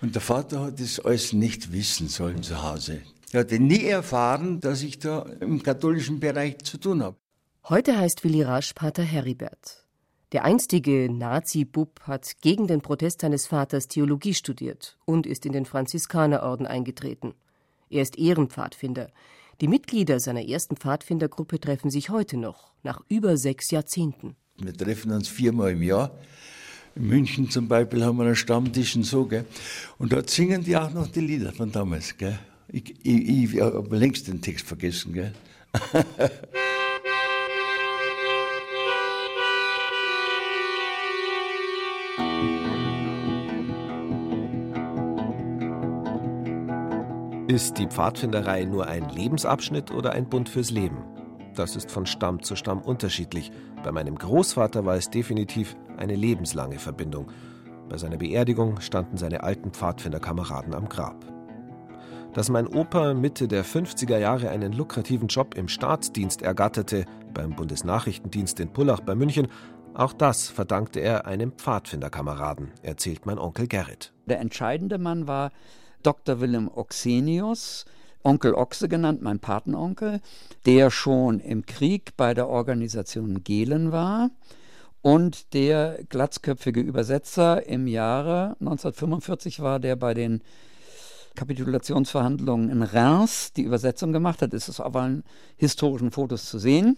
Und 0.00 0.14
der 0.14 0.22
Vater 0.22 0.62
hat 0.62 0.80
das 0.80 1.00
alles 1.00 1.34
nicht 1.34 1.70
wissen 1.70 2.08
sollen 2.08 2.42
zu 2.42 2.62
Hause. 2.62 3.02
Er 3.32 3.40
hatte 3.40 3.58
nie 3.58 3.84
erfahren, 3.84 4.60
dass 4.60 4.82
ich 4.82 5.00
da 5.00 5.26
im 5.40 5.62
katholischen 5.62 6.18
Bereich 6.18 6.58
zu 6.62 6.78
tun 6.78 7.02
habe. 7.02 7.16
Heute 7.70 7.96
heißt 7.96 8.24
Willi 8.24 8.42
Rasch 8.42 8.74
Pater 8.74 9.02
Heribert. 9.02 9.86
Der 10.32 10.44
einstige 10.44 11.10
Nazi-Bub 11.10 11.98
hat 12.02 12.32
gegen 12.42 12.66
den 12.66 12.82
Protest 12.82 13.22
seines 13.22 13.46
Vaters 13.46 13.88
Theologie 13.88 14.34
studiert 14.34 14.98
und 15.06 15.26
ist 15.26 15.46
in 15.46 15.52
den 15.52 15.64
Franziskanerorden 15.64 16.66
eingetreten. 16.66 17.32
Er 17.88 18.02
ist 18.02 18.18
Ehrenpfadfinder. 18.18 19.10
Die 19.62 19.68
Mitglieder 19.68 20.20
seiner 20.20 20.46
ersten 20.46 20.76
Pfadfindergruppe 20.76 21.58
treffen 21.58 21.88
sich 21.90 22.10
heute 22.10 22.36
noch, 22.36 22.74
nach 22.82 23.00
über 23.08 23.38
sechs 23.38 23.70
Jahrzehnten. 23.70 24.36
Wir 24.58 24.74
treffen 24.74 25.12
uns 25.12 25.28
viermal 25.28 25.70
im 25.70 25.80
Jahr. 25.80 26.10
In 26.94 27.06
München 27.06 27.48
zum 27.48 27.66
Beispiel 27.66 28.04
haben 28.04 28.18
wir 28.18 28.26
einen 28.26 28.36
Stammtisch 28.36 28.94
und 28.94 29.04
so, 29.04 29.24
gell? 29.24 29.46
Und 29.96 30.12
dort 30.12 30.28
singen 30.28 30.62
die 30.64 30.76
auch 30.76 30.92
noch 30.92 31.06
die 31.06 31.20
Lieder 31.20 31.50
von 31.50 31.72
damals, 31.72 32.14
gell? 32.18 32.38
Ich, 32.68 32.94
ich, 33.02 33.54
ich 33.54 33.60
habe 33.62 33.96
längst 33.96 34.28
den 34.28 34.42
Text 34.42 34.66
vergessen, 34.66 35.14
gell? 35.14 35.32
Ist 47.54 47.78
die 47.78 47.86
Pfadfinderei 47.86 48.64
nur 48.64 48.88
ein 48.88 49.10
Lebensabschnitt 49.10 49.92
oder 49.92 50.10
ein 50.10 50.28
Bund 50.28 50.48
fürs 50.48 50.72
Leben? 50.72 51.04
Das 51.54 51.76
ist 51.76 51.88
von 51.88 52.04
Stamm 52.04 52.42
zu 52.42 52.56
Stamm 52.56 52.80
unterschiedlich. 52.82 53.52
Bei 53.84 53.92
meinem 53.92 54.16
Großvater 54.16 54.84
war 54.84 54.96
es 54.96 55.08
definitiv 55.08 55.76
eine 55.96 56.16
lebenslange 56.16 56.80
Verbindung. 56.80 57.30
Bei 57.88 57.96
seiner 57.96 58.16
Beerdigung 58.16 58.80
standen 58.80 59.18
seine 59.18 59.44
alten 59.44 59.70
Pfadfinderkameraden 59.70 60.74
am 60.74 60.88
Grab. 60.88 61.24
Dass 62.32 62.48
mein 62.48 62.66
Opa 62.66 63.14
Mitte 63.14 63.46
der 63.46 63.64
50er 63.64 64.18
Jahre 64.18 64.48
einen 64.48 64.72
lukrativen 64.72 65.28
Job 65.28 65.54
im 65.56 65.68
Staatsdienst 65.68 66.42
ergatterte, 66.42 67.04
beim 67.34 67.54
Bundesnachrichtendienst 67.54 68.58
in 68.58 68.72
Pullach 68.72 68.98
bei 68.98 69.14
München, 69.14 69.46
auch 69.94 70.12
das 70.12 70.48
verdankte 70.48 70.98
er 70.98 71.24
einem 71.26 71.52
Pfadfinderkameraden, 71.52 72.72
erzählt 72.82 73.26
mein 73.26 73.38
Onkel 73.38 73.68
Gerrit. 73.68 74.12
Der 74.26 74.40
entscheidende 74.40 74.98
Mann 74.98 75.28
war 75.28 75.52
Dr. 76.04 76.40
Willem 76.40 76.68
Oxenius, 76.68 77.84
Onkel 78.22 78.54
Ochse 78.54 78.88
genannt, 78.88 79.20
mein 79.22 79.40
Patenonkel, 79.40 80.20
der 80.66 80.90
schon 80.90 81.40
im 81.40 81.66
Krieg 81.66 82.16
bei 82.16 82.32
der 82.32 82.48
Organisation 82.48 83.42
Gehlen 83.42 83.90
war 83.90 84.30
und 85.02 85.52
der 85.52 85.98
glatzköpfige 86.08 86.80
Übersetzer 86.80 87.66
im 87.66 87.86
Jahre 87.86 88.56
1945 88.60 89.60
war, 89.60 89.80
der 89.80 89.96
bei 89.96 90.14
den 90.14 90.42
Kapitulationsverhandlungen 91.34 92.70
in 92.70 92.82
Reims 92.82 93.52
die 93.52 93.64
Übersetzung 93.64 94.12
gemacht 94.12 94.40
hat. 94.40 94.54
ist 94.54 94.68
es 94.68 94.80
auf 94.80 94.94
allen 94.94 95.24
historischen 95.56 96.10
Fotos 96.10 96.48
zu 96.48 96.58
sehen. 96.58 96.96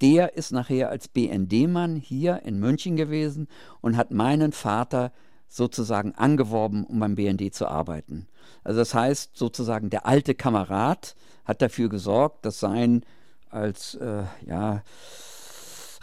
Der 0.00 0.36
ist 0.36 0.52
nachher 0.52 0.88
als 0.88 1.08
BND-Mann 1.08 1.96
hier 1.96 2.42
in 2.44 2.58
München 2.58 2.96
gewesen 2.96 3.48
und 3.80 3.96
hat 3.96 4.10
meinen 4.10 4.52
Vater 4.52 5.12
sozusagen 5.52 6.14
angeworben, 6.14 6.84
um 6.84 6.98
beim 6.98 7.14
BND 7.14 7.54
zu 7.54 7.66
arbeiten. 7.66 8.26
Also 8.64 8.80
das 8.80 8.94
heißt 8.94 9.36
sozusagen, 9.36 9.90
der 9.90 10.06
alte 10.06 10.34
Kamerad 10.34 11.14
hat 11.44 11.60
dafür 11.60 11.88
gesorgt, 11.88 12.46
dass 12.46 12.58
sein 12.58 13.04
als 13.50 13.94
äh, 13.96 14.24
ja, 14.46 14.82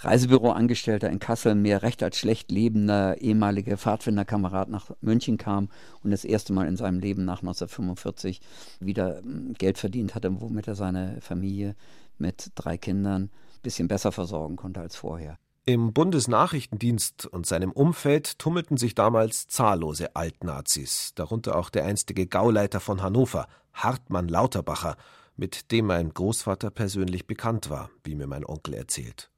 Reisebüroangestellter 0.02 1.10
in 1.10 1.18
Kassel 1.20 1.56
mehr 1.56 1.82
recht 1.82 2.04
als 2.04 2.18
schlecht 2.18 2.52
lebender 2.52 3.20
ehemaliger 3.20 3.76
Pfadfinderkamerad 3.78 4.70
nach 4.70 4.92
München 5.02 5.38
kam 5.38 5.70
und 6.04 6.12
das 6.12 6.26
erste 6.26 6.54
Mal 6.54 6.68
in 6.68 6.78
seinem 6.78 7.00
Leben 7.00 7.26
nach 7.26 7.40
1945 7.40 8.42
wieder 8.80 9.18
hm, 9.18 9.56
Geld 9.58 9.80
verdient 9.80 10.14
hatte, 10.14 10.40
womit 10.40 10.68
er 10.68 10.76
seine 10.76 11.20
Familie 11.22 11.76
mit 12.20 12.52
drei 12.54 12.78
Kindern 12.78 13.24
ein 13.24 13.62
bisschen 13.64 13.88
besser 13.88 14.12
versorgen 14.12 14.58
konnte 14.58 14.80
als 14.80 14.96
vorher. 14.96 15.40
Im 15.70 15.94
Bundesnachrichtendienst 15.94 17.28
und 17.28 17.46
seinem 17.46 17.72
Umfeld 17.72 18.40
tummelten 18.40 18.76
sich 18.76 18.96
damals 18.96 19.48
zahllose 19.48 20.16
Altnazis, 20.16 21.12
darunter 21.14 21.56
auch 21.56 21.70
der 21.70 21.86
einstige 21.86 22.26
Gauleiter 22.26 22.80
von 22.80 23.04
Hannover, 23.04 23.48
Hartmann 23.72 24.28
Lauterbacher, 24.28 24.98
mit 25.38 25.72
dem 25.72 25.86
mein 25.86 26.12
Großvater 26.12 26.72
persönlich 26.72 27.28
bekannt 27.28 27.70
war, 27.70 27.92
wie 28.04 28.16
mir 28.16 28.26
mein 28.26 28.48
Onkel 28.48 28.74
erzählt. 28.74 29.30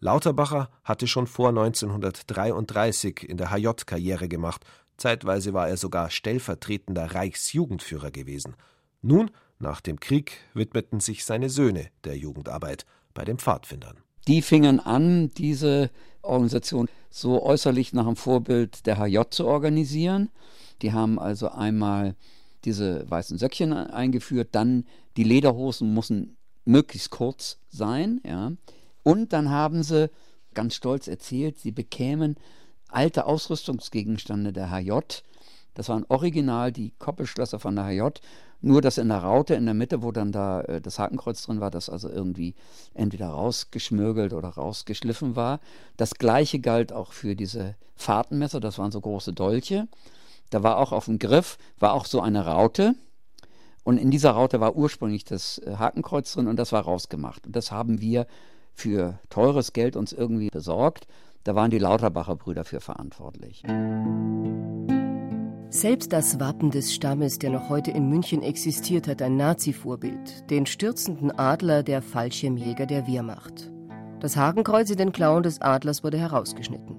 Lauterbacher 0.00 0.68
hatte 0.82 1.06
schon 1.06 1.28
vor 1.28 1.50
1933 1.50 3.28
in 3.28 3.36
der 3.36 3.52
HJ 3.52 3.68
Karriere 3.86 4.26
gemacht, 4.26 4.64
zeitweise 4.96 5.54
war 5.54 5.68
er 5.68 5.76
sogar 5.76 6.10
stellvertretender 6.10 7.14
Reichsjugendführer 7.14 8.10
gewesen. 8.10 8.56
Nun, 9.00 9.30
nach 9.60 9.80
dem 9.80 10.00
Krieg, 10.00 10.40
widmeten 10.54 10.98
sich 10.98 11.24
seine 11.24 11.48
Söhne 11.48 11.86
der 12.02 12.16
Jugendarbeit 12.16 12.84
bei 13.14 13.24
den 13.24 13.38
Pfadfindern. 13.38 13.98
Die 14.28 14.42
fingen 14.42 14.80
an, 14.80 15.30
diese 15.36 15.90
Organisation 16.22 16.88
so 17.10 17.42
äußerlich 17.42 17.92
nach 17.92 18.06
dem 18.06 18.16
Vorbild 18.16 18.86
der 18.86 18.98
HJ 18.98 19.20
zu 19.30 19.46
organisieren. 19.46 20.30
Die 20.80 20.92
haben 20.92 21.18
also 21.18 21.48
einmal 21.48 22.14
diese 22.64 23.08
weißen 23.10 23.38
Söckchen 23.38 23.72
eingeführt, 23.72 24.50
dann 24.52 24.84
die 25.16 25.24
Lederhosen 25.24 25.92
müssen 25.92 26.36
möglichst 26.64 27.10
kurz 27.10 27.58
sein, 27.68 28.20
ja. 28.24 28.52
Und 29.02 29.32
dann 29.32 29.50
haben 29.50 29.82
sie 29.82 30.10
ganz 30.54 30.76
stolz 30.76 31.08
erzählt, 31.08 31.58
sie 31.58 31.72
bekämen 31.72 32.36
alte 32.88 33.26
Ausrüstungsgegenstände 33.26 34.52
der 34.52 34.70
HJ. 34.70 34.92
Das 35.74 35.88
waren 35.88 36.04
original 36.08 36.72
die 36.72 36.92
Koppelschlösser 36.98 37.58
von 37.58 37.76
der 37.76 37.86
HJ, 37.86 38.20
nur 38.60 38.80
dass 38.80 38.98
in 38.98 39.08
der 39.08 39.18
Raute 39.18 39.54
in 39.54 39.64
der 39.64 39.74
Mitte, 39.74 40.02
wo 40.02 40.12
dann 40.12 40.32
da 40.32 40.60
äh, 40.62 40.80
das 40.80 40.98
Hakenkreuz 40.98 41.42
drin 41.42 41.60
war, 41.60 41.70
das 41.70 41.88
also 41.88 42.08
irgendwie 42.08 42.54
entweder 42.94 43.28
rausgeschmürgelt 43.28 44.32
oder 44.32 44.48
rausgeschliffen 44.50 45.36
war. 45.36 45.60
Das 45.96 46.14
gleiche 46.14 46.60
galt 46.60 46.92
auch 46.92 47.12
für 47.12 47.34
diese 47.34 47.74
Fahrtenmesser, 47.96 48.60
das 48.60 48.78
waren 48.78 48.92
so 48.92 49.00
große 49.00 49.32
Dolche. 49.32 49.88
Da 50.50 50.62
war 50.62 50.78
auch 50.78 50.92
auf 50.92 51.06
dem 51.06 51.18
Griff, 51.18 51.58
war 51.78 51.94
auch 51.94 52.04
so 52.04 52.20
eine 52.20 52.44
Raute. 52.46 52.94
Und 53.84 53.98
in 53.98 54.10
dieser 54.10 54.32
Raute 54.32 54.60
war 54.60 54.76
ursprünglich 54.76 55.24
das 55.24 55.58
äh, 55.58 55.76
Hakenkreuz 55.76 56.32
drin 56.32 56.46
und 56.46 56.56
das 56.56 56.72
war 56.72 56.82
rausgemacht. 56.82 57.46
Und 57.46 57.56
das 57.56 57.72
haben 57.72 58.00
wir 58.00 58.26
für 58.74 59.18
teures 59.28 59.72
Geld 59.72 59.96
uns 59.96 60.12
irgendwie 60.12 60.48
besorgt. 60.48 61.06
Da 61.44 61.56
waren 61.56 61.70
die 61.70 61.78
Lauterbacher 61.78 62.36
Brüder 62.36 62.64
für 62.64 62.80
verantwortlich. 62.80 63.64
Selbst 65.74 66.12
das 66.12 66.38
Wappen 66.38 66.70
des 66.70 66.92
Stammes, 66.92 67.38
der 67.38 67.48
noch 67.48 67.70
heute 67.70 67.92
in 67.92 68.10
München 68.10 68.42
existiert, 68.42 69.08
hat 69.08 69.22
ein 69.22 69.38
Nazi-Vorbild, 69.38 70.50
den 70.50 70.66
stürzenden 70.66 71.30
Adler 71.30 71.82
der 71.82 72.02
Fallschirmjäger 72.02 72.84
der 72.84 73.06
Wehrmacht. 73.06 73.72
Das 74.20 74.36
Hakenkreuz 74.36 74.90
in 74.90 74.98
den 74.98 75.12
Klauen 75.12 75.42
des 75.42 75.62
Adlers 75.62 76.04
wurde 76.04 76.18
herausgeschnitten. 76.18 76.98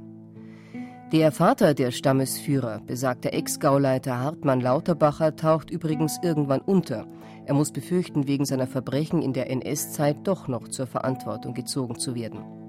Der 1.12 1.32
Vater 1.32 1.76
der 1.76 1.92
Stammesführer, 1.92 2.82
besagter 2.88 3.34
Ex-Gauleiter 3.34 4.18
Hartmann 4.18 4.60
Lauterbacher, 4.60 5.36
taucht 5.36 5.70
übrigens 5.70 6.18
irgendwann 6.24 6.62
unter. 6.62 7.06
Er 7.46 7.54
muss 7.54 7.72
befürchten, 7.72 8.26
wegen 8.26 8.46
seiner 8.46 8.66
Verbrechen 8.66 9.22
in 9.22 9.34
der 9.34 9.52
NS-Zeit 9.52 10.18
doch 10.24 10.48
noch 10.48 10.68
zur 10.68 10.88
Verantwortung 10.88 11.54
gezogen 11.54 12.00
zu 12.00 12.16
werden. 12.16 12.63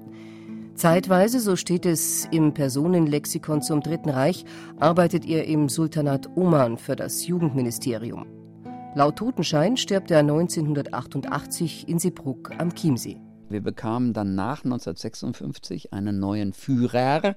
Zeitweise, 0.75 1.39
so 1.39 1.55
steht 1.55 1.87
es 1.87 2.27
im 2.33 2.53
Personenlexikon 2.53 3.62
zum 3.62 3.81
Dritten 3.81 4.11
Reich, 4.11 4.45
arbeitet 4.81 5.25
er 5.25 5.45
im 5.47 5.68
Sultanat 5.68 6.29
Oman 6.37 6.79
für 6.79 6.97
das 6.97 7.29
Jugendministerium. 7.29 8.27
Laut 8.97 9.16
Totenschein 9.16 9.77
stirbt 9.77 10.11
er 10.11 10.18
1988 10.18 11.89
in 11.89 12.01
Seebrugg 12.01 12.51
am 12.59 12.75
Chiemsee. 12.75 13.20
Wir 13.49 13.61
bekamen 13.62 14.12
dann 14.14 14.35
nach 14.35 14.64
1956 14.64 15.93
einen 15.93 16.18
neuen 16.18 16.53
Führer, 16.53 17.37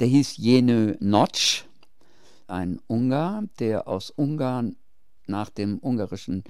der 0.00 0.06
hieß 0.08 0.36
Jenö 0.36 0.96
Notch, 0.98 1.64
ein 2.48 2.80
Ungar, 2.88 3.44
der 3.60 3.86
aus 3.86 4.10
Ungarn 4.10 4.74
nach 5.28 5.50
dem 5.50 5.78
ungarischen 5.78 6.42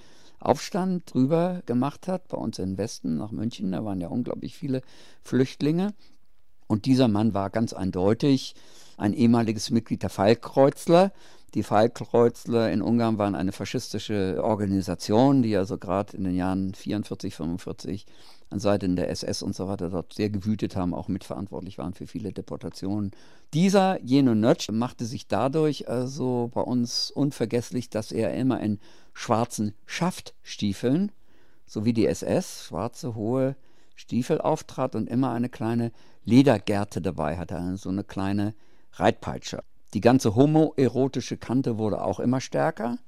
Aufstand 0.48 1.12
drüber 1.12 1.62
gemacht 1.66 2.08
hat, 2.08 2.28
bei 2.28 2.38
uns 2.38 2.58
im 2.58 2.78
Westen, 2.78 3.18
nach 3.18 3.32
München. 3.32 3.70
Da 3.70 3.84
waren 3.84 4.00
ja 4.00 4.08
unglaublich 4.08 4.56
viele 4.56 4.80
Flüchtlinge. 5.22 5.92
Und 6.66 6.86
dieser 6.86 7.06
Mann 7.06 7.34
war 7.34 7.50
ganz 7.50 7.74
eindeutig 7.74 8.54
ein 8.96 9.12
ehemaliges 9.12 9.70
Mitglied 9.70 10.02
der 10.02 10.10
Falkkreuzler. 10.10 11.12
Die 11.54 11.62
Falkkreuzler 11.62 12.72
in 12.72 12.82
Ungarn 12.82 13.18
waren 13.18 13.34
eine 13.34 13.52
faschistische 13.52 14.42
Organisation, 14.42 15.42
die 15.42 15.56
also 15.56 15.76
gerade 15.76 16.16
in 16.16 16.24
den 16.24 16.34
Jahren 16.34 16.74
44, 16.74 17.34
45 17.34 18.06
an 18.50 18.60
Seiten 18.60 18.96
der 18.96 19.10
SS 19.10 19.42
und 19.42 19.54
so 19.54 19.68
weiter 19.68 19.90
dort 19.90 20.12
sehr 20.12 20.30
gewütet 20.30 20.76
haben, 20.76 20.94
auch 20.94 21.08
mitverantwortlich 21.08 21.78
waren 21.78 21.94
für 21.94 22.06
viele 22.06 22.32
Deportationen. 22.32 23.10
Dieser 23.52 24.00
Jeno 24.02 24.34
Nötsch 24.34 24.70
machte 24.70 25.04
sich 25.04 25.28
dadurch 25.28 25.88
also 25.88 26.50
bei 26.54 26.60
uns 26.60 27.10
unvergesslich, 27.10 27.90
dass 27.90 28.12
er 28.12 28.34
immer 28.34 28.60
in 28.60 28.78
schwarzen 29.12 29.74
Schaftstiefeln, 29.86 31.12
so 31.66 31.84
wie 31.84 31.92
die 31.92 32.06
SS, 32.06 32.64
schwarze 32.64 33.14
hohe 33.14 33.56
Stiefel 33.96 34.40
auftrat 34.40 34.94
und 34.94 35.08
immer 35.08 35.32
eine 35.32 35.48
kleine 35.48 35.92
Ledergerte 36.24 37.02
dabei 37.02 37.36
hatte, 37.36 37.76
so 37.76 37.88
eine 37.88 38.04
kleine 38.04 38.54
Reitpeitsche. 38.92 39.62
Die 39.94 40.00
ganze 40.00 40.34
homoerotische 40.34 41.36
Kante 41.36 41.78
wurde 41.78 42.02
auch 42.02 42.20
immer 42.20 42.40
stärker. 42.40 42.98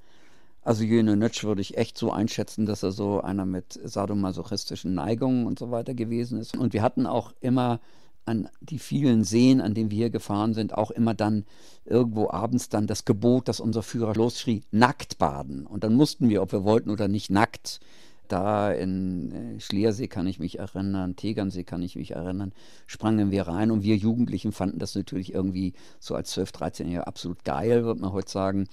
Also 0.70 0.84
Jene 0.84 1.16
Nötsch 1.16 1.42
würde 1.42 1.62
ich 1.62 1.76
echt 1.76 1.98
so 1.98 2.12
einschätzen, 2.12 2.64
dass 2.64 2.84
er 2.84 2.92
so 2.92 3.20
einer 3.20 3.44
mit 3.44 3.76
sadomasochistischen 3.82 4.94
Neigungen 4.94 5.44
und 5.48 5.58
so 5.58 5.72
weiter 5.72 5.94
gewesen 5.94 6.38
ist. 6.38 6.56
Und 6.56 6.74
wir 6.74 6.82
hatten 6.82 7.06
auch 7.06 7.32
immer 7.40 7.80
an 8.24 8.48
die 8.60 8.78
vielen 8.78 9.24
Seen, 9.24 9.60
an 9.60 9.74
denen 9.74 9.90
wir 9.90 9.96
hier 9.96 10.10
gefahren 10.10 10.54
sind, 10.54 10.72
auch 10.72 10.92
immer 10.92 11.12
dann 11.12 11.44
irgendwo 11.84 12.30
abends 12.30 12.68
dann 12.68 12.86
das 12.86 13.04
Gebot, 13.04 13.48
dass 13.48 13.58
unser 13.58 13.82
Führer 13.82 14.14
losschrie, 14.14 14.62
nackt 14.70 15.18
baden. 15.18 15.66
Und 15.66 15.82
dann 15.82 15.94
mussten 15.94 16.28
wir, 16.28 16.40
ob 16.40 16.52
wir 16.52 16.62
wollten 16.62 16.90
oder 16.90 17.08
nicht, 17.08 17.30
nackt. 17.30 17.80
Da 18.28 18.70
in 18.70 19.32
äh, 19.32 19.60
Schliersee 19.60 20.06
kann 20.06 20.28
ich 20.28 20.38
mich 20.38 20.60
erinnern, 20.60 21.16
Tegernsee 21.16 21.64
kann 21.64 21.82
ich 21.82 21.96
mich 21.96 22.12
erinnern, 22.12 22.52
sprangen 22.86 23.32
wir 23.32 23.48
rein 23.48 23.72
und 23.72 23.82
wir 23.82 23.96
Jugendlichen 23.96 24.52
fanden 24.52 24.78
das 24.78 24.94
natürlich 24.94 25.34
irgendwie 25.34 25.72
so 25.98 26.14
als 26.14 26.32
12-, 26.38 26.54
13-Jährige 26.54 27.08
absolut 27.08 27.42
geil, 27.42 27.82
würde 27.82 28.02
man 28.02 28.12
heute 28.12 28.30
sagen. 28.30 28.68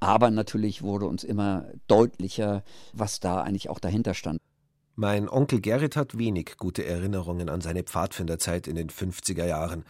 Aber 0.00 0.30
natürlich 0.30 0.82
wurde 0.82 1.06
uns 1.06 1.24
immer 1.24 1.66
deutlicher, 1.86 2.64
was 2.92 3.20
da 3.20 3.42
eigentlich 3.42 3.68
auch 3.68 3.78
dahinter 3.78 4.14
stand. 4.14 4.40
Mein 4.96 5.28
Onkel 5.28 5.60
Gerrit 5.60 5.96
hat 5.96 6.18
wenig 6.18 6.56
gute 6.58 6.84
Erinnerungen 6.84 7.48
an 7.48 7.60
seine 7.60 7.84
Pfadfinderzeit 7.84 8.66
in 8.66 8.76
den 8.76 8.88
50er 8.88 9.46
Jahren. 9.46 9.84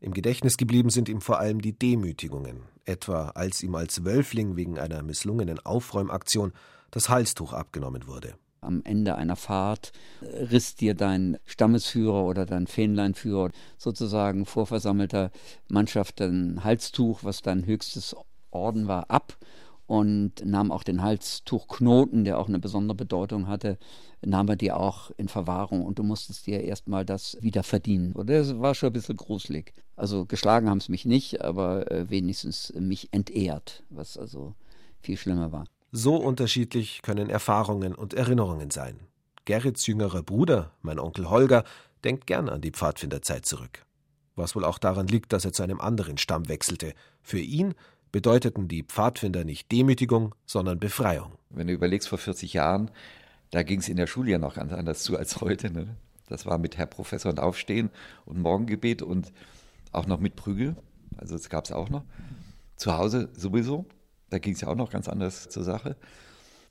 Im 0.00 0.12
Gedächtnis 0.12 0.56
geblieben 0.56 0.90
sind 0.90 1.08
ihm 1.08 1.20
vor 1.20 1.38
allem 1.38 1.60
die 1.60 1.78
Demütigungen, 1.78 2.62
etwa 2.84 3.30
als 3.30 3.62
ihm 3.62 3.74
als 3.76 4.04
Wölfling 4.04 4.56
wegen 4.56 4.78
einer 4.78 5.02
misslungenen 5.02 5.60
Aufräumaktion 5.60 6.52
das 6.90 7.08
Halstuch 7.08 7.52
abgenommen 7.52 8.06
wurde. 8.06 8.34
Am 8.60 8.82
Ende 8.84 9.16
einer 9.16 9.34
Fahrt 9.34 9.92
riss 10.22 10.76
dir 10.76 10.94
dein 10.94 11.38
Stammesführer 11.44 12.24
oder 12.24 12.46
dein 12.46 12.68
Fähnleinführer 12.68 13.50
sozusagen 13.76 14.46
vor 14.46 14.66
versammelter 14.66 15.32
Mannschaft 15.68 16.20
dein 16.20 16.62
Halstuch, 16.62 17.24
was 17.24 17.42
dein 17.42 17.66
höchstes 17.66 18.14
Orden 18.52 18.88
war, 18.88 19.10
ab 19.10 19.36
und 19.86 20.44
nahm 20.44 20.72
auch 20.72 20.84
den 20.84 21.02
Halstuchknoten, 21.02 22.24
der 22.24 22.38
auch 22.38 22.48
eine 22.48 22.58
besondere 22.58 22.96
Bedeutung 22.96 23.46
hatte, 23.46 23.78
nahm 24.24 24.48
er 24.48 24.56
dir 24.56 24.78
auch 24.78 25.10
in 25.16 25.28
Verwahrung 25.28 25.84
und 25.84 25.98
du 25.98 26.02
musstest 26.02 26.46
dir 26.46 26.62
erstmal 26.62 27.04
das 27.04 27.36
wieder 27.40 27.62
verdienen. 27.62 28.12
Und 28.12 28.30
das 28.30 28.58
war 28.58 28.74
schon 28.74 28.88
ein 28.88 28.94
bisschen 28.94 29.16
gruselig. 29.16 29.72
Also 29.96 30.24
geschlagen 30.24 30.70
haben 30.70 30.78
es 30.78 30.88
mich 30.88 31.04
nicht, 31.04 31.42
aber 31.42 31.90
äh, 31.90 32.08
wenigstens 32.08 32.72
mich 32.74 33.12
entehrt, 33.12 33.82
was 33.90 34.16
also 34.16 34.54
viel 35.00 35.16
schlimmer 35.16 35.52
war. 35.52 35.64
So 35.90 36.16
unterschiedlich 36.16 37.02
können 37.02 37.28
Erfahrungen 37.28 37.94
und 37.94 38.14
Erinnerungen 38.14 38.70
sein. 38.70 39.00
Gerrits 39.44 39.86
jüngerer 39.86 40.22
Bruder, 40.22 40.70
mein 40.80 40.98
Onkel 40.98 41.28
Holger, 41.28 41.64
denkt 42.02 42.26
gern 42.26 42.48
an 42.48 42.62
die 42.62 42.70
Pfadfinderzeit 42.70 43.44
zurück. 43.44 43.84
Was 44.36 44.56
wohl 44.56 44.64
auch 44.64 44.78
daran 44.78 45.08
liegt, 45.08 45.32
dass 45.32 45.44
er 45.44 45.52
zu 45.52 45.62
einem 45.62 45.80
anderen 45.80 46.16
Stamm 46.16 46.48
wechselte. 46.48 46.94
Für 47.20 47.40
ihn 47.40 47.74
bedeuteten 48.12 48.68
die 48.68 48.82
Pfadfinder 48.82 49.44
nicht 49.44 49.72
Demütigung, 49.72 50.34
sondern 50.46 50.78
Befreiung. 50.78 51.32
Wenn 51.50 51.66
du 51.66 51.72
überlegst, 51.72 52.08
vor 52.08 52.18
40 52.18 52.52
Jahren, 52.52 52.90
da 53.50 53.62
ging 53.62 53.80
es 53.80 53.88
in 53.88 53.96
der 53.96 54.06
Schule 54.06 54.30
ja 54.30 54.38
noch 54.38 54.54
ganz 54.54 54.72
anders 54.72 55.02
zu 55.02 55.16
als 55.16 55.40
heute. 55.40 55.70
Ne? 55.72 55.96
Das 56.28 56.46
war 56.46 56.58
mit 56.58 56.76
Herr 56.76 56.86
Professor 56.86 57.30
und 57.30 57.40
Aufstehen 57.40 57.90
und 58.26 58.40
Morgengebet 58.40 59.02
und 59.02 59.32
auch 59.90 60.06
noch 60.06 60.20
mit 60.20 60.36
Prügel. 60.36 60.76
Also 61.16 61.34
das 61.36 61.48
gab 61.48 61.64
es 61.64 61.72
auch 61.72 61.90
noch. 61.90 62.04
Zu 62.76 62.96
Hause 62.96 63.30
sowieso. 63.34 63.86
Da 64.30 64.38
ging 64.38 64.54
es 64.54 64.60
ja 64.62 64.68
auch 64.68 64.76
noch 64.76 64.90
ganz 64.90 65.08
anders 65.08 65.48
zur 65.48 65.64
Sache. 65.64 65.96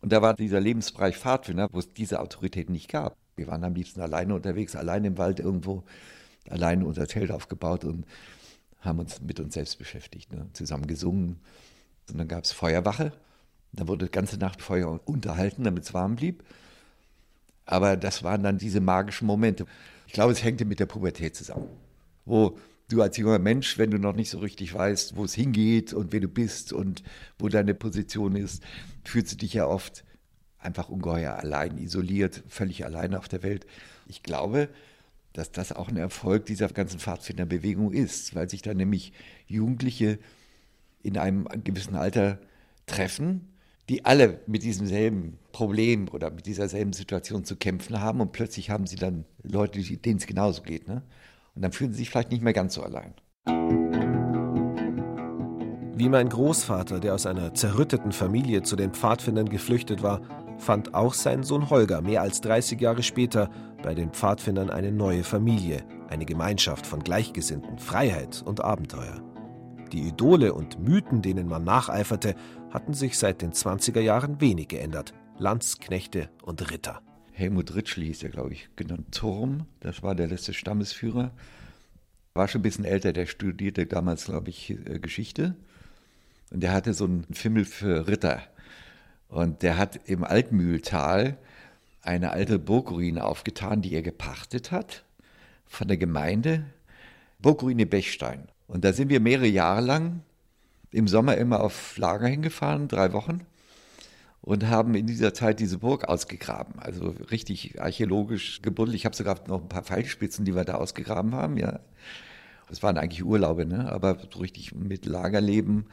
Und 0.02 0.12
da 0.12 0.22
war 0.22 0.34
dieser 0.34 0.60
Lebensbereich 0.60 1.18
Pfadfinder, 1.18 1.68
wo 1.72 1.80
es 1.80 1.94
diese 1.94 2.20
Autorität 2.20 2.70
nicht 2.70 2.90
gab. 2.90 3.16
Wir 3.36 3.48
waren 3.48 3.64
am 3.64 3.76
liebsten 3.76 4.02
alleine 4.02 4.34
unterwegs, 4.34 4.76
allein 4.76 5.06
im 5.06 5.18
Wald 5.18 5.40
irgendwo, 5.40 5.84
alleine 6.50 6.86
unser 6.86 7.08
Zelt 7.08 7.32
aufgebaut 7.32 7.86
und 7.86 8.06
haben 8.82 9.00
uns 9.00 9.22
mit 9.22 9.40
uns 9.40 9.54
selbst 9.54 9.78
beschäftigt, 9.78 10.34
ne? 10.34 10.48
zusammen 10.54 10.88
gesungen. 10.88 11.40
Und 12.10 12.18
dann 12.18 12.28
gab 12.28 12.44
es 12.44 12.52
Feuerwache. 12.52 13.14
Da 13.72 13.88
wurde 13.88 14.06
die 14.06 14.12
ganze 14.12 14.38
Nacht 14.38 14.62
Feuer 14.62 15.00
unterhalten, 15.06 15.64
damit 15.64 15.84
es 15.84 15.94
warm 15.94 16.16
blieb. 16.16 16.44
Aber 17.66 17.96
das 17.96 18.24
waren 18.24 18.44
dann 18.44 18.58
diese 18.58 18.82
magischen 18.82 19.28
Momente. 19.28 19.66
Ich 20.08 20.14
glaube, 20.14 20.34
es 20.34 20.44
hängte 20.44 20.66
mit 20.66 20.80
der 20.80 20.88
Pubertät 20.88 21.36
zusammen. 21.36 21.70
Wo 22.26 22.58
du 22.90 23.02
als 23.02 23.16
junger 23.16 23.40
Mensch, 23.40 23.78
wenn 23.78 23.92
du 23.92 23.98
noch 23.98 24.16
nicht 24.16 24.30
so 24.30 24.40
richtig 24.40 24.74
weißt, 24.74 25.16
wo 25.16 25.24
es 25.24 25.34
hingeht 25.34 25.94
und 25.94 26.12
wer 26.12 26.20
du 26.20 26.28
bist 26.28 26.74
und 26.74 27.04
wo 27.40 27.48
deine 27.48 27.74
Position 27.74 28.36
ist, 28.36 28.64
fühlst 29.06 29.32
du 29.32 29.38
dich 29.38 29.54
ja 29.54 29.68
oft 29.68 30.04
einfach 30.60 30.90
ungeheuer 30.90 31.36
allein, 31.36 31.78
isoliert, 31.78 32.44
völlig 32.48 32.84
alleine 32.84 33.18
auf 33.18 33.28
der 33.28 33.44
Welt. 33.44 33.66
Ich 34.08 34.24
glaube, 34.24 34.68
dass 35.34 35.52
das 35.52 35.72
auch 35.72 35.90
ein 35.90 35.98
Erfolg 35.98 36.46
dieser 36.46 36.68
ganzen 36.70 37.00
Pfadfinderbewegung 37.00 37.94
ist, 37.94 38.36
weil 38.36 38.50
sich 38.50 38.62
da 38.62 38.74
nämlich 38.74 39.14
Jugendliche 39.48 40.20
in 41.04 41.18
einem 41.18 41.48
gewissen 41.64 41.96
Alter 41.96 42.40
treffen, 42.86 43.52
die 43.90 44.06
alle 44.06 44.40
mit 44.48 44.64
diesem 44.64 44.88
selben 44.88 45.38
Problem 45.52 46.08
oder 46.10 46.32
mit 46.32 46.46
dieser 46.46 46.70
selben 46.70 46.94
Situation 46.94 47.44
zu 47.44 47.56
kämpfen 47.56 48.00
haben 48.00 48.22
und 48.22 48.32
plötzlich 48.32 48.70
haben 48.70 48.88
sie 48.88 48.96
dann 48.96 49.26
Leute, 49.44 49.80
denen 49.82 50.18
es 50.18 50.28
genauso 50.28 50.62
geht. 50.62 50.88
Ne? 50.88 51.02
Und 51.56 51.62
dann 51.62 51.72
fühlen 51.72 51.92
sie 51.92 52.00
sich 52.00 52.10
vielleicht 52.10 52.32
nicht 52.32 52.44
mehr 52.44 52.54
ganz 52.54 52.74
so 52.74 52.84
allein. 52.84 53.14
Wie 55.98 56.10
mein 56.10 56.30
Großvater, 56.30 57.00
der 57.00 57.14
aus 57.14 57.26
einer 57.26 57.54
zerrütteten 57.54 58.12
Familie 58.12 58.64
zu 58.64 58.76
den 58.76 58.94
Pfadfindern 58.94 59.50
geflüchtet 59.50 60.02
war, 60.02 60.22
fand 60.62 60.94
auch 60.94 61.14
sein 61.14 61.44
Sohn 61.44 61.70
Holger 61.70 62.02
mehr 62.02 62.22
als 62.22 62.42
30 62.42 62.80
Jahre 62.80 63.04
später 63.04 63.50
bei 63.82 63.94
den 63.94 64.12
Pfadfindern 64.12 64.70
eine 64.70 64.92
neue 64.92 65.24
Familie, 65.24 65.84
eine 66.08 66.26
Gemeinschaft 66.26 66.86
von 66.86 67.04
Gleichgesinnten, 67.04 67.80
Freiheit 67.80 68.44
und 68.46 68.64
Abenteuer. 68.64 69.22
Die 69.92 70.08
Idole 70.08 70.54
und 70.54 70.80
Mythen, 70.80 71.22
denen 71.22 71.48
man 71.48 71.64
nacheiferte, 71.64 72.36
hatten 72.70 72.94
sich 72.94 73.18
seit 73.18 73.42
den 73.42 73.52
20er 73.52 74.00
Jahren 74.00 74.40
wenig 74.40 74.70
geändert. 74.70 75.14
Landsknechte 75.38 76.30
und 76.44 76.72
Ritter. 76.72 77.02
Helmut 77.34 77.76
Ritschl 77.76 78.04
hieß 78.04 78.24
er, 78.24 78.30
glaube 78.30 78.54
ich, 78.54 78.70
genannt 78.76 79.12
Turm. 79.12 79.66
Das 79.80 80.04
war 80.04 80.16
der 80.16 80.28
letzte 80.28 80.54
Stammesführer. 80.54 81.32
War 82.34 82.48
schon 82.48 82.60
ein 82.60 82.64
bisschen 82.64 82.86
älter, 82.86 83.12
der 83.12 83.26
studierte 83.26 83.86
damals, 83.86 84.26
glaube 84.26 84.50
ich, 84.50 84.70
äh, 84.70 85.00
Geschichte. 85.00 85.56
Und 86.52 86.62
der 86.62 86.72
hatte 86.72 86.94
so 86.94 87.06
einen 87.06 87.26
Fimmel 87.34 87.66
für 87.66 88.08
Ritter. 88.08 88.44
Und 89.32 89.62
der 89.62 89.78
hat 89.78 89.98
im 90.10 90.26
Altmühltal 90.26 91.38
eine 92.02 92.32
alte 92.32 92.60
Burgruine 92.60 93.24
aufgetan, 93.24 93.82
die 93.82 93.94
er 93.94 94.02
gepachtet 94.02 94.72
hat 94.72 95.06
von 95.66 95.88
der 95.88 95.96
Gemeinde. 95.96 96.66
Burgruine 97.40 97.86
Bechstein. 97.86 98.50
Und 98.68 98.84
da 98.84 98.92
sind 98.92 99.08
wir 99.10 99.22
mehrere 99.22 99.48
Jahre 99.48 99.82
lang 99.82 100.22
im 100.92 101.08
Sommer 101.08 101.38
immer 101.38 101.62
auf 101.62 101.98
Lager 101.98 102.28
hingefahren, 102.28 102.90
drei 102.90 103.14
Wochen, 103.14 103.42
und 104.42 104.68
haben 104.68 104.96
in 104.96 105.08
dieser 105.08 105.34
Zeit 105.34 105.62
diese 105.62 105.78
Burg 105.78 106.10
ausgegraben. 106.10 106.80
Also 106.80 107.16
richtig 107.32 107.82
archäologisch 107.82 108.62
gebuddelt. 108.62 108.96
Ich 108.96 109.06
habe 109.06 109.16
sogar 109.16 109.40
noch 109.48 109.62
ein 109.62 109.70
paar 109.70 109.84
Pfeilspitzen, 109.84 110.44
die 110.44 110.56
wir 110.56 110.66
da 110.66 110.76
ausgegraben 110.76 111.34
haben, 111.36 111.56
ja. 111.56 111.80
Das 112.68 112.84
waren 112.84 112.98
eigentlich 112.98 113.24
Urlaube, 113.24 113.66
ne? 113.66 113.90
aber 113.92 114.18
so 114.32 114.40
richtig 114.40 114.76
mit 114.76 115.06
Lagerleben, 115.06 115.86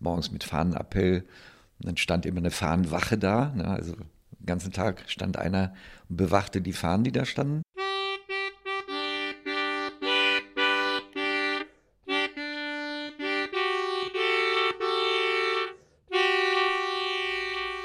morgens 0.00 0.30
mit 0.30 0.44
Fahnenappell 0.44 1.24
und 1.84 1.88
dann 1.88 1.96
stand 1.98 2.24
immer 2.24 2.38
eine 2.38 2.50
Fahnenwache 2.50 3.18
da. 3.18 3.52
Ne? 3.54 3.68
Also 3.68 3.92
den 3.92 4.46
ganzen 4.46 4.72
Tag 4.72 5.04
stand 5.06 5.36
einer 5.36 5.74
und 6.08 6.16
bewachte 6.16 6.62
die 6.62 6.72
Fahnen, 6.72 7.04
die 7.04 7.12
da 7.12 7.26
standen. 7.26 7.60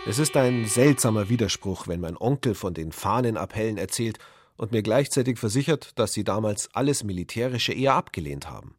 Es 0.07 0.17
ist 0.17 0.37
ein 0.37 0.65
seltsamer 0.65 1.27
Widerspruch, 1.27 1.89
wenn 1.89 1.99
mein 1.99 2.15
Onkel 2.15 2.55
von 2.55 2.73
den 2.73 2.93
Fahnenappellen 2.93 3.77
erzählt 3.77 4.17
und 4.55 4.71
mir 4.71 4.81
gleichzeitig 4.81 5.37
versichert, 5.37 5.99
dass 5.99 6.13
sie 6.13 6.23
damals 6.23 6.73
alles 6.73 7.03
Militärische 7.03 7.73
eher 7.73 7.95
abgelehnt 7.95 8.49
haben. 8.49 8.78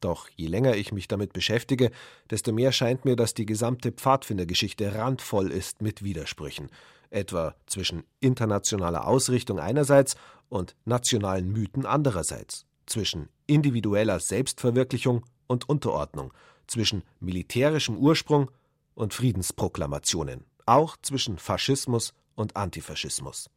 Doch 0.00 0.28
je 0.34 0.46
länger 0.46 0.76
ich 0.76 0.92
mich 0.92 1.08
damit 1.08 1.32
beschäftige, 1.32 1.90
desto 2.30 2.52
mehr 2.52 2.72
scheint 2.72 3.04
mir, 3.04 3.16
dass 3.16 3.34
die 3.34 3.46
gesamte 3.46 3.92
Pfadfindergeschichte 3.92 4.94
randvoll 4.94 5.50
ist 5.50 5.82
mit 5.82 6.02
Widersprüchen, 6.02 6.70
etwa 7.10 7.54
zwischen 7.66 8.04
internationaler 8.20 9.06
Ausrichtung 9.06 9.58
einerseits 9.58 10.16
und 10.48 10.74
nationalen 10.84 11.52
Mythen 11.52 11.84
andererseits, 11.84 12.64
zwischen 12.86 13.28
individueller 13.46 14.20
Selbstverwirklichung 14.20 15.24
und 15.46 15.68
Unterordnung, 15.68 16.32
zwischen 16.66 17.02
militärischem 17.18 17.96
Ursprung 17.96 18.50
und 18.94 19.12
Friedensproklamationen, 19.12 20.44
auch 20.66 20.96
zwischen 21.02 21.38
Faschismus 21.38 22.14
und 22.34 22.56
Antifaschismus. 22.56 23.50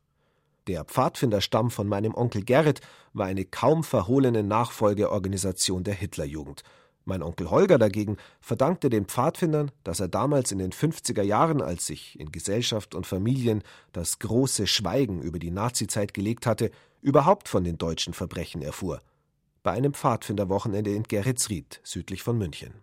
Der 0.67 0.85
Pfadfinderstamm 0.85 1.71
von 1.71 1.87
meinem 1.87 2.15
Onkel 2.15 2.43
Gerrit 2.43 2.79
war 3.11 3.25
eine 3.25 3.43
kaum 3.43 3.83
verhohlene 3.83 4.43
Nachfolgeorganisation 4.43 5.83
der 5.83 5.93
Hitlerjugend. 5.93 6.63
Mein 7.05 7.21
Onkel 7.21 7.49
Holger 7.49 7.77
dagegen 7.77 8.15
verdankte 8.39 8.89
den 8.89 9.05
Pfadfindern, 9.05 9.71
dass 9.83 9.99
er 9.99 10.07
damals 10.07 10.53
in 10.53 10.59
den 10.59 10.71
50er 10.71 11.21
Jahren, 11.21 11.61
als 11.61 11.85
sich 11.85 12.17
in 12.17 12.31
Gesellschaft 12.31 12.95
und 12.95 13.05
Familien 13.05 13.61
das 13.91 14.19
große 14.19 14.67
Schweigen 14.67 15.21
über 15.21 15.37
die 15.37 15.51
Nazizeit 15.51 16.13
gelegt 16.13 16.45
hatte, 16.45 16.71
überhaupt 17.01 17.49
von 17.49 17.65
den 17.65 17.77
deutschen 17.77 18.13
Verbrechen 18.13 18.61
erfuhr. 18.61 19.01
Bei 19.63 19.71
einem 19.71 19.93
Pfadfinderwochenende 19.93 20.95
in 20.95 21.03
Geretsried, 21.03 21.81
südlich 21.83 22.23
von 22.23 22.37
München. 22.37 22.73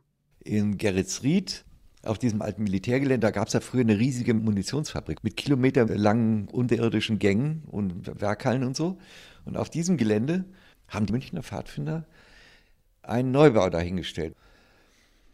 In 0.40 0.76
Geretsried 0.76 1.64
auf 2.02 2.18
diesem 2.18 2.40
alten 2.40 2.62
Militärgelände, 2.62 3.26
da 3.26 3.30
gab 3.30 3.48
es 3.48 3.54
ja 3.54 3.60
früher 3.60 3.82
eine 3.82 3.98
riesige 3.98 4.32
Munitionsfabrik 4.32 5.22
mit 5.22 5.36
kilometerlangen 5.36 6.48
unterirdischen 6.48 7.18
Gängen 7.18 7.62
und 7.66 8.20
Werkhallen 8.20 8.64
und 8.64 8.76
so. 8.76 8.98
Und 9.44 9.56
auf 9.56 9.68
diesem 9.68 9.96
Gelände 9.96 10.44
haben 10.88 11.06
die 11.06 11.12
Münchner 11.12 11.42
Pfadfinder 11.42 12.06
einen 13.02 13.32
Neubau 13.32 13.68
dahingestellt. 13.68 14.34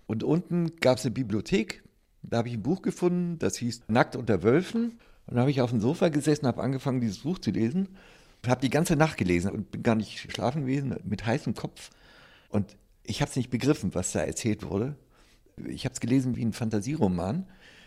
Und 0.06 0.24
unten 0.24 0.76
gab 0.80 0.98
es 0.98 1.04
eine 1.04 1.14
Bibliothek. 1.14 1.84
Da 2.22 2.38
habe 2.38 2.48
ich 2.48 2.54
ein 2.54 2.62
Buch 2.62 2.82
gefunden, 2.82 3.38
das 3.38 3.56
hieß 3.56 3.82
Nackt 3.88 4.16
unter 4.16 4.42
Wölfen. 4.42 4.98
Und 5.26 5.34
da 5.36 5.40
habe 5.40 5.50
ich 5.50 5.60
auf 5.60 5.70
dem 5.70 5.80
Sofa 5.80 6.08
gesessen, 6.08 6.46
habe 6.46 6.62
angefangen, 6.62 7.00
dieses 7.00 7.18
Buch 7.18 7.38
zu 7.38 7.50
lesen. 7.52 7.96
Habe 8.46 8.60
die 8.60 8.70
ganze 8.70 8.96
Nacht 8.96 9.16
gelesen 9.16 9.50
und 9.50 9.70
bin 9.70 9.82
gar 9.82 9.94
nicht 9.94 10.32
schlafen 10.32 10.62
gewesen, 10.62 10.96
mit 11.04 11.26
heißem 11.26 11.54
Kopf. 11.54 11.90
Und 12.48 12.76
ich 13.02 13.20
habe 13.20 13.30
es 13.30 13.36
nicht 13.36 13.50
begriffen, 13.50 13.94
was 13.94 14.12
da 14.12 14.20
erzählt 14.20 14.64
wurde 14.68 14.96
ich 15.64 15.84
habe 15.84 15.94
es 15.94 16.00
gelesen 16.00 16.36
wie 16.36 16.44
ein 16.44 16.52
Fantasieroman, 16.52 17.46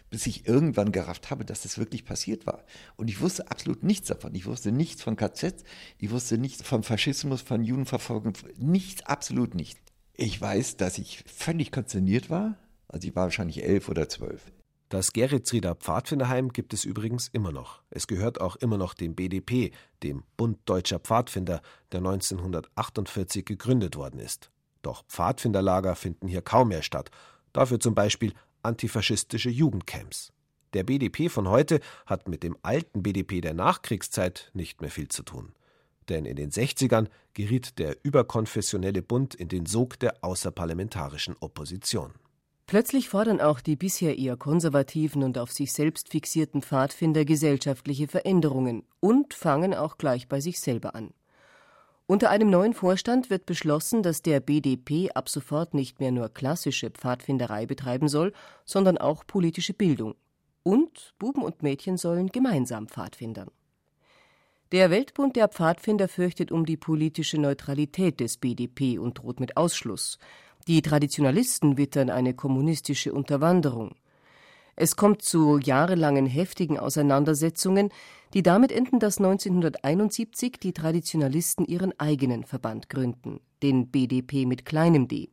bis 0.09 0.25
ich 0.25 0.47
irgendwann 0.47 0.91
gerafft 0.91 1.29
habe, 1.29 1.45
dass 1.45 1.61
das 1.61 1.77
wirklich 1.77 2.03
passiert 2.03 2.47
war. 2.47 2.63
Und 2.95 3.09
ich 3.09 3.21
wusste 3.21 3.49
absolut 3.51 3.83
nichts 3.83 4.07
davon. 4.07 4.33
Ich 4.33 4.45
wusste 4.45 4.71
nichts 4.71 5.03
von 5.03 5.15
KZ, 5.15 5.63
ich 5.99 6.09
wusste 6.09 6.37
nichts 6.37 6.63
vom 6.63 6.83
Faschismus, 6.83 7.41
von 7.41 7.63
Judenverfolgung, 7.63 8.33
nichts, 8.57 9.05
absolut 9.05 9.53
nichts. 9.53 9.79
Ich 10.15 10.41
weiß, 10.41 10.77
dass 10.77 10.97
ich 10.97 11.23
völlig 11.27 11.71
konsterniert 11.71 12.29
war. 12.29 12.57
Also 12.87 13.07
ich 13.07 13.15
war 13.15 13.25
wahrscheinlich 13.25 13.63
elf 13.63 13.87
oder 13.87 14.09
zwölf. 14.09 14.51
Das 14.89 15.13
Geretsrieder 15.13 15.75
Pfadfinderheim 15.75 16.51
gibt 16.51 16.73
es 16.73 16.83
übrigens 16.83 17.27
immer 17.27 17.51
noch. 17.51 17.83
Es 17.91 18.07
gehört 18.07 18.41
auch 18.41 18.55
immer 18.55 18.77
noch 18.77 18.95
dem 18.95 19.13
BDP, 19.13 19.71
dem 20.01 20.23
Bund 20.35 20.57
Deutscher 20.65 20.97
Pfadfinder, 20.97 21.61
der 21.91 21.99
1948 21.99 23.45
gegründet 23.45 23.95
worden 23.95 24.19
ist. 24.19 24.49
Doch 24.81 25.05
Pfadfinderlager 25.05 25.95
finden 25.95 26.27
hier 26.27 26.41
kaum 26.41 26.69
mehr 26.69 26.81
statt 26.81 27.11
Dafür 27.53 27.79
zum 27.79 27.95
Beispiel 27.95 28.33
antifaschistische 28.63 29.49
Jugendcamps. 29.49 30.31
Der 30.73 30.83
BDP 30.83 31.29
von 31.29 31.47
heute 31.47 31.79
hat 32.05 32.27
mit 32.27 32.43
dem 32.43 32.55
alten 32.61 33.01
BDP 33.01 33.41
der 33.41 33.53
Nachkriegszeit 33.53 34.51
nicht 34.53 34.81
mehr 34.81 34.91
viel 34.91 35.07
zu 35.07 35.23
tun. 35.23 35.53
Denn 36.09 36.25
in 36.25 36.35
den 36.35 36.51
60ern 36.51 37.07
geriet 37.33 37.79
der 37.79 37.97
überkonfessionelle 38.03 39.01
Bund 39.01 39.35
in 39.35 39.47
den 39.47 39.65
Sog 39.65 39.99
der 39.99 40.23
außerparlamentarischen 40.23 41.35
Opposition. 41.39 42.13
Plötzlich 42.67 43.09
fordern 43.09 43.41
auch 43.41 43.61
die 43.61 43.75
bisher 43.75 44.19
eher 44.19 44.37
konservativen 44.37 45.23
und 45.23 45.39
auf 45.39 45.51
sich 45.51 45.73
selbst 45.73 46.09
fixierten 46.09 46.61
Pfadfinder 46.61 47.25
gesellschaftliche 47.25 48.07
Veränderungen 48.07 48.83
und 48.99 49.33
fangen 49.33 49.73
auch 49.73 49.97
gleich 49.97 50.27
bei 50.27 50.39
sich 50.39 50.59
selber 50.59 50.93
an. 50.93 51.11
Unter 52.09 52.31
einem 52.31 52.49
neuen 52.49 52.73
Vorstand 52.73 53.29
wird 53.29 53.45
beschlossen, 53.45 54.01
dass 54.01 54.23
der 54.23 54.39
BDP 54.39 55.11
ab 55.13 55.29
sofort 55.29 55.75
nicht 55.75 55.99
mehr 55.99 56.11
nur 56.11 56.29
klassische 56.29 56.89
Pfadfinderei 56.89 57.67
betreiben 57.67 58.07
soll, 58.07 58.33
sondern 58.65 58.97
auch 58.97 59.27
politische 59.27 59.75
Bildung. 59.75 60.15
Und 60.63 61.13
Buben 61.19 61.43
und 61.43 61.61
Mädchen 61.61 61.97
sollen 61.97 62.29
gemeinsam 62.29 62.87
Pfadfindern. 62.87 63.51
Der 64.71 64.89
Weltbund 64.89 65.35
der 65.35 65.49
Pfadfinder 65.49 66.07
fürchtet 66.07 66.51
um 66.51 66.65
die 66.65 66.77
politische 66.77 67.37
Neutralität 67.37 68.19
des 68.19 68.37
BDP 68.37 68.97
und 68.97 69.19
droht 69.19 69.39
mit 69.39 69.55
Ausschluss. 69.55 70.17
Die 70.67 70.81
Traditionalisten 70.81 71.77
wittern 71.77 72.09
eine 72.09 72.33
kommunistische 72.33 73.13
Unterwanderung. 73.13 73.93
Es 74.81 74.95
kommt 74.95 75.21
zu 75.21 75.57
jahrelangen 75.57 76.25
heftigen 76.25 76.79
Auseinandersetzungen, 76.79 77.89
die 78.33 78.43
damit 78.43 78.71
enden, 78.71 78.99
dass 78.99 79.17
1971 79.17 80.53
die 80.63 80.71
Traditionalisten 80.71 81.65
ihren 81.65 81.99
eigenen 81.99 82.45
Verband 82.45 82.87
gründen, 82.87 83.41
den 83.61 83.91
BDP 83.91 84.45
mit 84.45 84.63
kleinem 84.63 85.09
d. 85.09 85.31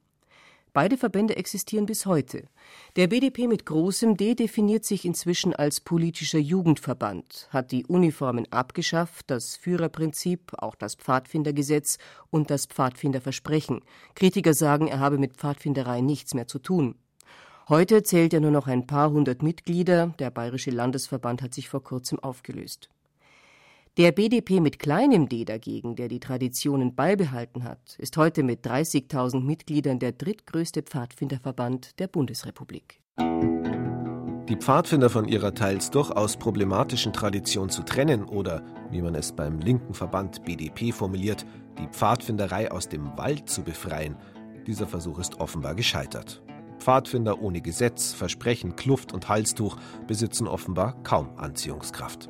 Beide 0.72 0.96
Verbände 0.96 1.36
existieren 1.36 1.86
bis 1.86 2.06
heute. 2.06 2.48
Der 2.96 3.06
BDP 3.06 3.46
mit 3.46 3.66
großem 3.66 4.16
D 4.16 4.34
definiert 4.34 4.84
sich 4.84 5.04
inzwischen 5.04 5.54
als 5.54 5.78
politischer 5.78 6.40
Jugendverband, 6.40 7.46
hat 7.50 7.70
die 7.70 7.86
Uniformen 7.86 8.50
abgeschafft, 8.50 9.30
das 9.30 9.54
Führerprinzip, 9.54 10.54
auch 10.58 10.74
das 10.74 10.96
Pfadfindergesetz 10.96 11.98
und 12.30 12.50
das 12.50 12.66
Pfadfinderversprechen. 12.66 13.82
Kritiker 14.16 14.54
sagen, 14.54 14.88
er 14.88 14.98
habe 14.98 15.18
mit 15.18 15.36
Pfadfinderei 15.36 16.00
nichts 16.00 16.34
mehr 16.34 16.48
zu 16.48 16.58
tun. 16.58 16.96
Heute 17.68 18.04
zählt 18.04 18.32
er 18.32 18.38
nur 18.38 18.52
noch 18.52 18.68
ein 18.68 18.86
paar 18.86 19.10
hundert 19.10 19.42
Mitglieder. 19.42 20.14
Der 20.20 20.30
Bayerische 20.30 20.70
Landesverband 20.70 21.42
hat 21.42 21.52
sich 21.52 21.68
vor 21.68 21.82
kurzem 21.82 22.20
aufgelöst. 22.20 22.88
Der 23.96 24.12
BDP 24.12 24.60
mit 24.60 24.78
kleinem 24.78 25.28
d 25.28 25.44
dagegen, 25.44 25.96
der 25.96 26.06
die 26.06 26.20
Traditionen 26.20 26.94
beibehalten 26.94 27.64
hat, 27.64 27.96
ist 27.98 28.16
heute 28.16 28.44
mit 28.44 28.64
30.000 28.64 29.40
Mitgliedern 29.40 29.98
der 29.98 30.12
drittgrößte 30.12 30.82
Pfadfinderverband 30.82 31.98
der 31.98 32.06
Bundesrepublik. 32.06 33.00
Die 33.18 34.56
Pfadfinder 34.56 35.10
von 35.10 35.26
ihrer 35.26 35.52
teils 35.52 35.90
durchaus 35.90 36.36
problematischen 36.36 37.12
Tradition 37.12 37.68
zu 37.68 37.82
trennen 37.82 38.26
oder, 38.26 38.62
wie 38.92 39.02
man 39.02 39.16
es 39.16 39.32
beim 39.32 39.58
linken 39.58 39.92
Verband 39.92 40.44
BDP 40.44 40.92
formuliert, 40.92 41.44
die 41.80 41.88
Pfadfinderei 41.88 42.70
aus 42.70 42.88
dem 42.88 43.18
Wald 43.18 43.48
zu 43.48 43.64
befreien, 43.64 44.14
dieser 44.68 44.86
Versuch 44.86 45.18
ist 45.18 45.40
offenbar 45.40 45.74
gescheitert. 45.74 46.42
Pfadfinder 46.78 47.40
ohne 47.40 47.60
Gesetz, 47.60 48.12
Versprechen, 48.12 48.76
Kluft 48.76 49.12
und 49.12 49.28
Halstuch 49.28 49.76
besitzen 50.06 50.46
offenbar 50.46 51.02
kaum 51.02 51.30
Anziehungskraft. 51.36 52.28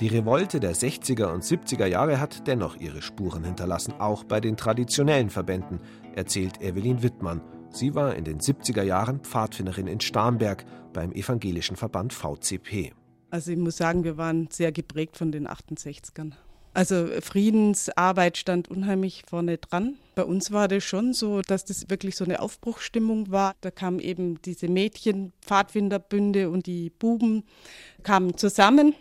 Die 0.00 0.08
Revolte 0.08 0.58
der 0.58 0.74
60er 0.74 1.32
und 1.32 1.44
70er 1.44 1.86
Jahre 1.86 2.18
hat 2.18 2.46
dennoch 2.48 2.76
ihre 2.76 3.02
Spuren 3.02 3.44
hinterlassen, 3.44 3.94
auch 3.98 4.24
bei 4.24 4.40
den 4.40 4.56
traditionellen 4.56 5.30
Verbänden, 5.30 5.80
erzählt 6.16 6.60
Evelyn 6.60 7.02
Wittmann. 7.02 7.40
Sie 7.70 7.94
war 7.94 8.14
in 8.16 8.24
den 8.24 8.40
70er 8.40 8.82
Jahren 8.82 9.20
Pfadfinderin 9.20 9.86
in 9.86 10.00
Starnberg 10.00 10.64
beim 10.92 11.12
evangelischen 11.12 11.76
Verband 11.76 12.12
VCP. 12.12 12.92
Also 13.30 13.52
ich 13.52 13.58
muss 13.58 13.76
sagen, 13.76 14.04
wir 14.04 14.16
waren 14.16 14.48
sehr 14.50 14.72
geprägt 14.72 15.16
von 15.16 15.30
den 15.30 15.46
68ern. 15.46 16.32
Also 16.74 17.06
Friedensarbeit 17.20 18.38
stand 18.38 18.68
unheimlich 18.68 19.24
vorne 19.28 19.58
dran. 19.58 19.96
Bei 20.14 20.24
uns 20.24 20.52
war 20.52 20.68
das 20.68 20.84
schon 20.84 21.12
so, 21.12 21.42
dass 21.42 21.64
das 21.64 21.90
wirklich 21.90 22.16
so 22.16 22.24
eine 22.24 22.40
Aufbruchsstimmung 22.40 23.30
war. 23.30 23.54
Da 23.60 23.70
kamen 23.70 23.98
eben 23.98 24.40
diese 24.42 24.68
Mädchen, 24.68 25.32
Pfadfinderbünde 25.42 26.48
und 26.48 26.66
die 26.66 26.90
Buben 26.90 27.44
kamen 28.02 28.38
zusammen. 28.38 28.94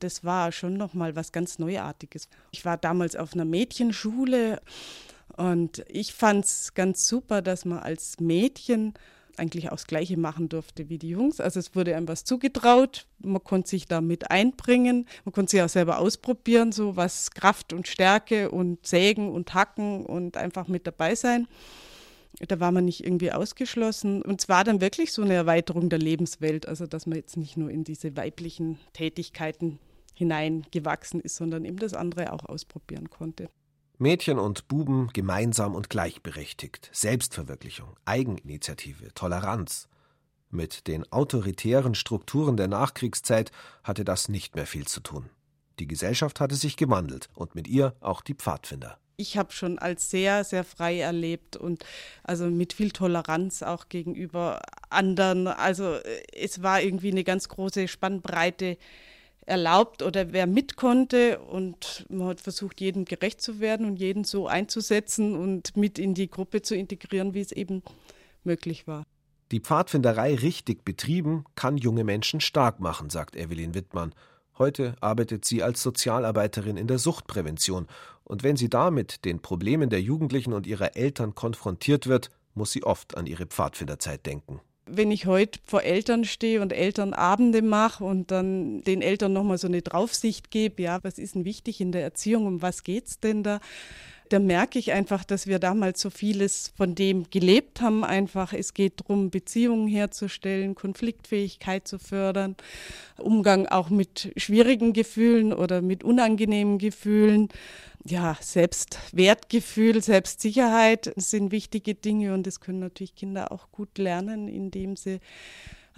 Das 0.00 0.24
war 0.24 0.50
schon 0.50 0.76
noch 0.76 0.92
mal 0.92 1.14
was 1.14 1.30
ganz 1.30 1.58
Neuartiges. 1.60 2.28
Ich 2.50 2.64
war 2.64 2.76
damals 2.76 3.14
auf 3.14 3.34
einer 3.34 3.44
Mädchenschule 3.44 4.60
und 5.36 5.84
ich 5.88 6.14
fand 6.14 6.44
es 6.44 6.74
ganz 6.74 7.06
super, 7.06 7.42
dass 7.42 7.64
man 7.64 7.78
als 7.78 8.18
Mädchen 8.18 8.94
eigentlich 9.38 9.68
auch 9.68 9.76
das 9.76 9.86
Gleiche 9.86 10.16
machen 10.16 10.48
durfte 10.48 10.88
wie 10.88 10.98
die 10.98 11.10
Jungs. 11.10 11.40
Also 11.40 11.60
es 11.60 11.74
wurde 11.74 11.96
einem 11.96 12.08
was 12.08 12.24
zugetraut, 12.24 13.06
man 13.18 13.42
konnte 13.42 13.68
sich 13.70 13.86
da 13.86 14.00
mit 14.00 14.30
einbringen, 14.30 15.06
man 15.24 15.32
konnte 15.32 15.52
sich 15.52 15.62
auch 15.62 15.68
selber 15.68 15.98
ausprobieren, 15.98 16.72
so 16.72 16.96
was 16.96 17.30
Kraft 17.30 17.72
und 17.72 17.88
Stärke 17.88 18.50
und 18.50 18.86
Sägen 18.86 19.30
und 19.30 19.54
Hacken 19.54 20.06
und 20.06 20.36
einfach 20.36 20.68
mit 20.68 20.86
dabei 20.86 21.14
sein. 21.14 21.46
Da 22.48 22.58
war 22.58 22.72
man 22.72 22.84
nicht 22.84 23.04
irgendwie 23.04 23.30
ausgeschlossen. 23.30 24.20
Und 24.22 24.40
es 24.40 24.48
war 24.48 24.64
dann 24.64 24.80
wirklich 24.80 25.12
so 25.12 25.22
eine 25.22 25.34
Erweiterung 25.34 25.88
der 25.88 26.00
Lebenswelt, 26.00 26.66
also 26.66 26.86
dass 26.86 27.06
man 27.06 27.16
jetzt 27.16 27.36
nicht 27.36 27.56
nur 27.56 27.70
in 27.70 27.84
diese 27.84 28.16
weiblichen 28.16 28.78
Tätigkeiten 28.92 29.78
hineingewachsen 30.14 31.20
ist, 31.20 31.36
sondern 31.36 31.64
eben 31.64 31.76
das 31.76 31.94
andere 31.94 32.32
auch 32.32 32.44
ausprobieren 32.44 33.10
konnte. 33.10 33.48
Mädchen 33.98 34.40
und 34.40 34.66
Buben 34.66 35.10
gemeinsam 35.12 35.76
und 35.76 35.88
gleichberechtigt, 35.88 36.90
Selbstverwirklichung, 36.92 37.96
Eigeninitiative, 38.04 39.14
Toleranz. 39.14 39.88
Mit 40.50 40.88
den 40.88 41.10
autoritären 41.12 41.94
Strukturen 41.94 42.56
der 42.56 42.66
Nachkriegszeit 42.66 43.52
hatte 43.84 44.04
das 44.04 44.28
nicht 44.28 44.56
mehr 44.56 44.66
viel 44.66 44.86
zu 44.86 45.00
tun. 45.00 45.30
Die 45.78 45.86
Gesellschaft 45.86 46.40
hatte 46.40 46.56
sich 46.56 46.76
gewandelt 46.76 47.28
und 47.34 47.54
mit 47.54 47.68
ihr 47.68 47.94
auch 48.00 48.20
die 48.20 48.34
Pfadfinder. 48.34 48.98
Ich 49.16 49.38
habe 49.38 49.52
schon 49.52 49.78
als 49.78 50.10
sehr, 50.10 50.42
sehr 50.42 50.64
frei 50.64 50.98
erlebt 50.98 51.56
und 51.56 51.84
also 52.24 52.46
mit 52.46 52.72
viel 52.72 52.90
Toleranz 52.90 53.62
auch 53.62 53.88
gegenüber 53.88 54.60
anderen. 54.90 55.46
Also 55.46 55.98
es 56.32 56.64
war 56.64 56.82
irgendwie 56.82 57.12
eine 57.12 57.22
ganz 57.22 57.48
große 57.48 57.86
Spannbreite 57.86 58.76
erlaubt 59.46 60.02
oder 60.02 60.32
wer 60.32 60.46
mit 60.46 60.76
konnte. 60.76 61.38
Und 61.38 62.06
man 62.08 62.28
hat 62.28 62.40
versucht, 62.40 62.80
jedem 62.80 63.04
gerecht 63.04 63.40
zu 63.40 63.60
werden 63.60 63.86
und 63.86 63.96
jeden 63.96 64.24
so 64.24 64.46
einzusetzen 64.46 65.36
und 65.36 65.76
mit 65.76 65.98
in 65.98 66.14
die 66.14 66.30
Gruppe 66.30 66.62
zu 66.62 66.74
integrieren, 66.74 67.34
wie 67.34 67.40
es 67.40 67.52
eben 67.52 67.82
möglich 68.42 68.86
war. 68.86 69.04
Die 69.50 69.60
Pfadfinderei 69.60 70.34
richtig 70.34 70.84
betrieben 70.84 71.44
kann 71.54 71.76
junge 71.76 72.04
Menschen 72.04 72.40
stark 72.40 72.80
machen, 72.80 73.10
sagt 73.10 73.36
Evelyn 73.36 73.74
Wittmann. 73.74 74.14
Heute 74.56 74.96
arbeitet 75.00 75.44
sie 75.44 75.62
als 75.62 75.82
Sozialarbeiterin 75.82 76.76
in 76.76 76.86
der 76.86 76.98
Suchtprävention. 76.98 77.86
Und 78.22 78.42
wenn 78.42 78.56
sie 78.56 78.70
da 78.70 78.90
mit 78.90 79.24
den 79.24 79.42
Problemen 79.42 79.90
der 79.90 80.00
Jugendlichen 80.00 80.52
und 80.52 80.66
ihrer 80.66 80.96
Eltern 80.96 81.34
konfrontiert 81.34 82.06
wird, 82.06 82.30
muss 82.54 82.72
sie 82.72 82.84
oft 82.84 83.16
an 83.16 83.26
ihre 83.26 83.46
Pfadfinderzeit 83.46 84.24
denken 84.26 84.60
wenn 84.86 85.10
ich 85.10 85.26
heute 85.26 85.58
vor 85.64 85.82
Eltern 85.82 86.24
stehe 86.24 86.60
und 86.60 86.72
Elternabende 86.72 87.62
mache 87.62 88.04
und 88.04 88.30
dann 88.30 88.82
den 88.82 89.02
Eltern 89.02 89.32
nochmal 89.32 89.58
so 89.58 89.66
eine 89.66 89.82
Draufsicht 89.82 90.50
gebe, 90.50 90.82
ja, 90.82 91.02
was 91.02 91.18
ist 91.18 91.34
denn 91.34 91.44
wichtig 91.44 91.80
in 91.80 91.92
der 91.92 92.02
Erziehung, 92.02 92.46
um 92.46 92.62
was 92.62 92.82
geht 92.84 93.06
es 93.06 93.20
denn 93.20 93.42
da? 93.42 93.60
Da 94.30 94.38
merke 94.38 94.78
ich 94.78 94.92
einfach, 94.92 95.22
dass 95.24 95.46
wir 95.46 95.58
damals 95.58 96.00
so 96.00 96.10
vieles 96.10 96.72
von 96.76 96.94
dem 96.94 97.28
gelebt 97.30 97.80
haben. 97.80 98.04
Einfach, 98.04 98.52
es 98.52 98.72
geht 98.72 99.00
darum, 99.00 99.30
Beziehungen 99.30 99.86
herzustellen, 99.86 100.74
Konfliktfähigkeit 100.74 101.86
zu 101.86 101.98
fördern, 101.98 102.56
Umgang 103.18 103.66
auch 103.66 103.90
mit 103.90 104.32
schwierigen 104.36 104.92
Gefühlen 104.92 105.52
oder 105.52 105.82
mit 105.82 106.04
unangenehmen 106.04 106.78
Gefühlen 106.78 107.48
ja, 108.06 108.36
Selbstwertgefühl, 108.40 110.02
Selbstsicherheit 110.02 111.12
sind 111.16 111.52
wichtige 111.52 111.94
Dinge 111.94 112.34
und 112.34 112.46
das 112.46 112.60
können 112.60 112.80
natürlich 112.80 113.14
Kinder 113.14 113.50
auch 113.50 113.70
gut 113.72 113.96
lernen, 113.96 114.46
indem 114.48 114.96
sie 114.96 115.20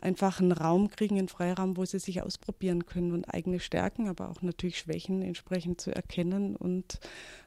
einfach 0.00 0.40
einen 0.40 0.52
Raum 0.52 0.90
kriegen, 0.90 1.18
einen 1.18 1.28
Freiraum, 1.28 1.76
wo 1.76 1.84
sie 1.84 1.98
sich 1.98 2.22
ausprobieren 2.22 2.86
können 2.86 3.12
und 3.12 3.24
eigene 3.32 3.60
Stärken, 3.60 4.08
aber 4.08 4.30
auch 4.30 4.42
natürlich 4.42 4.78
Schwächen 4.78 5.22
entsprechend 5.22 5.80
zu 5.80 5.94
erkennen 5.94 6.56
und 6.56 6.98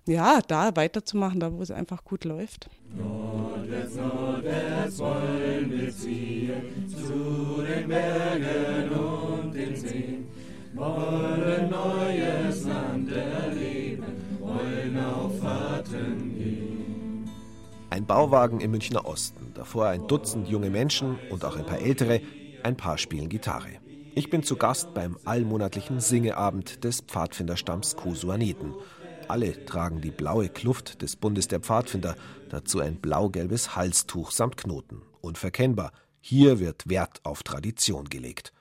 ja, 0.07 0.41
da 0.47 0.75
weiterzumachen, 0.75 1.39
da 1.39 1.53
wo 1.53 1.61
es 1.61 1.71
einfach 1.71 2.03
gut 2.03 2.25
läuft. 2.25 2.69
Nordwärts, 2.97 3.95
nordwärts 3.95 4.99
wollen 4.99 5.71
wir 5.71 5.91
ziehen, 5.91 6.87
zu 6.87 7.61
den 7.61 7.87
Bergen 7.87 8.89
und 8.89 9.53
den 9.53 9.75
Seen, 9.75 10.27
wollen 10.73 11.69
neues 11.69 12.65
Land 12.65 13.11
erleben 13.11 14.19
wollen 14.49 14.97
auf 14.97 15.39
Fahrten 15.39 16.28
Bauwagen 18.09 18.59
im 18.59 18.71
Münchner 18.71 19.05
Osten, 19.05 19.51
davor 19.53 19.85
ein 19.85 20.07
Dutzend 20.07 20.47
junge 20.49 20.71
Menschen 20.71 21.19
und 21.29 21.45
auch 21.45 21.55
ein 21.55 21.65
paar 21.67 21.77
ältere, 21.77 22.21
ein 22.63 22.75
paar 22.75 22.97
spielen 22.97 23.29
Gitarre. 23.29 23.69
Ich 24.15 24.31
bin 24.31 24.41
zu 24.41 24.55
Gast 24.55 24.95
beim 24.95 25.19
allmonatlichen 25.25 25.99
Singeabend 25.99 26.83
des 26.83 27.01
Pfadfinderstamms 27.01 27.97
Kusuaneten. 27.97 28.73
Alle 29.27 29.63
tragen 29.63 30.01
die 30.01 30.09
blaue 30.09 30.49
Kluft 30.49 31.03
des 31.03 31.17
Bundes 31.17 31.49
der 31.49 31.59
Pfadfinder, 31.59 32.15
dazu 32.49 32.79
ein 32.79 32.95
blau-gelbes 32.95 33.75
Halstuch 33.75 34.31
samt 34.31 34.57
Knoten. 34.57 35.03
Unverkennbar, 35.21 35.91
hier 36.19 36.59
wird 36.59 36.89
Wert 36.89 37.23
auf 37.23 37.43
Tradition 37.43 38.05
gelegt. 38.05 38.53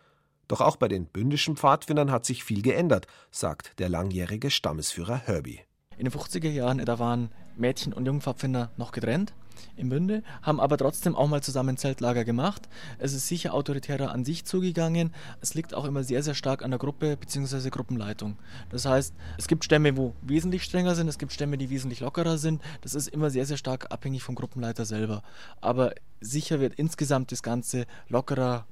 Doch 0.46 0.61
auch 0.61 0.76
bei 0.76 0.88
den 0.88 1.07
bündischen 1.07 1.57
Pfadfindern 1.57 2.12
hat 2.12 2.26
sich 2.26 2.44
viel 2.44 2.61
geändert, 2.61 3.07
sagt 3.30 3.78
der 3.78 3.88
langjährige 3.88 4.51
Stammesführer 4.51 5.16
Herbie. 5.16 5.61
In 5.96 6.05
den 6.05 6.12
50er 6.12 6.51
Jahren, 6.51 6.84
da 6.84 6.99
waren 6.99 7.30
Mädchen 7.59 7.92
und 7.92 8.06
Jungpfadfinder 8.06 8.70
noch 8.76 8.92
getrennt 8.92 9.32
im 9.76 9.88
Bünde, 9.88 10.22
haben 10.42 10.61
aber 10.61 10.76
trotzdem 10.76 11.16
auch 11.16 11.28
mal 11.28 11.42
zusammen 11.42 11.76
Zeltlager 11.76 12.24
gemacht. 12.24 12.68
Es 12.98 13.12
ist 13.12 13.28
sicher 13.28 13.54
autoritärer 13.54 14.12
an 14.12 14.24
sich 14.24 14.44
zugegangen. 14.44 15.12
Es 15.40 15.54
liegt 15.54 15.74
auch 15.74 15.84
immer 15.84 16.04
sehr, 16.04 16.22
sehr 16.22 16.34
stark 16.34 16.62
an 16.62 16.70
der 16.70 16.78
Gruppe 16.78 17.16
bzw. 17.16 17.70
Gruppenleitung. 17.70 18.36
Das 18.70 18.84
heißt, 18.84 19.14
es 19.36 19.48
gibt 19.48 19.64
Stämme, 19.64 19.96
wo 19.96 20.14
wesentlich 20.22 20.64
strenger 20.64 20.94
sind, 20.94 21.09
es 21.09 21.18
gibt 21.18 21.32
Stämme, 21.32 21.59
die 21.59 21.70
wesentlich 21.70 22.00
lockerer 22.00 22.38
sind. 22.38 22.62
Das 22.82 22.94
ist 22.94 23.09
immer 23.09 23.30
sehr, 23.30 23.46
sehr 23.46 23.56
stark 23.56 23.90
abhängig 23.90 24.22
vom 24.22 24.34
Gruppenleiter 24.34 24.84
selber. 24.84 25.22
Aber 25.61 25.94
sicher 26.20 26.61
wird 26.61 26.74
insgesamt 26.74 27.32
das 27.32 27.42
Ganze 27.42 27.86
lockerer 28.09 28.66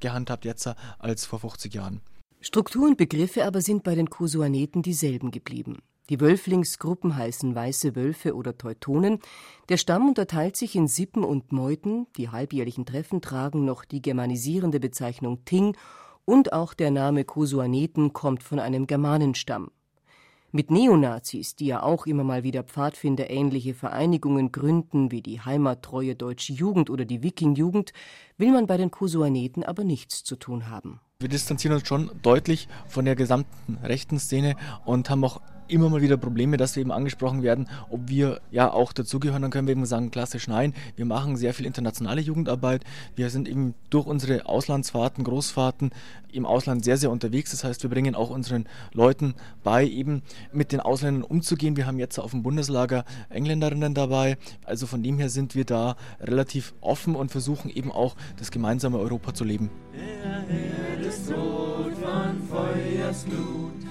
gehandhabt 0.00 0.44
jetzt 0.44 0.68
als 0.98 1.24
vor 1.24 1.40
50 1.40 1.72
Jahren. 1.74 2.00
Struktur 2.40 2.86
und 2.86 2.98
Begriffe 2.98 3.46
aber 3.46 3.60
sind 3.60 3.82
bei 3.82 3.94
den 3.94 4.10
Kusuaneten 4.10 4.82
dieselben 4.82 5.30
geblieben. 5.30 5.78
Die 6.08 6.20
Wölflingsgruppen 6.20 7.16
heißen 7.16 7.54
Weiße 7.54 7.96
Wölfe 7.96 8.34
oder 8.36 8.56
Teutonen. 8.56 9.18
Der 9.68 9.76
Stamm 9.76 10.08
unterteilt 10.08 10.56
sich 10.56 10.76
in 10.76 10.86
Sippen 10.86 11.24
und 11.24 11.50
Meuten. 11.50 12.06
Die 12.16 12.28
halbjährlichen 12.28 12.86
Treffen 12.86 13.20
tragen 13.20 13.64
noch 13.64 13.84
die 13.84 14.02
germanisierende 14.02 14.78
Bezeichnung 14.78 15.44
Ting 15.44 15.76
und 16.24 16.52
auch 16.52 16.74
der 16.74 16.90
Name 16.90 17.24
Kosuaneten 17.24 18.12
kommt 18.12 18.42
von 18.42 18.58
einem 18.60 18.86
Germanenstamm. 18.86 19.70
Mit 20.52 20.70
Neonazis, 20.70 21.56
die 21.56 21.66
ja 21.66 21.82
auch 21.82 22.06
immer 22.06 22.24
mal 22.24 22.44
wieder 22.44 22.62
Pfadfinder 22.62 23.28
ähnliche 23.28 23.74
Vereinigungen 23.74 24.52
gründen, 24.52 25.10
wie 25.10 25.22
die 25.22 25.40
Heimattreue 25.40 26.14
Deutsche 26.14 26.52
Jugend 26.52 26.88
oder 26.88 27.04
die 27.04 27.22
Wikingjugend, 27.22 27.92
will 28.38 28.52
man 28.52 28.66
bei 28.66 28.76
den 28.76 28.92
Kosuaneten 28.92 29.64
aber 29.64 29.82
nichts 29.82 30.22
zu 30.22 30.36
tun 30.36 30.70
haben. 30.70 31.00
Wir 31.18 31.28
distanzieren 31.28 31.76
uns 31.76 31.88
schon 31.88 32.10
deutlich 32.22 32.68
von 32.86 33.04
der 33.04 33.16
gesamten 33.16 33.78
rechten 33.82 34.18
Szene 34.18 34.54
und 34.84 35.10
haben 35.10 35.24
auch 35.24 35.40
immer 35.68 35.88
mal 35.88 36.02
wieder 36.02 36.16
Probleme, 36.16 36.56
dass 36.56 36.76
wir 36.76 36.80
eben 36.80 36.92
angesprochen 36.92 37.42
werden, 37.42 37.68
ob 37.90 38.08
wir 38.08 38.40
ja 38.50 38.72
auch 38.72 38.92
dazugehören. 38.92 39.42
Dann 39.42 39.50
können 39.50 39.66
wir 39.66 39.72
eben 39.72 39.86
sagen, 39.86 40.10
klassisch 40.10 40.48
nein. 40.48 40.74
Wir 40.96 41.04
machen 41.04 41.36
sehr 41.36 41.54
viel 41.54 41.66
internationale 41.66 42.20
Jugendarbeit. 42.20 42.84
Wir 43.14 43.30
sind 43.30 43.48
eben 43.48 43.74
durch 43.90 44.06
unsere 44.06 44.46
Auslandsfahrten, 44.46 45.24
Großfahrten 45.24 45.90
im 46.32 46.46
Ausland 46.46 46.84
sehr, 46.84 46.96
sehr 46.96 47.10
unterwegs. 47.10 47.50
Das 47.50 47.64
heißt, 47.64 47.82
wir 47.82 47.90
bringen 47.90 48.14
auch 48.14 48.30
unseren 48.30 48.66
Leuten 48.92 49.34
bei, 49.64 49.86
eben 49.86 50.22
mit 50.52 50.72
den 50.72 50.80
Ausländern 50.80 51.22
umzugehen. 51.22 51.76
Wir 51.76 51.86
haben 51.86 51.98
jetzt 51.98 52.18
auf 52.18 52.30
dem 52.30 52.42
Bundeslager 52.42 53.04
Engländerinnen 53.30 53.94
dabei. 53.94 54.36
Also 54.64 54.86
von 54.86 55.02
dem 55.02 55.18
her 55.18 55.30
sind 55.30 55.54
wir 55.54 55.64
da 55.64 55.96
relativ 56.20 56.74
offen 56.80 57.16
und 57.16 57.30
versuchen 57.30 57.70
eben 57.70 57.90
auch 57.90 58.16
das 58.38 58.50
gemeinsame 58.50 58.98
Europa 58.98 59.34
zu 59.34 59.44
leben. 59.44 59.70
Der 59.94 60.44
Herr 60.48 61.00
ist 61.06 61.30
rot 61.30 61.92
von 61.94 62.42
Feuersglut. 62.48 63.85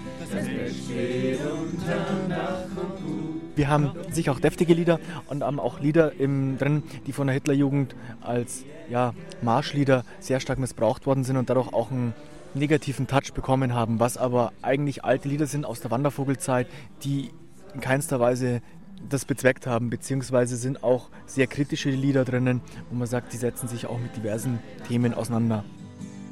Wir 3.56 3.70
haben 3.70 3.92
sicher 4.12 4.32
auch 4.34 4.40
deftige 4.40 4.74
Lieder 4.74 5.00
und 5.28 5.44
haben 5.44 5.60
auch 5.60 5.80
Lieder 5.80 6.14
im, 6.20 6.58
drin, 6.58 6.84
die 7.08 7.14
von 7.14 7.28
der 7.28 7.34
Hitlerjugend 7.34 7.96
als 8.22 8.66
ja, 8.90 9.14
Marschlieder 9.42 10.04
sehr 10.20 10.40
stark 10.40 10.60
missbraucht 10.60 11.06
worden 11.06 11.24
sind 11.24 11.38
und 11.38 11.50
dadurch 11.50 11.72
auch 11.72 11.90
einen 11.90 12.14
negativen 12.54 13.08
Touch 13.08 13.34
bekommen 13.34 13.74
haben, 13.74 14.00
was 14.00 14.18
aber 14.18 14.52
eigentlich 14.62 15.04
alte 15.04 15.28
Lieder 15.30 15.48
sind 15.48 15.66
aus 15.66 15.82
der 15.82 15.92
Wandervogelzeit, 15.92 16.68
die 17.04 17.32
in 17.74 17.82
keinster 17.82 18.20
Weise 18.20 18.62
das 19.10 19.26
bezweckt 19.26 19.68
haben, 19.68 19.90
beziehungsweise 19.90 20.56
sind 20.58 20.84
auch 20.84 21.10
sehr 21.26 21.48
kritische 21.48 21.90
Lieder 21.90 22.26
drinnen, 22.26 22.62
wo 22.90 22.96
man 22.96 23.08
sagt, 23.08 23.34
die 23.34 23.38
setzen 23.38 23.68
sich 23.68 23.88
auch 23.88 24.00
mit 24.00 24.16
diversen 24.16 24.60
Themen 24.88 25.14
auseinander. 25.14 25.64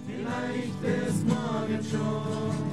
Vielleicht 0.05 1.09
ist 1.09 1.27
morgen 1.27 1.79
schon 1.83 2.72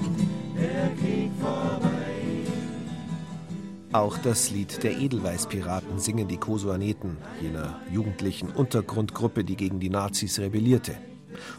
Auch 3.92 4.18
das 4.18 4.50
Lied 4.50 4.84
der 4.84 4.98
Edelweißpiraten 4.98 5.98
singen 5.98 6.28
die 6.28 6.36
Kosuaneten, 6.36 7.16
jener 7.42 7.80
jugendlichen 7.90 8.48
Untergrundgruppe, 8.48 9.42
die 9.42 9.56
gegen 9.56 9.80
die 9.80 9.90
Nazis 9.90 10.38
rebellierte. 10.38 10.96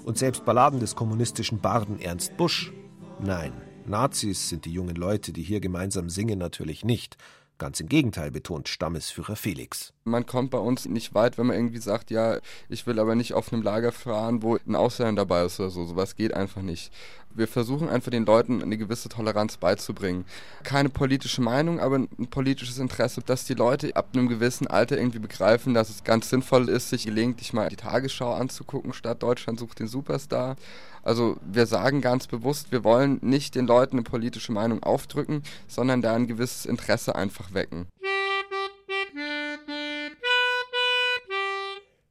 Und 0.05 0.17
selbst 0.17 0.45
Balladen 0.45 0.79
des 0.79 0.95
kommunistischen 0.95 1.59
Barden 1.59 1.99
Ernst 1.99 2.37
Busch. 2.37 2.71
Nein, 3.19 3.51
Nazis 3.85 4.47
sind 4.47 4.63
die 4.63 4.71
jungen 4.71 4.95
Leute, 4.95 5.33
die 5.33 5.43
hier 5.43 5.59
gemeinsam 5.59 6.09
singen, 6.09 6.39
natürlich 6.39 6.85
nicht. 6.85 7.17
Ganz 7.57 7.81
im 7.81 7.89
Gegenteil, 7.89 8.31
betont 8.31 8.69
Stammesführer 8.69 9.35
Felix. 9.35 9.93
Man 10.05 10.25
kommt 10.25 10.51
bei 10.51 10.57
uns 10.57 10.85
nicht 10.85 11.13
weit, 11.13 11.37
wenn 11.37 11.47
man 11.47 11.57
irgendwie 11.57 11.77
sagt, 11.77 12.11
ja, 12.11 12.39
ich 12.69 12.87
will 12.87 12.97
aber 12.97 13.13
nicht 13.15 13.33
auf 13.33 13.51
einem 13.51 13.61
Lager 13.61 13.91
fahren, 13.91 14.41
wo 14.41 14.55
ein 14.55 14.75
Ausländer 14.75 15.23
dabei 15.23 15.45
ist 15.45 15.59
oder 15.59 15.69
so. 15.69 15.85
Sowas 15.85 16.15
geht 16.15 16.33
einfach 16.33 16.61
nicht. 16.61 16.91
Wir 17.35 17.47
versuchen 17.47 17.89
einfach 17.89 18.11
den 18.11 18.25
Leuten 18.25 18.61
eine 18.61 18.77
gewisse 18.77 19.09
Toleranz 19.09 19.57
beizubringen. 19.57 20.25
Keine 20.63 20.89
politische 20.89 21.41
Meinung, 21.41 21.79
aber 21.79 21.97
ein 21.97 22.27
politisches 22.29 22.77
Interesse, 22.77 23.21
dass 23.25 23.45
die 23.45 23.53
Leute 23.53 23.95
ab 23.95 24.09
einem 24.13 24.27
gewissen 24.27 24.67
Alter 24.67 24.97
irgendwie 24.97 25.19
begreifen, 25.19 25.73
dass 25.73 25.89
es 25.89 26.03
ganz 26.03 26.29
sinnvoll 26.29 26.69
ist, 26.69 26.89
sich 26.89 27.05
gelegentlich 27.05 27.53
mal 27.53 27.69
die 27.69 27.75
Tagesschau 27.75 28.33
anzugucken, 28.33 28.93
statt 28.93 29.23
Deutschland 29.23 29.59
sucht 29.59 29.79
den 29.79 29.87
Superstar. 29.87 30.55
Also 31.03 31.37
wir 31.43 31.65
sagen 31.65 32.01
ganz 32.01 32.27
bewusst, 32.27 32.71
wir 32.71 32.83
wollen 32.83 33.19
nicht 33.21 33.55
den 33.55 33.65
Leuten 33.65 33.95
eine 33.95 34.03
politische 34.03 34.51
Meinung 34.51 34.83
aufdrücken, 34.83 35.43
sondern 35.67 36.01
da 36.01 36.13
ein 36.13 36.27
gewisses 36.27 36.65
Interesse 36.65 37.15
einfach 37.15 37.53
wecken. 37.53 37.87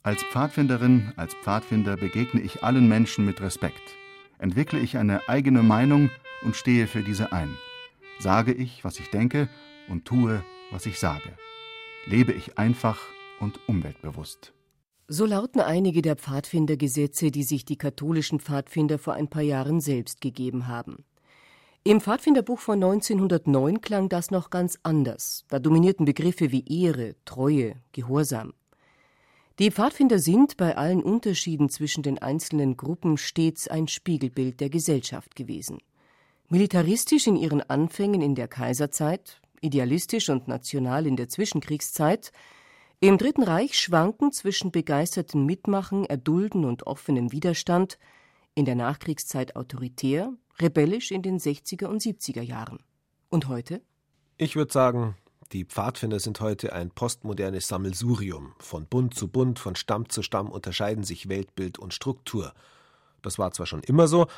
Als 0.03 0.23
Pfadfinderin, 0.25 1.13
als 1.17 1.35
Pfadfinder 1.35 1.97
begegne 1.97 2.41
ich 2.41 2.65
allen 2.65 2.89
Menschen 2.89 3.27
mit 3.27 3.41
Respekt. 3.43 4.00
Entwickle 4.41 4.81
ich 4.81 4.97
eine 4.97 5.29
eigene 5.29 5.63
Meinung 5.63 6.11
und 6.43 6.57
stehe 6.57 6.87
für 6.87 7.03
diese 7.03 7.31
ein. 7.31 7.57
Sage 8.19 8.53
ich, 8.55 8.85
was 8.85 8.99
ich 8.99 9.11
denke 9.11 9.49
und 9.89 10.07
tue, 10.07 10.43
was 10.71 10.87
ich 10.87 10.99
sage. 10.99 11.37
Lebe 12.07 12.33
ich 12.33 12.57
einfach 12.57 12.99
und 13.39 13.61
umweltbewusst. 13.69 14.55
So 15.09 15.27
lauten 15.27 15.61
einige 15.61 16.01
der 16.01 16.17
Pfadfindergesetze, 16.17 17.31
die 17.31 17.43
sich 17.43 17.67
die 17.67 17.77
katholischen 17.77 18.41
Pfadfinder 18.41 18.99
vor 18.99 19.13
ein 19.13 19.29
paar 19.29 19.43
Jahren 19.43 19.81
selbst 19.81 20.23
gegeben 20.23 20.69
haben. 20.69 21.05
Im 21.83 22.01
Pfadfinderbuch 22.01 22.61
von 22.61 22.83
1909 22.83 23.81
klang 23.81 24.09
das 24.09 24.31
noch 24.31 24.49
ganz 24.49 24.79
anders. 24.83 25.45
Da 25.49 25.59
dominierten 25.59 26.07
Begriffe 26.07 26.51
wie 26.51 26.65
Ehre, 26.67 27.17
Treue, 27.25 27.75
Gehorsam. 27.93 28.55
Die 29.61 29.71
Pfadfinder 29.71 30.19
sind 30.19 30.57
bei 30.57 30.79
allen 30.79 31.03
Unterschieden 31.03 31.69
zwischen 31.69 32.03
den 32.03 32.17
einzelnen 32.17 32.79
Gruppen 32.79 33.19
stets 33.19 33.69
ein 33.69 33.89
Spiegelbild 33.89 34.59
der 34.59 34.71
Gesellschaft 34.71 35.37
gewesen. 35.37 35.83
Militaristisch 36.49 37.27
in 37.27 37.37
ihren 37.37 37.61
Anfängen 37.61 38.23
in 38.23 38.35
der 38.35 38.49
Kaiserzeit, 38.49 39.43
idealistisch 39.61 40.31
und 40.31 40.49
national 40.49 41.07
in 41.07 41.17
der 41.17 41.29
Zwischenkriegszeit, 41.29 42.33
im 43.01 43.19
Dritten 43.19 43.43
Reich 43.43 43.79
schwanken 43.79 44.33
zwischen 44.33 44.73
begeistertem 44.73 45.45
Mitmachen, 45.45 46.07
Erdulden 46.07 46.65
und 46.65 46.87
offenem 46.87 47.31
Widerstand, 47.31 47.99
in 48.55 48.65
der 48.65 48.77
Nachkriegszeit 48.77 49.57
autoritär, 49.57 50.33
rebellisch 50.59 51.11
in 51.11 51.21
den 51.21 51.39
60er 51.39 51.85
und 51.85 52.01
70er 52.01 52.41
Jahren. 52.41 52.79
Und 53.29 53.47
heute? 53.49 53.83
Ich 54.39 54.57
würde 54.57 54.73
sagen, 54.73 55.17
die 55.53 55.65
Pfadfinder 55.65 56.21
sind 56.21 56.41
heute 56.41 56.73
ein 56.73 56.91
postmodernes 56.91 57.67
Sammelsurium. 57.67 58.55
Von 58.61 58.87
Bund 58.87 59.15
zu 59.15 59.27
Bund, 59.27 59.59
von 59.59 59.75
Stamm 59.75 60.09
zu 60.09 60.23
Stamm 60.23 60.49
unterscheiden 60.49 61.03
sich 61.03 61.29
Weltbild 61.29 61.79
und 61.79 61.93
Struktur. 61.93 62.55
Das 63.21 63.39
war 63.39 63.51
zwar 63.53 63.67
schon 63.67 63.83
immer 63.83 64.07
so, 64.07 64.29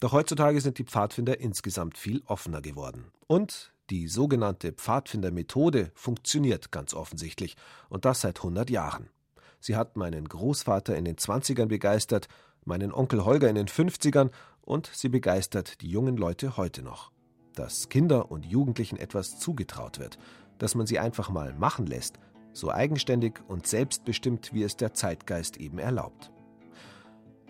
doch 0.00 0.12
heutzutage 0.12 0.60
sind 0.60 0.78
die 0.78 0.84
Pfadfinder 0.84 1.38
insgesamt 1.38 1.96
viel 1.96 2.22
offener 2.26 2.60
geworden. 2.60 3.12
Und 3.28 3.72
die 3.90 4.08
sogenannte 4.08 4.72
Pfadfindermethode 4.72 5.92
funktioniert 5.94 6.72
ganz 6.72 6.94
offensichtlich 6.94 7.56
und 7.88 8.04
das 8.04 8.22
seit 8.22 8.38
100 8.38 8.68
Jahren. 8.68 9.08
Sie 9.60 9.76
hat 9.76 9.96
meinen 9.96 10.28
Großvater 10.28 10.96
in 10.96 11.04
den 11.04 11.16
20ern 11.16 11.66
begeistert, 11.66 12.26
meinen 12.64 12.92
Onkel 12.92 13.24
Holger 13.24 13.48
in 13.48 13.54
den 13.54 13.68
50ern 13.68 14.30
und 14.62 14.90
sie 14.92 15.08
begeistert 15.08 15.80
die 15.80 15.88
jungen 15.88 16.16
Leute 16.16 16.56
heute 16.56 16.82
noch. 16.82 17.12
Dass 17.54 17.88
Kinder 17.88 18.30
und 18.30 18.44
Jugendlichen 18.44 18.98
etwas 18.98 19.38
zugetraut 19.38 19.98
wird, 19.98 20.18
dass 20.58 20.74
man 20.74 20.86
sie 20.86 20.98
einfach 20.98 21.30
mal 21.30 21.54
machen 21.54 21.86
lässt, 21.86 22.18
so 22.52 22.70
eigenständig 22.70 23.40
und 23.48 23.66
selbstbestimmt, 23.66 24.52
wie 24.52 24.62
es 24.62 24.76
der 24.76 24.94
Zeitgeist 24.94 25.58
eben 25.58 25.78
erlaubt. 25.78 26.30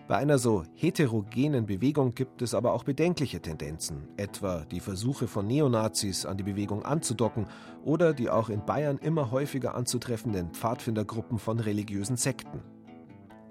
Bei 0.07 0.15
einer 0.15 0.37
so 0.37 0.63
heterogenen 0.73 1.65
Bewegung 1.65 2.15
gibt 2.15 2.41
es 2.41 2.53
aber 2.53 2.71
auch 2.71 2.85
bedenkliche 2.85 3.41
Tendenzen, 3.41 4.07
etwa 4.15 4.63
die 4.63 4.79
Versuche 4.79 5.27
von 5.27 5.47
Neonazis 5.47 6.25
an 6.25 6.37
die 6.37 6.43
Bewegung 6.43 6.85
anzudocken 6.85 7.47
oder 7.83 8.13
die 8.13 8.29
auch 8.29 8.47
in 8.47 8.65
Bayern 8.65 8.99
immer 8.99 9.31
häufiger 9.31 9.75
anzutreffenden 9.75 10.51
Pfadfindergruppen 10.51 11.39
von 11.39 11.59
religiösen 11.59 12.15
Sekten. 12.15 12.63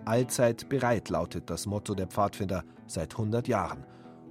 Allzeit 0.06 0.70
bereit 0.70 1.10
lautet 1.10 1.50
das 1.50 1.66
Motto 1.66 1.94
der 1.94 2.06
Pfadfinder 2.06 2.64
seit 2.86 3.12
100 3.12 3.48
Jahren. 3.48 3.84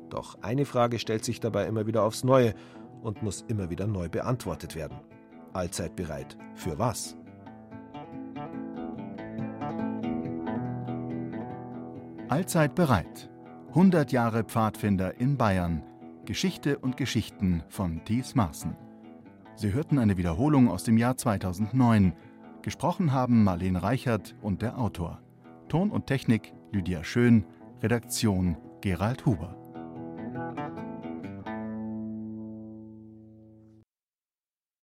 Doch 0.09 0.41
eine 0.41 0.65
Frage 0.65 0.97
stellt 0.97 1.25
sich 1.25 1.39
dabei 1.39 1.67
immer 1.67 1.85
wieder 1.85 2.03
aufs 2.03 2.23
Neue 2.23 2.55
und 3.03 3.21
muss 3.21 3.45
immer 3.47 3.69
wieder 3.69 3.85
neu 3.85 4.09
beantwortet 4.09 4.73
werden. 4.75 4.97
Allzeit 5.55 5.95
bereit 5.95 6.37
für 6.53 6.77
was? 6.77 7.15
Allzeit 12.27 12.75
bereit. 12.75 13.29
100 13.69 14.11
Jahre 14.11 14.43
Pfadfinder 14.43 15.19
in 15.19 15.37
Bayern. 15.37 15.83
Geschichte 16.25 16.79
und 16.79 16.97
Geschichten 16.97 17.63
von 17.69 18.03
Thies 18.03 18.35
Maaßen. 18.35 18.75
Sie 19.55 19.71
hörten 19.71 19.99
eine 19.99 20.17
Wiederholung 20.17 20.69
aus 20.69 20.83
dem 20.83 20.97
Jahr 20.97 21.15
2009. 21.15 22.13
Gesprochen 22.61 23.13
haben 23.13 23.43
Marlene 23.43 23.81
Reichert 23.81 24.35
und 24.41 24.61
der 24.61 24.77
Autor. 24.77 25.21
Ton 25.69 25.91
und 25.91 26.07
Technik 26.07 26.53
Lydia 26.71 27.03
Schön. 27.03 27.45
Redaktion 27.81 28.57
Gerald 28.81 29.25
Huber. 29.25 29.64